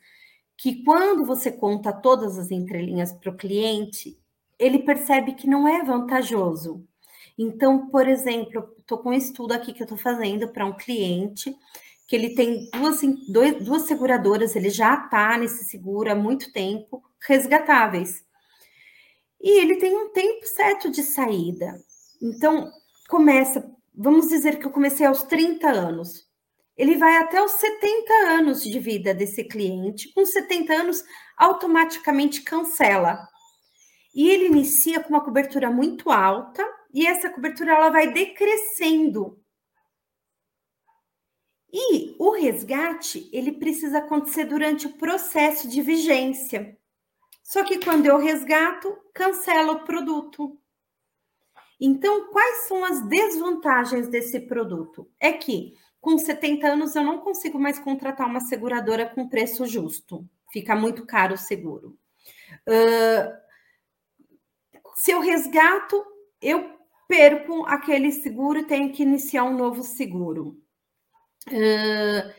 que 0.57 0.83
quando 0.83 1.25
você 1.25 1.51
conta 1.51 1.93
todas 1.93 2.37
as 2.37 2.51
entrelinhas 2.51 3.13
para 3.13 3.31
o 3.31 3.37
cliente, 3.37 4.19
ele 4.57 4.79
percebe 4.79 5.33
que 5.33 5.47
não 5.47 5.65
é 5.65 5.81
vantajoso. 5.83 6.85
Então, 7.37 7.87
por 7.87 8.05
exemplo, 8.05 8.75
estou 8.77 8.97
com 8.97 9.11
um 9.11 9.13
estudo 9.13 9.53
aqui 9.53 9.71
que 9.71 9.81
eu 9.81 9.85
estou 9.85 9.97
fazendo 9.97 10.49
para 10.49 10.65
um 10.65 10.73
cliente 10.73 11.55
que 12.09 12.15
ele 12.15 12.35
tem 12.35 12.69
duas, 12.71 12.99
dois, 13.29 13.63
duas 13.63 13.83
seguradoras, 13.83 14.53
ele 14.55 14.69
já 14.69 14.95
está 14.95 15.37
nesse 15.37 15.63
seguro 15.63 16.11
há 16.11 16.15
muito 16.15 16.51
tempo, 16.51 17.01
resgatáveis. 17.25 18.25
E 19.39 19.61
ele 19.61 19.77
tem 19.77 19.95
um 19.95 20.11
tempo 20.11 20.45
certo 20.45 20.91
de 20.91 21.03
saída. 21.03 21.79
Então, 22.21 22.69
começa, 23.07 23.71
vamos 23.95 24.27
dizer 24.27 24.59
que 24.59 24.65
eu 24.65 24.71
comecei 24.71 25.05
aos 25.05 25.23
30 25.23 25.69
anos 25.69 26.27
ele 26.79 26.95
vai 26.95 27.17
até 27.17 27.43
os 27.43 27.51
70 27.51 28.13
anos 28.29 28.63
de 28.63 28.79
vida 28.79 29.13
desse 29.13 29.43
cliente. 29.43 30.13
Com 30.13 30.25
70 30.25 30.71
anos, 30.71 31.03
automaticamente 31.35 32.41
cancela. 32.41 33.19
E 34.15 34.29
ele 34.29 34.45
inicia 34.45 35.03
com 35.03 35.09
uma 35.09 35.23
cobertura 35.23 35.69
muito 35.69 36.09
alta 36.09 36.65
e 36.93 37.05
essa 37.05 37.29
cobertura 37.29 37.73
ela 37.73 37.89
vai 37.89 38.13
decrescendo. 38.13 39.38
E 41.71 42.15
o 42.17 42.31
resgate, 42.31 43.29
ele 43.31 43.51
precisa 43.51 43.99
acontecer 43.99 44.45
durante 44.45 44.87
o 44.87 44.93
processo 44.93 45.67
de 45.67 45.81
vigência. 45.81 46.77
Só 47.43 47.63
que 47.63 47.79
quando 47.83 48.05
eu 48.05 48.17
resgato, 48.17 48.95
cancela 49.13 49.73
o 49.73 49.83
produto. 49.83 50.57
Então, 51.79 52.29
quais 52.31 52.67
são 52.67 52.83
as 52.83 53.01
desvantagens 53.07 54.07
desse 54.07 54.39
produto? 54.41 55.09
É 55.19 55.31
que 55.31 55.75
com 56.01 56.17
70 56.17 56.67
anos 56.67 56.95
eu 56.95 57.03
não 57.03 57.19
consigo 57.19 57.59
mais 57.59 57.77
contratar 57.79 58.27
uma 58.27 58.39
seguradora 58.39 59.05
com 59.05 59.27
preço 59.27 59.65
justo. 59.65 60.27
Fica 60.51 60.75
muito 60.75 61.05
caro 61.05 61.35
o 61.35 61.37
seguro. 61.37 61.97
Uh, 62.67 63.31
se 64.95 65.11
eu 65.11 65.19
resgato, 65.19 66.03
eu 66.41 66.77
perco 67.07 67.65
aquele 67.65 68.11
seguro 68.11 68.59
e 68.59 68.65
tenho 68.65 68.91
que 68.91 69.03
iniciar 69.03 69.43
um 69.43 69.55
novo 69.55 69.83
seguro. 69.83 70.61
Uh, 71.51 72.33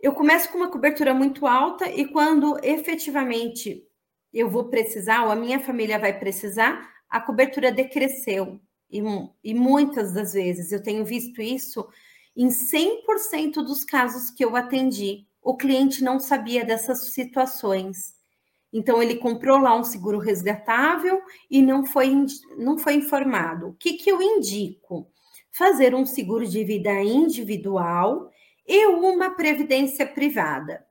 eu 0.00 0.12
começo 0.12 0.50
com 0.50 0.58
uma 0.58 0.70
cobertura 0.70 1.12
muito 1.12 1.46
alta 1.46 1.88
e 1.88 2.06
quando 2.06 2.58
efetivamente 2.62 3.86
eu 4.32 4.48
vou 4.48 4.64
precisar, 4.68 5.24
ou 5.24 5.30
a 5.30 5.36
minha 5.36 5.60
família 5.60 5.98
vai 5.98 6.18
precisar, 6.18 6.88
a 7.08 7.20
cobertura 7.20 7.72
decresceu. 7.72 8.60
E, 8.90 9.02
e 9.44 9.54
muitas 9.54 10.12
das 10.12 10.32
vezes 10.32 10.72
eu 10.72 10.82
tenho 10.82 11.04
visto 11.04 11.42
isso 11.42 11.86
em 12.36 12.48
100% 12.48 13.54
dos 13.56 13.84
casos 13.84 14.30
que 14.30 14.44
eu 14.44 14.56
atendi. 14.56 15.26
O 15.42 15.56
cliente 15.56 16.02
não 16.02 16.18
sabia 16.18 16.64
dessas 16.64 17.12
situações. 17.12 18.14
Então, 18.72 19.02
ele 19.02 19.16
comprou 19.16 19.58
lá 19.58 19.76
um 19.76 19.82
seguro 19.82 20.18
resgatável 20.18 21.20
e 21.50 21.60
não 21.60 21.84
foi, 21.84 22.14
não 22.56 22.78
foi 22.78 22.94
informado. 22.94 23.68
O 23.68 23.74
que, 23.74 23.94
que 23.94 24.10
eu 24.10 24.22
indico? 24.22 25.10
Fazer 25.50 25.94
um 25.94 26.06
seguro 26.06 26.46
de 26.46 26.62
vida 26.62 27.02
individual 27.02 28.30
e 28.72 28.86
uma 28.86 29.30
previdência 29.30 30.06
privada. 30.06 30.86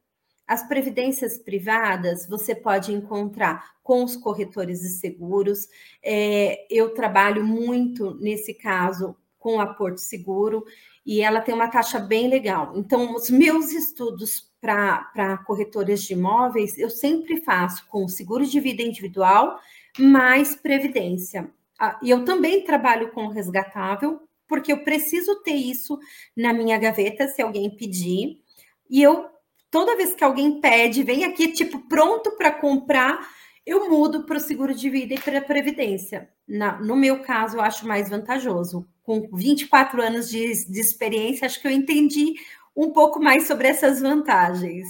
As 0.46 0.68
previdências 0.68 1.38
privadas 1.38 2.28
você 2.28 2.54
pode 2.54 2.92
encontrar 2.92 3.64
com 3.82 4.04
os 4.04 4.18
corretores 4.18 4.82
de 4.82 4.90
seguros. 4.90 5.70
É, 6.04 6.68
eu 6.70 6.94
trabalho 6.94 7.42
muito 7.42 8.16
nesse 8.16 8.54
caso 8.54 9.16
com 9.38 9.62
a 9.62 9.68
Porto 9.68 10.00
Seguro 10.00 10.66
e 11.06 11.22
ela 11.22 11.40
tem 11.40 11.56
uma 11.56 11.70
taxa 11.70 12.00
bem 12.00 12.28
legal. 12.28 12.74
Então, 12.76 13.16
os 13.16 13.30
meus 13.30 13.72
estudos 13.72 14.52
para 14.60 15.38
corretores 15.48 16.04
de 16.04 16.12
imóveis, 16.12 16.78
eu 16.78 16.90
sempre 16.90 17.38
faço 17.38 17.88
com 17.88 18.10
seguro 18.10 18.46
de 18.46 18.60
vida 18.60 18.82
individual 18.82 19.58
mais 19.98 20.54
previdência. 20.54 21.50
Ah, 21.80 21.98
e 22.04 22.10
eu 22.10 22.26
também 22.26 22.66
trabalho 22.66 23.14
com 23.14 23.28
resgatável, 23.28 24.20
porque 24.50 24.74
eu 24.74 24.84
preciso 24.84 25.42
ter 25.44 25.54
isso 25.54 25.98
na 26.36 26.52
minha 26.52 26.78
gaveta 26.78 27.28
se 27.28 27.42
alguém 27.42 27.70
pedir. 27.70 28.42
E 28.90 29.02
eu, 29.02 29.28
toda 29.70 29.96
vez 29.96 30.16
que 30.16 30.24
alguém 30.24 30.60
pede, 30.60 31.04
vem 31.04 31.24
aqui, 31.24 31.54
tipo, 31.54 31.80
pronto 31.88 32.32
para 32.32 32.52
comprar, 32.52 33.30
eu 33.66 33.88
mudo 33.88 34.26
para 34.26 34.38
o 34.38 34.42
seguro 34.42 34.74
de 34.74 34.90
vida 34.90 35.14
e 35.14 35.20
para 35.20 35.38
a 35.38 35.44
previdência. 35.44 36.28
Na, 36.48 36.80
no 36.82 36.96
meu 36.96 37.22
caso, 37.22 37.58
eu 37.58 37.62
acho 37.62 37.88
mais 37.88 38.10
vantajoso. 38.10 38.88
Com 39.04 39.30
24 39.32 40.02
anos 40.02 40.30
de, 40.30 40.66
de 40.66 40.82
experiência, 40.82 41.46
acho 41.46 41.62
que 41.62 41.68
eu 41.68 41.72
entendi 41.72 42.34
um 42.76 42.92
pouco 42.92 43.22
mais 43.22 43.46
sobre 43.46 43.68
essas 43.68 44.02
vantagens. 44.02 44.88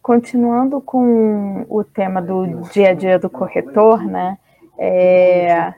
Continuando 0.00 0.80
com 0.80 1.64
o 1.68 1.84
tema 1.84 2.20
do 2.20 2.62
dia 2.72 2.90
a 2.90 2.94
dia 2.94 3.18
do 3.20 3.30
corretor, 3.30 4.04
né? 4.04 4.36
É, 4.76 5.72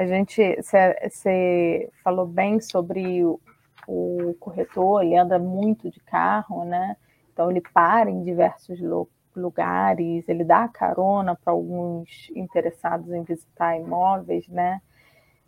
a 0.00 0.06
gente, 0.06 0.56
você 0.62 1.90
falou 2.02 2.26
bem 2.26 2.58
sobre 2.58 3.22
o, 3.22 3.38
o, 3.86 4.34
corretor, 4.40 5.04
ele 5.04 5.14
anda 5.14 5.38
muito 5.38 5.90
de 5.90 6.00
carro, 6.00 6.64
né? 6.64 6.96
Então 7.30 7.50
ele 7.50 7.60
para 7.60 8.10
em 8.10 8.22
diversos 8.22 8.80
lugares, 9.36 10.26
ele 10.26 10.42
dá 10.42 10.66
carona 10.68 11.36
para 11.36 11.52
alguns 11.52 12.30
interessados 12.34 13.12
em 13.12 13.22
visitar 13.24 13.76
imóveis, 13.76 14.48
né? 14.48 14.80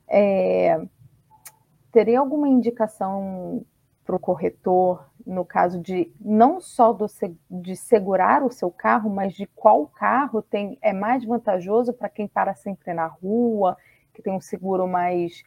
É, 0.06 0.78
teria 1.90 2.20
alguma 2.20 2.46
indicação 2.46 3.64
para 4.04 4.16
o 4.16 4.20
corretor 4.20 5.10
no 5.26 5.46
caso 5.46 5.80
de 5.80 6.12
não 6.20 6.60
só 6.60 6.92
do, 6.92 7.06
de 7.50 7.74
segurar 7.74 8.42
o 8.42 8.52
seu 8.52 8.70
carro, 8.70 9.08
mas 9.08 9.32
de 9.32 9.46
qual 9.46 9.86
carro 9.86 10.42
tem 10.42 10.76
é 10.82 10.92
mais 10.92 11.24
vantajoso 11.24 11.94
para 11.94 12.10
quem 12.10 12.28
para 12.28 12.54
sempre 12.54 12.92
na 12.92 13.06
rua, 13.06 13.78
que 14.12 14.22
tem 14.22 14.32
um 14.32 14.40
seguro 14.40 14.86
mais 14.86 15.42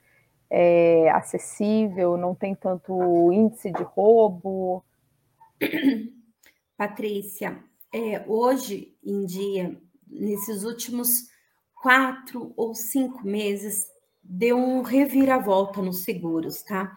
é, 0.49 1.09
acessível, 1.11 2.17
não 2.17 2.35
tem 2.35 2.55
tanto 2.55 3.31
índice 3.31 3.71
de 3.71 3.83
roubo. 3.83 4.83
Patrícia, 6.77 7.63
é, 7.93 8.23
hoje 8.27 8.95
em 9.03 9.25
dia, 9.25 9.79
nesses 10.07 10.63
últimos 10.63 11.29
quatro 11.81 12.53
ou 12.57 12.73
cinco 12.73 13.25
meses, 13.25 13.85
deu 14.21 14.57
um 14.57 14.81
reviravolta 14.81 15.81
nos 15.81 16.03
seguros, 16.03 16.63
tá? 16.63 16.95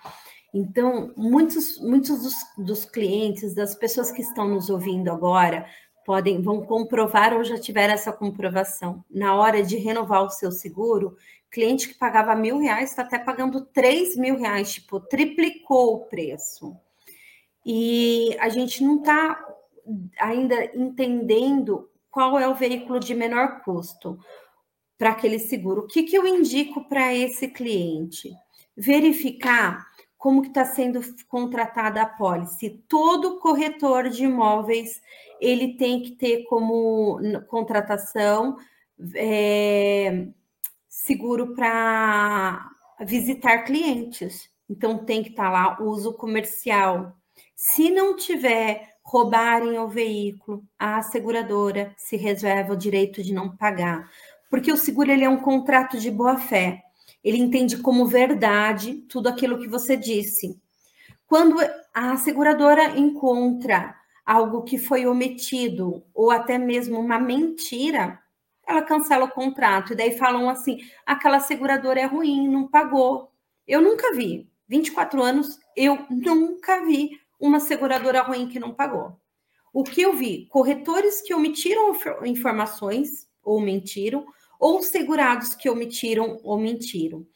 Então, 0.53 1.13
muitos, 1.17 1.79
muitos 1.79 2.23
dos, 2.23 2.35
dos 2.57 2.85
clientes, 2.85 3.55
das 3.55 3.75
pessoas 3.75 4.11
que 4.11 4.23
estão 4.23 4.49
nos 4.49 4.71
ouvindo 4.71 5.11
agora, 5.11 5.67
podem 6.07 6.41
vão 6.41 6.63
comprovar 6.63 7.35
ou 7.35 7.45
já 7.45 7.59
tiveram 7.59 7.93
essa 7.93 8.11
comprovação. 8.11 9.05
Na 9.11 9.35
hora 9.37 9.63
de 9.63 9.77
renovar 9.77 10.25
o 10.25 10.31
seu 10.31 10.51
seguro, 10.51 11.17
cliente 11.51 11.89
que 11.89 11.95
pagava 11.95 12.35
mil 12.35 12.59
reais 12.59 12.91
está 12.91 13.03
até 13.03 13.19
pagando 13.19 13.65
três 13.67 14.17
mil 14.17 14.37
reais, 14.37 14.75
tipo, 14.75 15.01
triplicou 15.01 15.95
o 15.95 16.07
preço. 16.07 16.77
E 17.65 18.37
a 18.41 18.49
gente 18.49 18.83
não 18.83 18.99
está 18.99 19.39
ainda 20.19 20.65
entendendo 20.77 21.89
qual 22.11 22.39
é 22.39 22.49
o 22.49 22.55
veículo 22.55 23.01
de 23.01 23.15
menor 23.15 23.63
custo 23.63 24.19
para 24.97 25.11
aquele 25.11 25.39
seguro. 25.39 25.83
O 25.83 25.87
que, 25.87 26.03
que 26.03 26.17
eu 26.17 26.27
indico 26.27 26.85
para 26.89 27.15
esse 27.15 27.49
cliente? 27.49 28.33
Verificar 28.77 29.87
como 30.17 30.43
que 30.43 30.49
está 30.49 30.65
sendo 30.65 31.01
contratada 31.29 32.03
a 32.03 32.07
pólice. 32.07 32.83
Todo 32.89 33.39
corretor 33.39 34.09
de 34.09 34.25
imóveis 34.25 35.01
ele 35.41 35.77
tem 35.77 36.03
que 36.03 36.13
ter 36.13 36.45
como 36.45 37.21
contratação 37.47 38.57
é, 39.15 40.27
seguro 41.09 41.55
para 41.55 42.71
visitar 43.01 43.65
clientes. 43.65 44.51
Então 44.69 45.07
tem 45.07 45.23
que 45.23 45.31
estar 45.31 45.45
tá 45.45 45.51
lá 45.51 45.83
uso 45.83 46.13
comercial. 46.13 47.17
Se 47.57 47.89
não 47.89 48.15
tiver 48.15 48.97
roubarem 49.03 49.79
o 49.79 49.89
veículo, 49.89 50.63
a 50.79 51.01
seguradora 51.01 51.95
se 51.97 52.15
reserva 52.15 52.75
o 52.75 52.77
direito 52.77 53.23
de 53.23 53.33
não 53.33 53.57
pagar, 53.57 54.11
porque 54.51 54.71
o 54.71 54.77
seguro 54.77 55.11
ele 55.11 55.25
é 55.25 55.29
um 55.31 55.41
contrato 55.41 55.99
de 55.99 56.11
boa 56.11 56.37
fé. 56.37 56.83
Ele 57.25 57.39
entende 57.39 57.79
como 57.79 58.07
verdade 58.07 58.97
tudo 59.09 59.31
aquilo 59.31 59.59
que 59.59 59.67
você 59.67 59.97
disse. 59.97 60.61
Quando 61.27 61.57
a 61.95 62.17
seguradora 62.19 62.99
encontra 62.99 63.97
algo 64.27 64.63
que 64.63 64.77
foi 64.77 65.07
omitido 65.07 66.05
ou 66.15 66.31
até 66.31 66.59
mesmo 66.59 67.01
uma 67.01 67.19
mentira, 67.19 68.21
ela 68.69 68.83
cancela 68.83 69.25
o 69.25 69.31
contrato. 69.31 69.93
E 69.93 69.97
daí 69.97 70.17
falam 70.17 70.49
assim: 70.49 70.79
aquela 71.07 71.41
seguradora 71.41 71.99
é 71.99 72.05
ruim, 72.05 72.47
não 72.47 72.69
pagou. 72.69 73.33
Eu 73.67 73.81
nunca 73.81 74.15
vi, 74.15 74.49
24 74.69 75.23
anos, 75.23 75.59
eu 75.75 75.99
nunca 76.11 76.85
vi 76.85 77.11
uma 77.41 77.59
seguradora 77.59 78.23
ruim 78.23 78.49
que 78.49 78.61
não 78.61 78.75
pagou. 78.75 79.19
O 79.73 79.83
que 79.85 80.03
eu 80.03 80.15
vi? 80.15 80.47
Corretores 80.47 81.21
que 81.23 81.35
omitiram 81.35 81.93
informações 82.25 83.27
ou 83.43 83.61
mentiram, 83.61 84.27
ou 84.61 84.83
segurados 84.83 85.55
que 85.55 85.71
omitiram 85.71 86.41
ou 86.43 86.59
mentiram. 86.59 87.27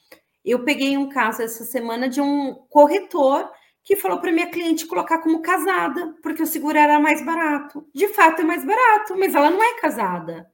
Eu 0.44 0.64
peguei 0.64 0.96
um 0.96 1.08
caso 1.08 1.42
essa 1.42 1.64
semana 1.64 2.08
de 2.08 2.20
um 2.20 2.54
corretor 2.68 3.48
que 3.84 3.96
falou 3.96 4.20
para 4.20 4.32
minha 4.32 4.50
cliente 4.50 4.86
colocar 4.86 5.18
como 5.18 5.42
casada, 5.42 6.14
porque 6.22 6.42
o 6.42 6.46
seguro 6.46 6.76
era 6.76 6.98
mais 6.98 7.24
barato. 7.24 7.86
De 7.94 8.08
fato 8.08 8.40
é 8.40 8.44
mais 8.44 8.64
barato, 8.64 9.16
mas 9.16 9.34
ela 9.34 9.50
não 9.50 9.62
é 9.62 9.80
casada. 9.80 10.51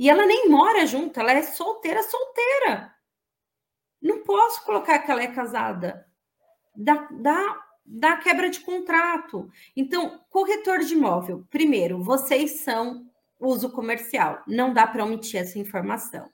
E 0.00 0.08
ela 0.08 0.24
nem 0.24 0.48
mora 0.48 0.86
junto, 0.86 1.20
ela 1.20 1.30
é 1.30 1.42
solteira, 1.42 2.02
solteira. 2.02 2.90
Não 4.00 4.22
posso 4.22 4.64
colocar 4.64 4.98
que 5.00 5.10
ela 5.10 5.22
é 5.22 5.26
casada. 5.26 6.06
Dá, 6.74 7.06
dá, 7.10 7.66
dá 7.84 8.16
quebra 8.16 8.48
de 8.48 8.60
contrato. 8.60 9.50
Então, 9.76 10.24
corretor 10.30 10.78
de 10.78 10.94
imóvel, 10.94 11.46
primeiro, 11.50 12.02
vocês 12.02 12.62
são 12.62 13.10
uso 13.38 13.70
comercial, 13.72 14.42
não 14.46 14.72
dá 14.72 14.86
para 14.86 15.04
omitir 15.04 15.38
essa 15.38 15.58
informação. 15.58 16.30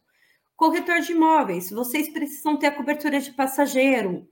Corretor 0.54 1.00
de 1.00 1.10
imóveis, 1.10 1.68
vocês 1.68 2.08
precisam 2.08 2.56
ter 2.56 2.68
a 2.68 2.76
cobertura 2.76 3.18
de 3.18 3.32
passageiro, 3.32 4.28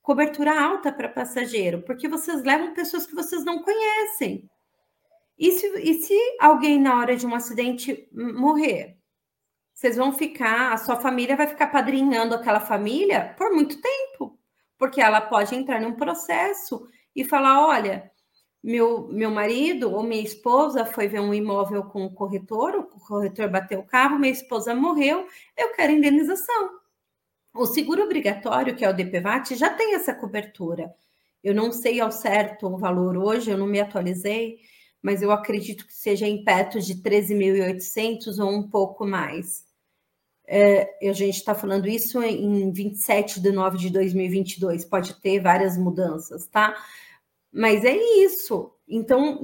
cobertura 0.00 0.58
alta 0.58 0.90
para 0.90 1.10
passageiro, 1.10 1.82
porque 1.82 2.08
vocês 2.08 2.42
levam 2.42 2.72
pessoas 2.72 3.04
que 3.04 3.14
vocês 3.14 3.44
não 3.44 3.62
conhecem. 3.62 4.48
E 5.42 5.50
se, 5.52 5.66
e 5.80 5.94
se 5.94 6.14
alguém, 6.38 6.80
na 6.80 6.98
hora 6.98 7.16
de 7.16 7.26
um 7.26 7.34
acidente, 7.34 8.08
morrer? 8.12 8.96
Vocês 9.74 9.96
vão 9.96 10.12
ficar, 10.12 10.72
a 10.72 10.78
sua 10.78 10.96
família 10.96 11.36
vai 11.36 11.48
ficar 11.48 11.66
padrinhando 11.66 12.34
aquela 12.34 12.60
família 12.60 13.34
por 13.36 13.50
muito 13.52 13.80
tempo 13.80 14.38
porque 14.82 15.00
ela 15.00 15.20
pode 15.20 15.54
entrar 15.54 15.80
num 15.80 15.94
processo 15.94 16.88
e 17.14 17.24
falar: 17.24 17.64
olha, 17.64 18.10
meu, 18.60 19.06
meu 19.12 19.30
marido 19.30 19.92
ou 19.92 20.02
minha 20.02 20.24
esposa 20.24 20.84
foi 20.84 21.06
ver 21.06 21.20
um 21.20 21.32
imóvel 21.32 21.84
com 21.84 22.04
o 22.04 22.12
corretor, 22.12 22.74
o 22.74 23.00
corretor 23.00 23.48
bateu 23.48 23.78
o 23.78 23.86
carro, 23.86 24.18
minha 24.18 24.32
esposa 24.32 24.74
morreu, 24.74 25.24
eu 25.56 25.72
quero 25.72 25.92
indenização. 25.92 26.70
O 27.54 27.64
seguro 27.64 28.02
obrigatório, 28.02 28.74
que 28.74 28.84
é 28.84 28.90
o 28.90 28.92
DPVAT, 28.92 29.54
já 29.54 29.70
tem 29.70 29.94
essa 29.94 30.12
cobertura. 30.12 30.92
Eu 31.44 31.54
não 31.54 31.70
sei 31.70 32.00
ao 32.00 32.10
certo 32.10 32.66
o 32.66 32.76
valor 32.76 33.16
hoje, 33.16 33.52
eu 33.52 33.58
não 33.58 33.68
me 33.68 33.80
atualizei, 33.80 34.58
mas 35.02 35.20
eu 35.20 35.32
acredito 35.32 35.86
que 35.86 35.92
seja 35.92 36.26
em 36.26 36.44
perto 36.44 36.80
de 36.80 36.94
13.800 36.94 38.38
ou 38.38 38.50
um 38.50 38.62
pouco 38.68 39.04
mais. 39.04 39.64
É, 40.46 41.08
a 41.08 41.12
gente 41.12 41.36
está 41.36 41.54
falando 41.54 41.88
isso 41.88 42.22
em 42.22 42.70
27 42.72 43.40
de 43.40 43.50
nove 43.50 43.78
de 43.78 43.90
2022, 43.90 44.84
pode 44.84 45.14
ter 45.20 45.40
várias 45.40 45.76
mudanças, 45.76 46.46
tá? 46.46 46.74
Mas 47.52 47.84
é 47.84 47.96
isso. 47.96 48.72
Então, 48.88 49.40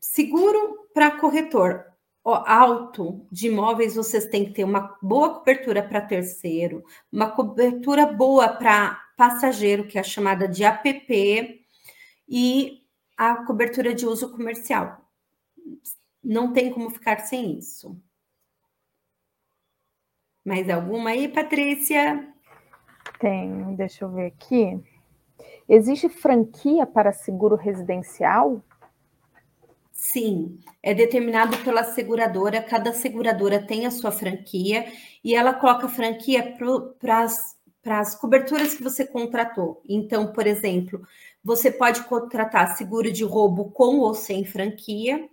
seguro 0.00 0.88
para 0.94 1.10
corretor 1.10 1.92
alto 2.24 3.26
de 3.30 3.48
imóveis, 3.48 3.96
vocês 3.96 4.26
têm 4.26 4.44
que 4.44 4.52
ter 4.52 4.64
uma 4.64 4.96
boa 5.02 5.34
cobertura 5.34 5.82
para 5.82 6.00
terceiro, 6.00 6.84
uma 7.10 7.30
cobertura 7.30 8.06
boa 8.06 8.48
para 8.48 9.00
passageiro, 9.16 9.86
que 9.86 9.98
é 9.98 10.00
a 10.00 10.04
chamada 10.04 10.46
de 10.46 10.64
APP, 10.64 11.60
e 12.28 12.81
a 13.30 13.44
cobertura 13.44 13.94
de 13.94 14.04
uso 14.04 14.32
comercial. 14.32 15.08
Não 16.24 16.52
tem 16.52 16.72
como 16.72 16.90
ficar 16.90 17.20
sem 17.20 17.56
isso. 17.56 17.96
Mais 20.44 20.68
alguma 20.68 21.10
aí, 21.10 21.28
Patrícia? 21.28 22.28
Tem, 23.20 23.76
deixa 23.76 24.04
eu 24.04 24.10
ver 24.10 24.26
aqui. 24.26 24.82
Existe 25.68 26.08
franquia 26.08 26.84
para 26.84 27.12
seguro 27.12 27.54
residencial? 27.54 28.60
Sim, 29.92 30.58
é 30.82 30.92
determinado 30.92 31.56
pela 31.58 31.84
seguradora, 31.84 32.60
cada 32.60 32.92
seguradora 32.92 33.64
tem 33.64 33.86
a 33.86 33.92
sua 33.92 34.10
franquia 34.10 34.84
e 35.22 35.32
ela 35.32 35.54
coloca 35.54 35.88
franquia 35.88 36.56
para 36.98 38.00
as 38.00 38.14
coberturas 38.16 38.74
que 38.74 38.82
você 38.82 39.06
contratou. 39.06 39.80
Então, 39.88 40.32
por 40.32 40.44
exemplo, 40.44 41.06
você 41.44 41.70
pode 41.70 42.04
contratar 42.04 42.76
seguro 42.76 43.10
de 43.10 43.24
roubo 43.24 43.70
com 43.70 43.98
ou 43.98 44.14
sem 44.14 44.44
franquia. 44.44 45.28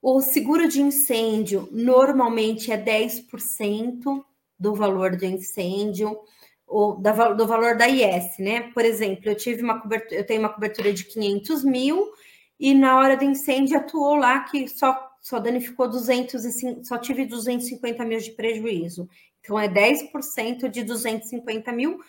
O 0.00 0.20
seguro 0.20 0.68
de 0.68 0.80
incêndio 0.80 1.68
normalmente 1.70 2.72
é 2.72 2.82
10% 2.82 4.24
do 4.58 4.74
valor 4.74 5.16
do 5.16 5.24
incêndio 5.24 6.18
ou 6.66 6.96
do 6.96 7.46
valor 7.46 7.76
da 7.76 7.88
IS, 7.88 8.38
né? 8.38 8.70
Por 8.72 8.84
exemplo, 8.84 9.28
eu 9.28 9.36
tive 9.36 9.62
uma 9.62 9.80
cobertura, 9.80 10.20
eu 10.20 10.26
tenho 10.26 10.40
uma 10.40 10.48
cobertura 10.52 10.92
de 10.92 11.04
500 11.04 11.64
mil 11.64 12.10
e 12.58 12.72
na 12.72 12.98
hora 12.98 13.16
do 13.16 13.24
incêndio 13.24 13.76
atuou 13.76 14.14
lá 14.14 14.40
que 14.40 14.66
só, 14.68 15.10
só 15.20 15.38
danificou 15.38 15.88
200 15.88 16.42
só 16.82 16.98
tive 16.98 17.26
250 17.26 18.04
mil 18.04 18.18
de 18.18 18.30
prejuízo. 18.32 19.08
Então 19.40 19.58
é 19.58 19.68
10% 19.68 20.68
de 20.68 20.82
250 20.82 21.70
mil 21.72 22.00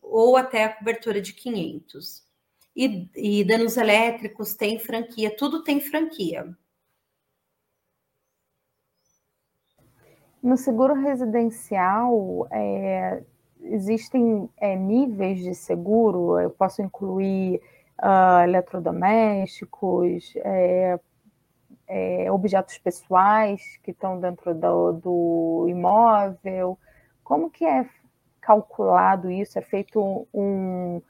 ou 0.00 0.36
até 0.36 0.64
a 0.64 0.72
cobertura 0.72 1.20
de 1.20 1.32
500. 1.32 2.25
E, 2.76 3.08
e 3.16 3.44
danos 3.44 3.78
elétricos 3.78 4.54
tem 4.54 4.78
franquia, 4.78 5.34
tudo 5.34 5.64
tem 5.64 5.80
franquia. 5.80 6.54
No 10.42 10.56
seguro 10.56 10.94
residencial, 10.94 12.46
é, 12.52 13.22
existem 13.62 14.48
é, 14.58 14.76
níveis 14.76 15.40
de 15.40 15.54
seguro? 15.54 16.38
Eu 16.38 16.50
posso 16.50 16.82
incluir 16.82 17.60
uh, 18.00 18.42
eletrodomésticos, 18.44 20.34
é, 20.36 21.00
é, 21.88 22.30
objetos 22.30 22.78
pessoais 22.78 23.78
que 23.82 23.90
estão 23.90 24.20
dentro 24.20 24.54
do, 24.54 24.92
do, 24.92 25.66
imóvel? 25.68 26.78
Como 27.24 27.50
que 27.50 27.64
é 27.64 27.88
calculado 28.40 29.30
isso? 29.30 29.58
É 29.58 29.62
feito 29.62 30.28
um, 30.32 31.00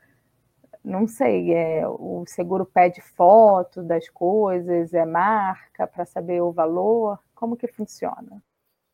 não 0.87 1.09
sei, 1.09 1.53
é, 1.53 1.87
o 1.87 2.25
seguro 2.29 2.65
pede 2.65 3.01
foto 3.01 3.83
das 3.83 4.09
coisas, 4.09 4.95
é 4.95 5.05
marca 5.05 5.85
para 5.85 6.07
saber 6.07 6.41
o 6.41 6.53
valor? 6.53 7.19
Como 7.35 7.57
que 7.57 7.67
funciona? 7.67 8.41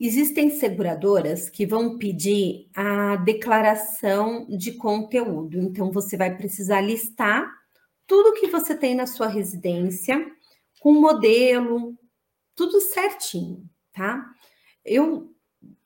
Existem 0.00 0.48
seguradoras 0.50 1.50
que 1.50 1.66
vão 1.66 1.98
pedir 1.98 2.68
a 2.74 3.16
declaração 3.16 4.46
de 4.48 4.72
conteúdo. 4.72 5.58
Então, 5.60 5.92
você 5.92 6.16
vai 6.16 6.34
precisar 6.34 6.80
listar 6.80 7.46
tudo 8.06 8.40
que 8.40 8.48
você 8.48 8.74
tem 8.74 8.94
na 8.94 9.06
sua 9.06 9.28
residência, 9.28 10.26
com 10.80 10.94
modelo, 10.94 11.94
tudo 12.56 12.80
certinho, 12.80 13.68
tá? 13.92 14.24
Eu, 14.84 15.31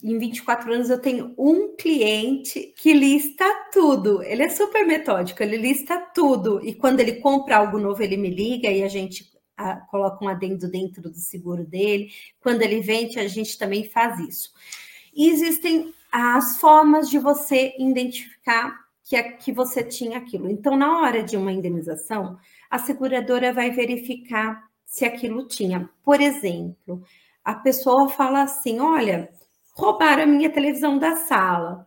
em 0.02 0.18
24 0.18 0.72
anos, 0.72 0.90
eu 0.90 1.00
tenho 1.00 1.34
um 1.36 1.74
cliente 1.74 2.72
que 2.76 2.92
lista 2.92 3.44
tudo. 3.72 4.22
Ele 4.22 4.42
é 4.44 4.48
super 4.48 4.86
metódico, 4.86 5.42
ele 5.42 5.56
lista 5.56 5.98
tudo. 6.14 6.60
E 6.64 6.74
quando 6.74 7.00
ele 7.00 7.14
compra 7.14 7.56
algo 7.56 7.78
novo, 7.78 8.02
ele 8.02 8.16
me 8.16 8.30
liga 8.30 8.70
e 8.70 8.82
a 8.82 8.88
gente 8.88 9.32
a, 9.56 9.76
coloca 9.76 10.24
um 10.24 10.28
adendo 10.28 10.70
dentro 10.70 11.02
do 11.02 11.18
seguro 11.18 11.64
dele. 11.64 12.10
Quando 12.40 12.62
ele 12.62 12.80
vende, 12.80 13.18
a 13.18 13.26
gente 13.26 13.58
também 13.58 13.88
faz 13.88 14.20
isso. 14.20 14.52
E 15.14 15.28
existem 15.28 15.92
as 16.12 16.58
formas 16.60 17.08
de 17.08 17.18
você 17.18 17.74
identificar 17.78 18.86
que, 19.02 19.20
que 19.22 19.52
você 19.52 19.82
tinha 19.82 20.18
aquilo. 20.18 20.50
Então, 20.50 20.76
na 20.76 21.00
hora 21.00 21.22
de 21.22 21.36
uma 21.36 21.52
indenização, 21.52 22.38
a 22.70 22.78
seguradora 22.78 23.52
vai 23.52 23.70
verificar 23.70 24.68
se 24.84 25.04
aquilo 25.04 25.46
tinha. 25.48 25.88
Por 26.04 26.20
exemplo, 26.20 27.02
a 27.44 27.54
pessoa 27.54 28.08
fala 28.08 28.42
assim: 28.42 28.78
olha, 28.80 29.30
roubaram 29.76 30.22
a 30.22 30.26
minha 30.26 30.50
televisão 30.50 30.98
da 30.98 31.16
sala. 31.16 31.86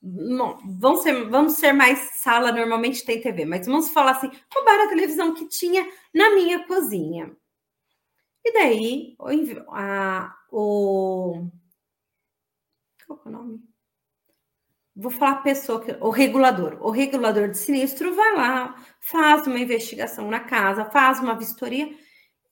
Bom, 0.00 0.58
vamos 0.78 1.02
ser, 1.02 1.28
vamos 1.28 1.54
ser 1.54 1.72
mais 1.72 1.98
sala, 2.20 2.52
normalmente 2.52 3.04
tem 3.04 3.20
TV, 3.20 3.44
mas 3.44 3.66
vamos 3.66 3.88
falar 3.90 4.12
assim: 4.12 4.30
roubaram 4.54 4.84
a 4.84 4.88
televisão 4.88 5.34
que 5.34 5.48
tinha 5.48 5.84
na 6.14 6.30
minha 6.34 6.66
cozinha. 6.66 7.34
E 8.44 8.52
daí, 8.52 9.16
a, 9.70 10.36
o. 10.52 11.48
Qual 13.06 13.20
é 13.24 13.28
o 13.28 13.32
nome? 13.32 13.76
vou 14.96 15.10
falar 15.10 15.32
a 15.32 15.42
pessoa, 15.42 15.84
que, 15.84 15.92
o 16.00 16.08
regulador, 16.08 16.78
o 16.80 16.90
regulador 16.90 17.48
de 17.48 17.58
sinistro 17.58 18.14
vai 18.14 18.34
lá, 18.34 18.74
faz 18.98 19.46
uma 19.46 19.58
investigação 19.58 20.30
na 20.30 20.40
casa, 20.40 20.86
faz 20.86 21.20
uma 21.20 21.34
vistoria 21.36 21.94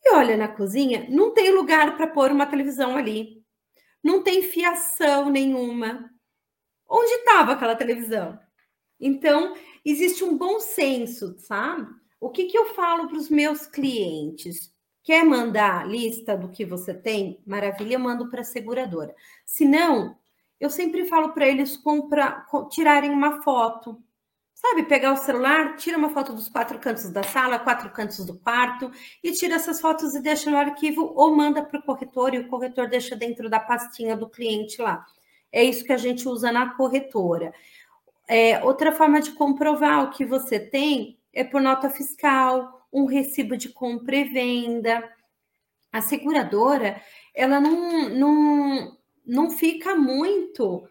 e 0.04 0.14
olha 0.14 0.36
na 0.36 0.48
cozinha, 0.48 1.06
não 1.08 1.32
tem 1.32 1.50
lugar 1.50 1.96
para 1.96 2.06
pôr 2.06 2.30
uma 2.30 2.44
televisão 2.44 2.96
ali, 2.96 3.43
não 4.04 4.22
tem 4.22 4.42
fiação 4.42 5.30
nenhuma. 5.30 6.10
Onde 6.86 7.10
estava 7.10 7.52
aquela 7.52 7.74
televisão? 7.74 8.38
Então, 9.00 9.56
existe 9.84 10.22
um 10.22 10.36
bom 10.36 10.60
senso, 10.60 11.34
sabe? 11.38 11.90
O 12.20 12.30
que, 12.30 12.44
que 12.44 12.56
eu 12.56 12.74
falo 12.74 13.08
para 13.08 13.16
os 13.16 13.30
meus 13.30 13.66
clientes? 13.66 14.70
Quer 15.02 15.24
mandar 15.24 15.88
lista 15.88 16.36
do 16.36 16.50
que 16.50 16.64
você 16.64 16.92
tem? 16.92 17.42
Maravilha, 17.46 17.98
mando 17.98 18.30
para 18.30 18.42
a 18.42 18.44
seguradora. 18.44 19.14
Se 19.44 19.64
não, 19.64 20.16
eu 20.60 20.68
sempre 20.68 21.06
falo 21.06 21.32
para 21.32 21.48
eles 21.48 21.76
comprar, 21.76 22.46
tirarem 22.70 23.10
uma 23.10 23.42
foto. 23.42 24.02
Sabe, 24.66 24.84
pegar 24.84 25.12
o 25.12 25.18
celular, 25.18 25.76
tira 25.76 25.98
uma 25.98 26.08
foto 26.08 26.32
dos 26.32 26.48
quatro 26.48 26.78
cantos 26.78 27.10
da 27.10 27.22
sala, 27.22 27.58
quatro 27.58 27.90
cantos 27.90 28.24
do 28.24 28.38
quarto, 28.38 28.90
e 29.22 29.30
tira 29.30 29.56
essas 29.56 29.78
fotos 29.78 30.14
e 30.14 30.22
deixa 30.22 30.50
no 30.50 30.56
arquivo 30.56 31.12
ou 31.14 31.36
manda 31.36 31.62
para 31.62 31.78
o 31.78 31.82
corretor 31.82 32.32
e 32.32 32.38
o 32.38 32.48
corretor 32.48 32.88
deixa 32.88 33.14
dentro 33.14 33.50
da 33.50 33.60
pastinha 33.60 34.16
do 34.16 34.26
cliente 34.26 34.80
lá. 34.80 35.04
É 35.52 35.62
isso 35.62 35.84
que 35.84 35.92
a 35.92 35.98
gente 35.98 36.26
usa 36.26 36.50
na 36.50 36.70
corretora. 36.76 37.52
É, 38.26 38.64
outra 38.64 38.90
forma 38.90 39.20
de 39.20 39.32
comprovar 39.32 40.02
o 40.02 40.10
que 40.10 40.24
você 40.24 40.58
tem 40.58 41.18
é 41.34 41.44
por 41.44 41.60
nota 41.60 41.90
fiscal, 41.90 42.88
um 42.90 43.04
recibo 43.04 43.58
de 43.58 43.68
compra 43.68 44.16
e 44.16 44.24
venda. 44.24 45.12
A 45.92 46.00
seguradora, 46.00 47.02
ela 47.34 47.60
não, 47.60 48.08
não, 48.08 48.96
não 49.26 49.50
fica 49.50 49.94
muito 49.94 50.88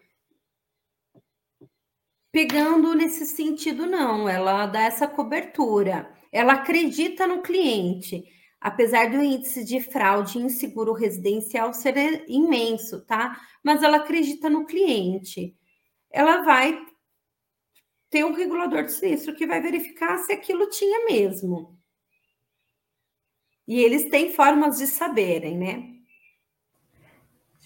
pegando 2.34 2.94
nesse 2.94 3.24
sentido, 3.26 3.86
não. 3.86 4.28
Ela 4.28 4.66
dá 4.66 4.82
essa 4.82 5.06
cobertura. 5.06 6.12
Ela 6.32 6.54
acredita 6.54 7.28
no 7.28 7.40
cliente, 7.40 8.24
apesar 8.60 9.08
do 9.08 9.22
índice 9.22 9.64
de 9.64 9.80
fraude 9.80 10.38
em 10.38 10.48
seguro 10.48 10.92
residencial 10.92 11.72
ser 11.72 12.24
imenso, 12.28 13.06
tá? 13.06 13.40
Mas 13.62 13.84
ela 13.84 13.98
acredita 13.98 14.50
no 14.50 14.66
cliente. 14.66 15.56
Ela 16.10 16.42
vai 16.42 16.76
ter 18.10 18.24
um 18.24 18.32
regulador 18.32 18.82
de 18.82 18.92
sinistro 18.92 19.36
que 19.36 19.46
vai 19.46 19.60
verificar 19.60 20.18
se 20.18 20.32
aquilo 20.32 20.68
tinha 20.68 21.06
mesmo. 21.06 21.78
E 23.66 23.80
eles 23.80 24.10
têm 24.10 24.32
formas 24.32 24.78
de 24.78 24.88
saberem, 24.88 25.56
né? 25.56 25.94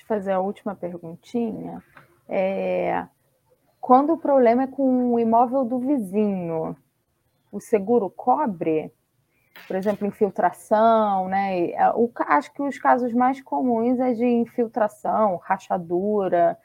fazer 0.06 0.32
a 0.32 0.40
última 0.40 0.74
perguntinha. 0.74 1.84
É, 2.26 3.06
quando 3.88 4.12
o 4.12 4.18
problema 4.18 4.64
é 4.64 4.66
com 4.66 5.14
o 5.14 5.18
imóvel 5.18 5.64
do 5.64 5.78
vizinho, 5.78 6.76
o 7.50 7.58
seguro 7.58 8.10
cobre? 8.10 8.92
Por 9.66 9.74
exemplo, 9.74 10.06
infiltração, 10.06 11.26
né? 11.26 11.72
O, 11.94 12.10
acho 12.26 12.52
que 12.52 12.60
os 12.60 12.78
casos 12.78 13.14
mais 13.14 13.40
comuns 13.40 13.98
é 13.98 14.12
de 14.12 14.26
infiltração, 14.26 15.36
rachadura, 15.36 16.58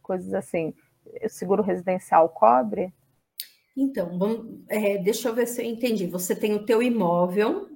coisas 0.00 0.32
assim. 0.32 0.72
O 1.24 1.28
seguro 1.28 1.64
residencial 1.64 2.28
cobre? 2.28 2.94
Então, 3.76 4.16
é, 4.68 4.98
deixa 4.98 5.30
eu 5.30 5.34
ver 5.34 5.48
se 5.48 5.60
eu 5.60 5.66
entendi. 5.66 6.06
Você 6.06 6.32
tem 6.36 6.54
o 6.54 6.64
teu 6.64 6.80
imóvel 6.80 7.70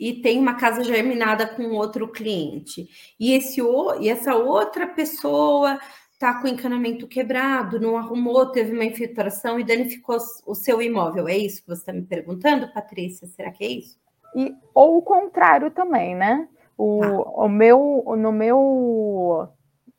e 0.00 0.14
tem 0.14 0.36
uma 0.36 0.56
casa 0.56 0.82
germinada 0.82 1.46
com 1.46 1.62
outro 1.76 2.10
cliente. 2.10 2.88
E, 3.20 3.34
esse, 3.34 3.60
e 4.00 4.08
essa 4.08 4.34
outra 4.34 4.84
pessoa 4.84 5.78
está 6.18 6.34
com 6.40 6.48
o 6.48 6.50
encanamento 6.50 7.06
quebrado, 7.06 7.78
não 7.78 7.96
arrumou, 7.96 8.50
teve 8.50 8.72
uma 8.72 8.84
infiltração 8.84 9.58
e 9.58 9.64
danificou 9.64 10.18
o 10.44 10.54
seu 10.54 10.82
imóvel. 10.82 11.28
É 11.28 11.36
isso 11.36 11.62
que 11.62 11.68
você 11.68 11.80
está 11.80 11.92
me 11.92 12.02
perguntando, 12.02 12.72
Patrícia? 12.72 13.28
Será 13.28 13.52
que 13.52 13.64
é 13.64 13.68
isso? 13.68 13.96
E, 14.34 14.52
ou 14.74 14.98
o 14.98 15.02
contrário 15.02 15.70
também, 15.70 16.16
né? 16.16 16.48
O, 16.76 17.04
ah. 17.04 17.44
o 17.44 17.48
meu, 17.48 18.04
no 18.18 18.32
meu 18.32 19.48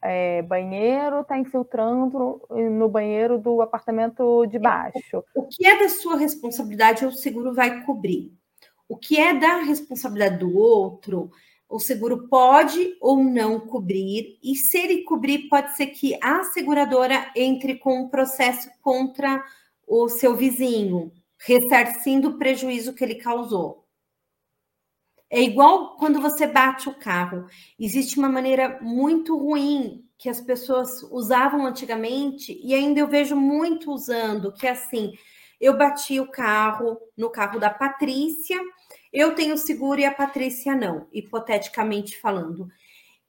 é, 0.02 0.42
banheiro 0.42 1.22
está 1.22 1.38
infiltrando 1.38 2.42
no 2.50 2.90
banheiro 2.90 3.40
do 3.40 3.62
apartamento 3.62 4.46
de 4.46 4.60
baixo. 4.60 5.24
O 5.34 5.44
que 5.44 5.66
é 5.66 5.80
da 5.80 5.88
sua 5.88 6.18
responsabilidade, 6.18 7.06
o 7.06 7.14
seguro 7.14 7.54
vai 7.54 7.82
cobrir. 7.86 8.34
O 8.90 8.98
que 8.98 9.18
é 9.18 9.34
da 9.34 9.62
responsabilidade 9.62 10.40
do 10.40 10.54
outro, 10.58 11.32
o 11.70 11.80
seguro 11.80 12.28
pode 12.28 12.98
ou 13.00 13.24
não 13.24 13.60
cobrir, 13.60 14.40
e 14.44 14.56
se 14.56 14.78
ele 14.78 15.04
cobrir, 15.04 15.48
pode 15.48 15.76
ser 15.78 15.88
que 15.88 16.18
a 16.22 16.44
seguradora 16.44 17.32
entre 17.36 17.76
com 17.76 18.02
um 18.02 18.10
processo 18.10 18.70
contra 18.82 19.44
o 19.88 20.10
seu 20.10 20.36
vizinho, 20.36 21.12
ressarcindo 21.38 22.30
o 22.30 22.38
prejuízo 22.38 22.94
que 22.94 23.04
ele 23.04 23.16
causou. 23.16 23.86
É 25.30 25.40
igual 25.42 25.96
quando 25.98 26.20
você 26.20 26.48
bate 26.48 26.90
o 26.90 26.96
carro. 26.96 27.46
Existe 27.80 28.18
uma 28.18 28.30
maneira 28.30 28.80
muito 28.82 29.38
ruim 29.38 30.04
que 30.18 30.28
as 30.28 30.42
pessoas 30.42 31.04
usavam 31.04 31.68
antigamente 31.68 32.60
e 32.64 32.74
ainda 32.74 33.00
eu 33.00 33.08
vejo 33.08 33.36
muito 33.36 33.92
usando, 33.92 34.52
que 34.52 34.66
é 34.66 34.72
assim, 34.72 35.14
eu 35.62 35.78
bati 35.78 36.20
o 36.20 36.32
carro 36.32 36.98
no 37.16 37.30
carro 37.30 37.60
da 37.60 37.70
Patrícia, 37.70 38.60
eu 39.12 39.36
tenho 39.36 39.58
seguro 39.58 40.00
e 40.00 40.06
a 40.06 40.14
Patrícia 40.14 40.76
não, 40.76 41.08
hipoteticamente 41.12 42.20
falando. 42.20 42.68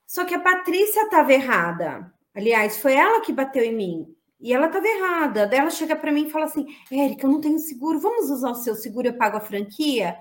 Só 0.07 0.24
que 0.24 0.35
a 0.35 0.41
Patrícia 0.41 1.03
estava 1.03 1.33
errada. 1.33 2.12
Aliás, 2.35 2.78
foi 2.78 2.95
ela 2.95 3.20
que 3.20 3.33
bateu 3.33 3.62
em 3.62 3.74
mim. 3.74 4.16
E 4.41 4.53
ela 4.53 4.66
estava 4.66 4.87
errada. 4.87 5.47
Daí 5.47 5.59
ela 5.59 5.70
chega 5.70 5.95
para 5.95 6.12
mim 6.12 6.26
e 6.26 6.31
fala 6.31 6.47
assim: 6.47 6.66
Érica, 6.91 7.26
eu 7.26 7.31
não 7.31 7.41
tenho 7.41 7.59
seguro, 7.59 8.01
vamos 8.01 8.31
usar 8.31 8.51
o 8.51 8.55
seu 8.55 8.74
seguro, 8.74 9.09
eu 9.09 9.16
pago 9.16 9.37
a 9.37 9.41
franquia? 9.41 10.16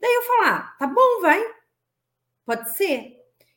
Daí 0.00 0.12
eu 0.12 0.22
falo, 0.22 0.44
ah, 0.44 0.74
tá 0.78 0.86
bom, 0.86 1.20
vai. 1.20 1.42
Pode 2.44 2.74
ser. 2.74 3.16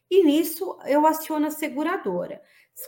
E 0.09 0.23
nisso 0.23 0.77
eu 0.85 1.07
aciono 1.07 1.47
a 1.47 1.51
seguradora. 1.51 2.41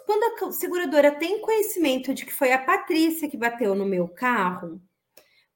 Quando 0.06 0.46
a 0.46 0.52
seguradora 0.52 1.12
tem 1.12 1.42
conhecimento 1.42 2.14
de 2.14 2.26
que 2.26 2.34
foi 2.34 2.52
a 2.52 2.64
Patrícia 2.64 3.30
que 3.30 3.38
bateu 3.38 3.74
no 3.76 3.86
meu 3.86 4.08
carro, 4.08 4.82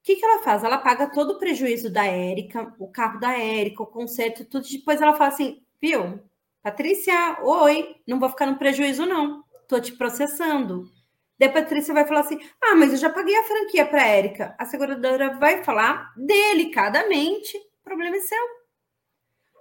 o 0.00 0.02
que, 0.02 0.16
que 0.16 0.24
ela 0.24 0.42
faz? 0.42 0.64
Ela 0.64 0.78
paga 0.78 1.08
todo 1.08 1.32
o 1.32 1.38
prejuízo 1.38 1.90
da 1.90 2.06
Érica, 2.06 2.74
o 2.78 2.88
carro 2.88 3.20
da 3.20 3.38
Érica, 3.38 3.82
o 3.82 3.86
conserto, 3.86 4.44
tudo. 4.46 4.66
Depois 4.66 5.00
ela 5.00 5.12
fala 5.12 5.28
assim, 5.28 5.62
viu? 5.80 6.18
Patrícia, 6.62 7.38
oi, 7.42 7.96
não 8.06 8.18
vou 8.18 8.30
ficar 8.30 8.46
no 8.46 8.58
prejuízo, 8.58 9.04
não. 9.04 9.44
Tô 9.68 9.78
te 9.78 9.92
processando. 9.92 10.90
Daí 11.38 11.48
a 11.48 11.52
Patrícia 11.52 11.94
vai 11.94 12.06
falar 12.06 12.20
assim: 12.20 12.38
ah, 12.62 12.74
mas 12.76 12.92
eu 12.92 12.98
já 12.98 13.10
paguei 13.10 13.36
a 13.36 13.44
franquia 13.44 13.86
para 13.86 14.06
Érica. 14.06 14.54
A 14.58 14.64
seguradora 14.66 15.38
vai 15.38 15.64
falar 15.64 16.12
delicadamente 16.16 17.56
o 17.56 17.84
problema 17.84 18.16
é 18.16 18.20
seu. 18.20 18.44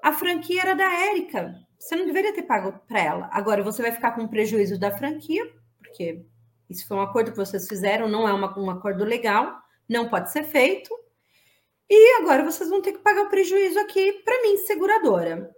A 0.04 0.14
franquia 0.14 0.62
era 0.62 0.76
da 0.76 0.92
Érica. 1.10 1.56
Você 1.78 1.96
não 1.96 2.06
deveria 2.06 2.34
ter 2.34 2.44
pago 2.44 2.80
para 2.88 3.00
ela. 3.00 3.30
Agora 3.32 3.64
você 3.64 3.82
vai 3.82 3.92
ficar 3.92 4.12
com 4.12 4.28
prejuízo 4.28 4.78
da 4.78 4.92
franquia, 4.92 5.50
porque 5.78 6.26
isso 6.70 6.86
foi 6.88 6.98
um 6.98 7.02
acordo 7.02 7.32
que 7.32 7.38
vocês 7.38 7.68
fizeram, 7.68 8.08
não 8.10 8.28
é 8.28 8.34
uma, 8.34 8.58
um 8.60 8.70
acordo 8.70 9.06
legal, 9.06 9.62
não 9.90 10.08
pode 10.08 10.32
ser 10.32 10.44
feito. 10.44 10.94
E 11.90 12.22
agora 12.22 12.44
vocês 12.44 12.70
vão 12.70 12.82
ter 12.82 12.94
que 12.94 13.00
pagar 13.00 13.24
o 13.24 13.30
prejuízo 13.30 13.80
aqui 13.80 14.14
para 14.24 14.42
mim, 14.44 14.58
seguradora. 14.58 15.50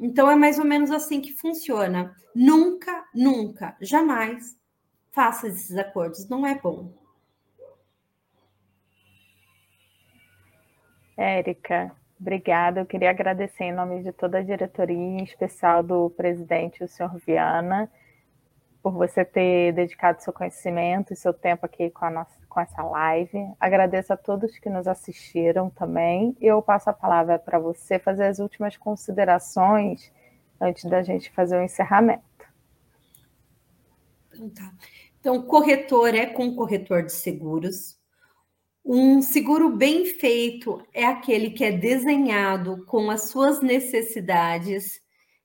Então 0.00 0.28
é 0.28 0.34
mais 0.34 0.58
ou 0.58 0.64
menos 0.64 0.90
assim 0.90 1.20
que 1.20 1.32
funciona. 1.32 2.16
Nunca, 2.34 3.04
nunca, 3.14 3.76
jamais 3.80 4.58
faça 5.12 5.46
esses 5.46 5.76
acordos, 5.76 6.28
não 6.28 6.46
é 6.46 6.58
bom. 6.58 6.92
Érica, 11.16 11.94
obrigada. 12.18 12.80
Eu 12.80 12.86
queria 12.86 13.10
agradecer 13.10 13.64
em 13.64 13.72
nome 13.72 14.02
de 14.02 14.12
toda 14.12 14.38
a 14.38 14.42
diretoria, 14.42 14.96
em 14.96 15.22
especial 15.22 15.82
do 15.82 16.10
presidente, 16.10 16.82
o 16.82 16.88
senhor 16.88 17.16
Viana, 17.24 17.90
por 18.82 18.92
você 18.92 19.24
ter 19.24 19.72
dedicado 19.72 20.22
seu 20.22 20.32
conhecimento 20.32 21.12
e 21.12 21.16
seu 21.16 21.32
tempo 21.32 21.66
aqui 21.66 21.90
com, 21.90 22.04
a 22.04 22.10
nossa, 22.10 22.34
com 22.52 22.60
essa 22.60 22.82
live. 22.82 23.50
Agradeço 23.58 24.12
a 24.12 24.16
todos 24.16 24.58
que 24.58 24.68
nos 24.68 24.86
assistiram 24.86 25.70
também. 25.70 26.36
Eu 26.38 26.60
passo 26.60 26.90
a 26.90 26.92
palavra 26.92 27.38
para 27.38 27.58
você 27.58 27.98
fazer 27.98 28.26
as 28.26 28.38
últimas 28.38 28.76
considerações 28.76 30.12
antes 30.60 30.84
da 30.84 31.02
gente 31.02 31.30
fazer 31.30 31.58
o 31.58 31.62
encerramento. 31.62 32.22
Então, 34.34 34.50
tá. 34.50 34.72
Então, 35.18 35.42
corretor 35.42 36.14
é 36.14 36.26
com 36.26 36.54
corretor 36.54 37.02
de 37.02 37.12
seguros. 37.12 37.98
Um 38.84 39.22
seguro 39.22 39.74
bem 39.74 40.04
feito 40.04 40.84
é 40.92 41.06
aquele 41.06 41.50
que 41.50 41.64
é 41.64 41.72
desenhado 41.72 42.84
com 42.86 43.10
as 43.10 43.30
suas 43.30 43.62
necessidades. 43.62 45.00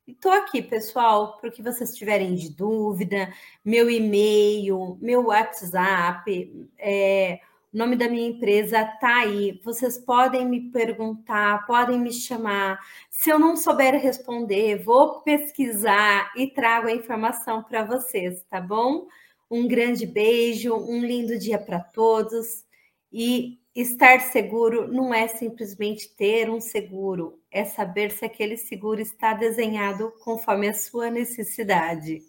Estou 0.07 0.31
aqui, 0.31 0.61
pessoal, 0.61 1.37
para 1.37 1.49
o 1.49 1.51
que 1.51 1.61
vocês 1.61 1.93
tiverem 1.93 2.33
de 2.33 2.49
dúvida, 2.49 3.33
meu 3.63 3.89
e-mail, 3.89 4.97
meu 5.01 5.25
WhatsApp, 5.25 6.69
é, 6.79 7.41
o 7.73 7.77
nome 7.77 7.97
da 7.97 8.07
minha 8.07 8.29
empresa 8.29 8.83
está 8.83 9.17
aí. 9.17 9.59
Vocês 9.65 9.97
podem 9.97 10.47
me 10.47 10.71
perguntar, 10.71 11.65
podem 11.67 11.99
me 11.99 12.13
chamar. 12.13 12.79
Se 13.09 13.29
eu 13.29 13.37
não 13.37 13.57
souber 13.57 14.01
responder, 14.01 14.81
vou 14.81 15.19
pesquisar 15.23 16.31
e 16.37 16.47
trago 16.47 16.87
a 16.87 16.93
informação 16.93 17.61
para 17.61 17.83
vocês, 17.83 18.41
tá 18.49 18.61
bom? 18.61 19.07
Um 19.51 19.67
grande 19.67 20.05
beijo, 20.05 20.73
um 20.73 21.01
lindo 21.01 21.37
dia 21.37 21.59
para 21.59 21.81
todos. 21.81 22.65
E 23.11 23.59
estar 23.75 24.21
seguro 24.21 24.87
não 24.87 25.13
é 25.13 25.27
simplesmente 25.27 26.15
ter 26.15 26.49
um 26.49 26.61
seguro, 26.61 27.41
é 27.57 27.65
saber 27.65 28.11
se 28.11 28.23
aquele 28.23 28.55
seguro 28.55 29.01
está 29.01 29.33
desenhado 29.33 30.13
conforme 30.23 30.67
a 30.67 30.73
sua 30.73 31.09
necessidade. 31.09 32.21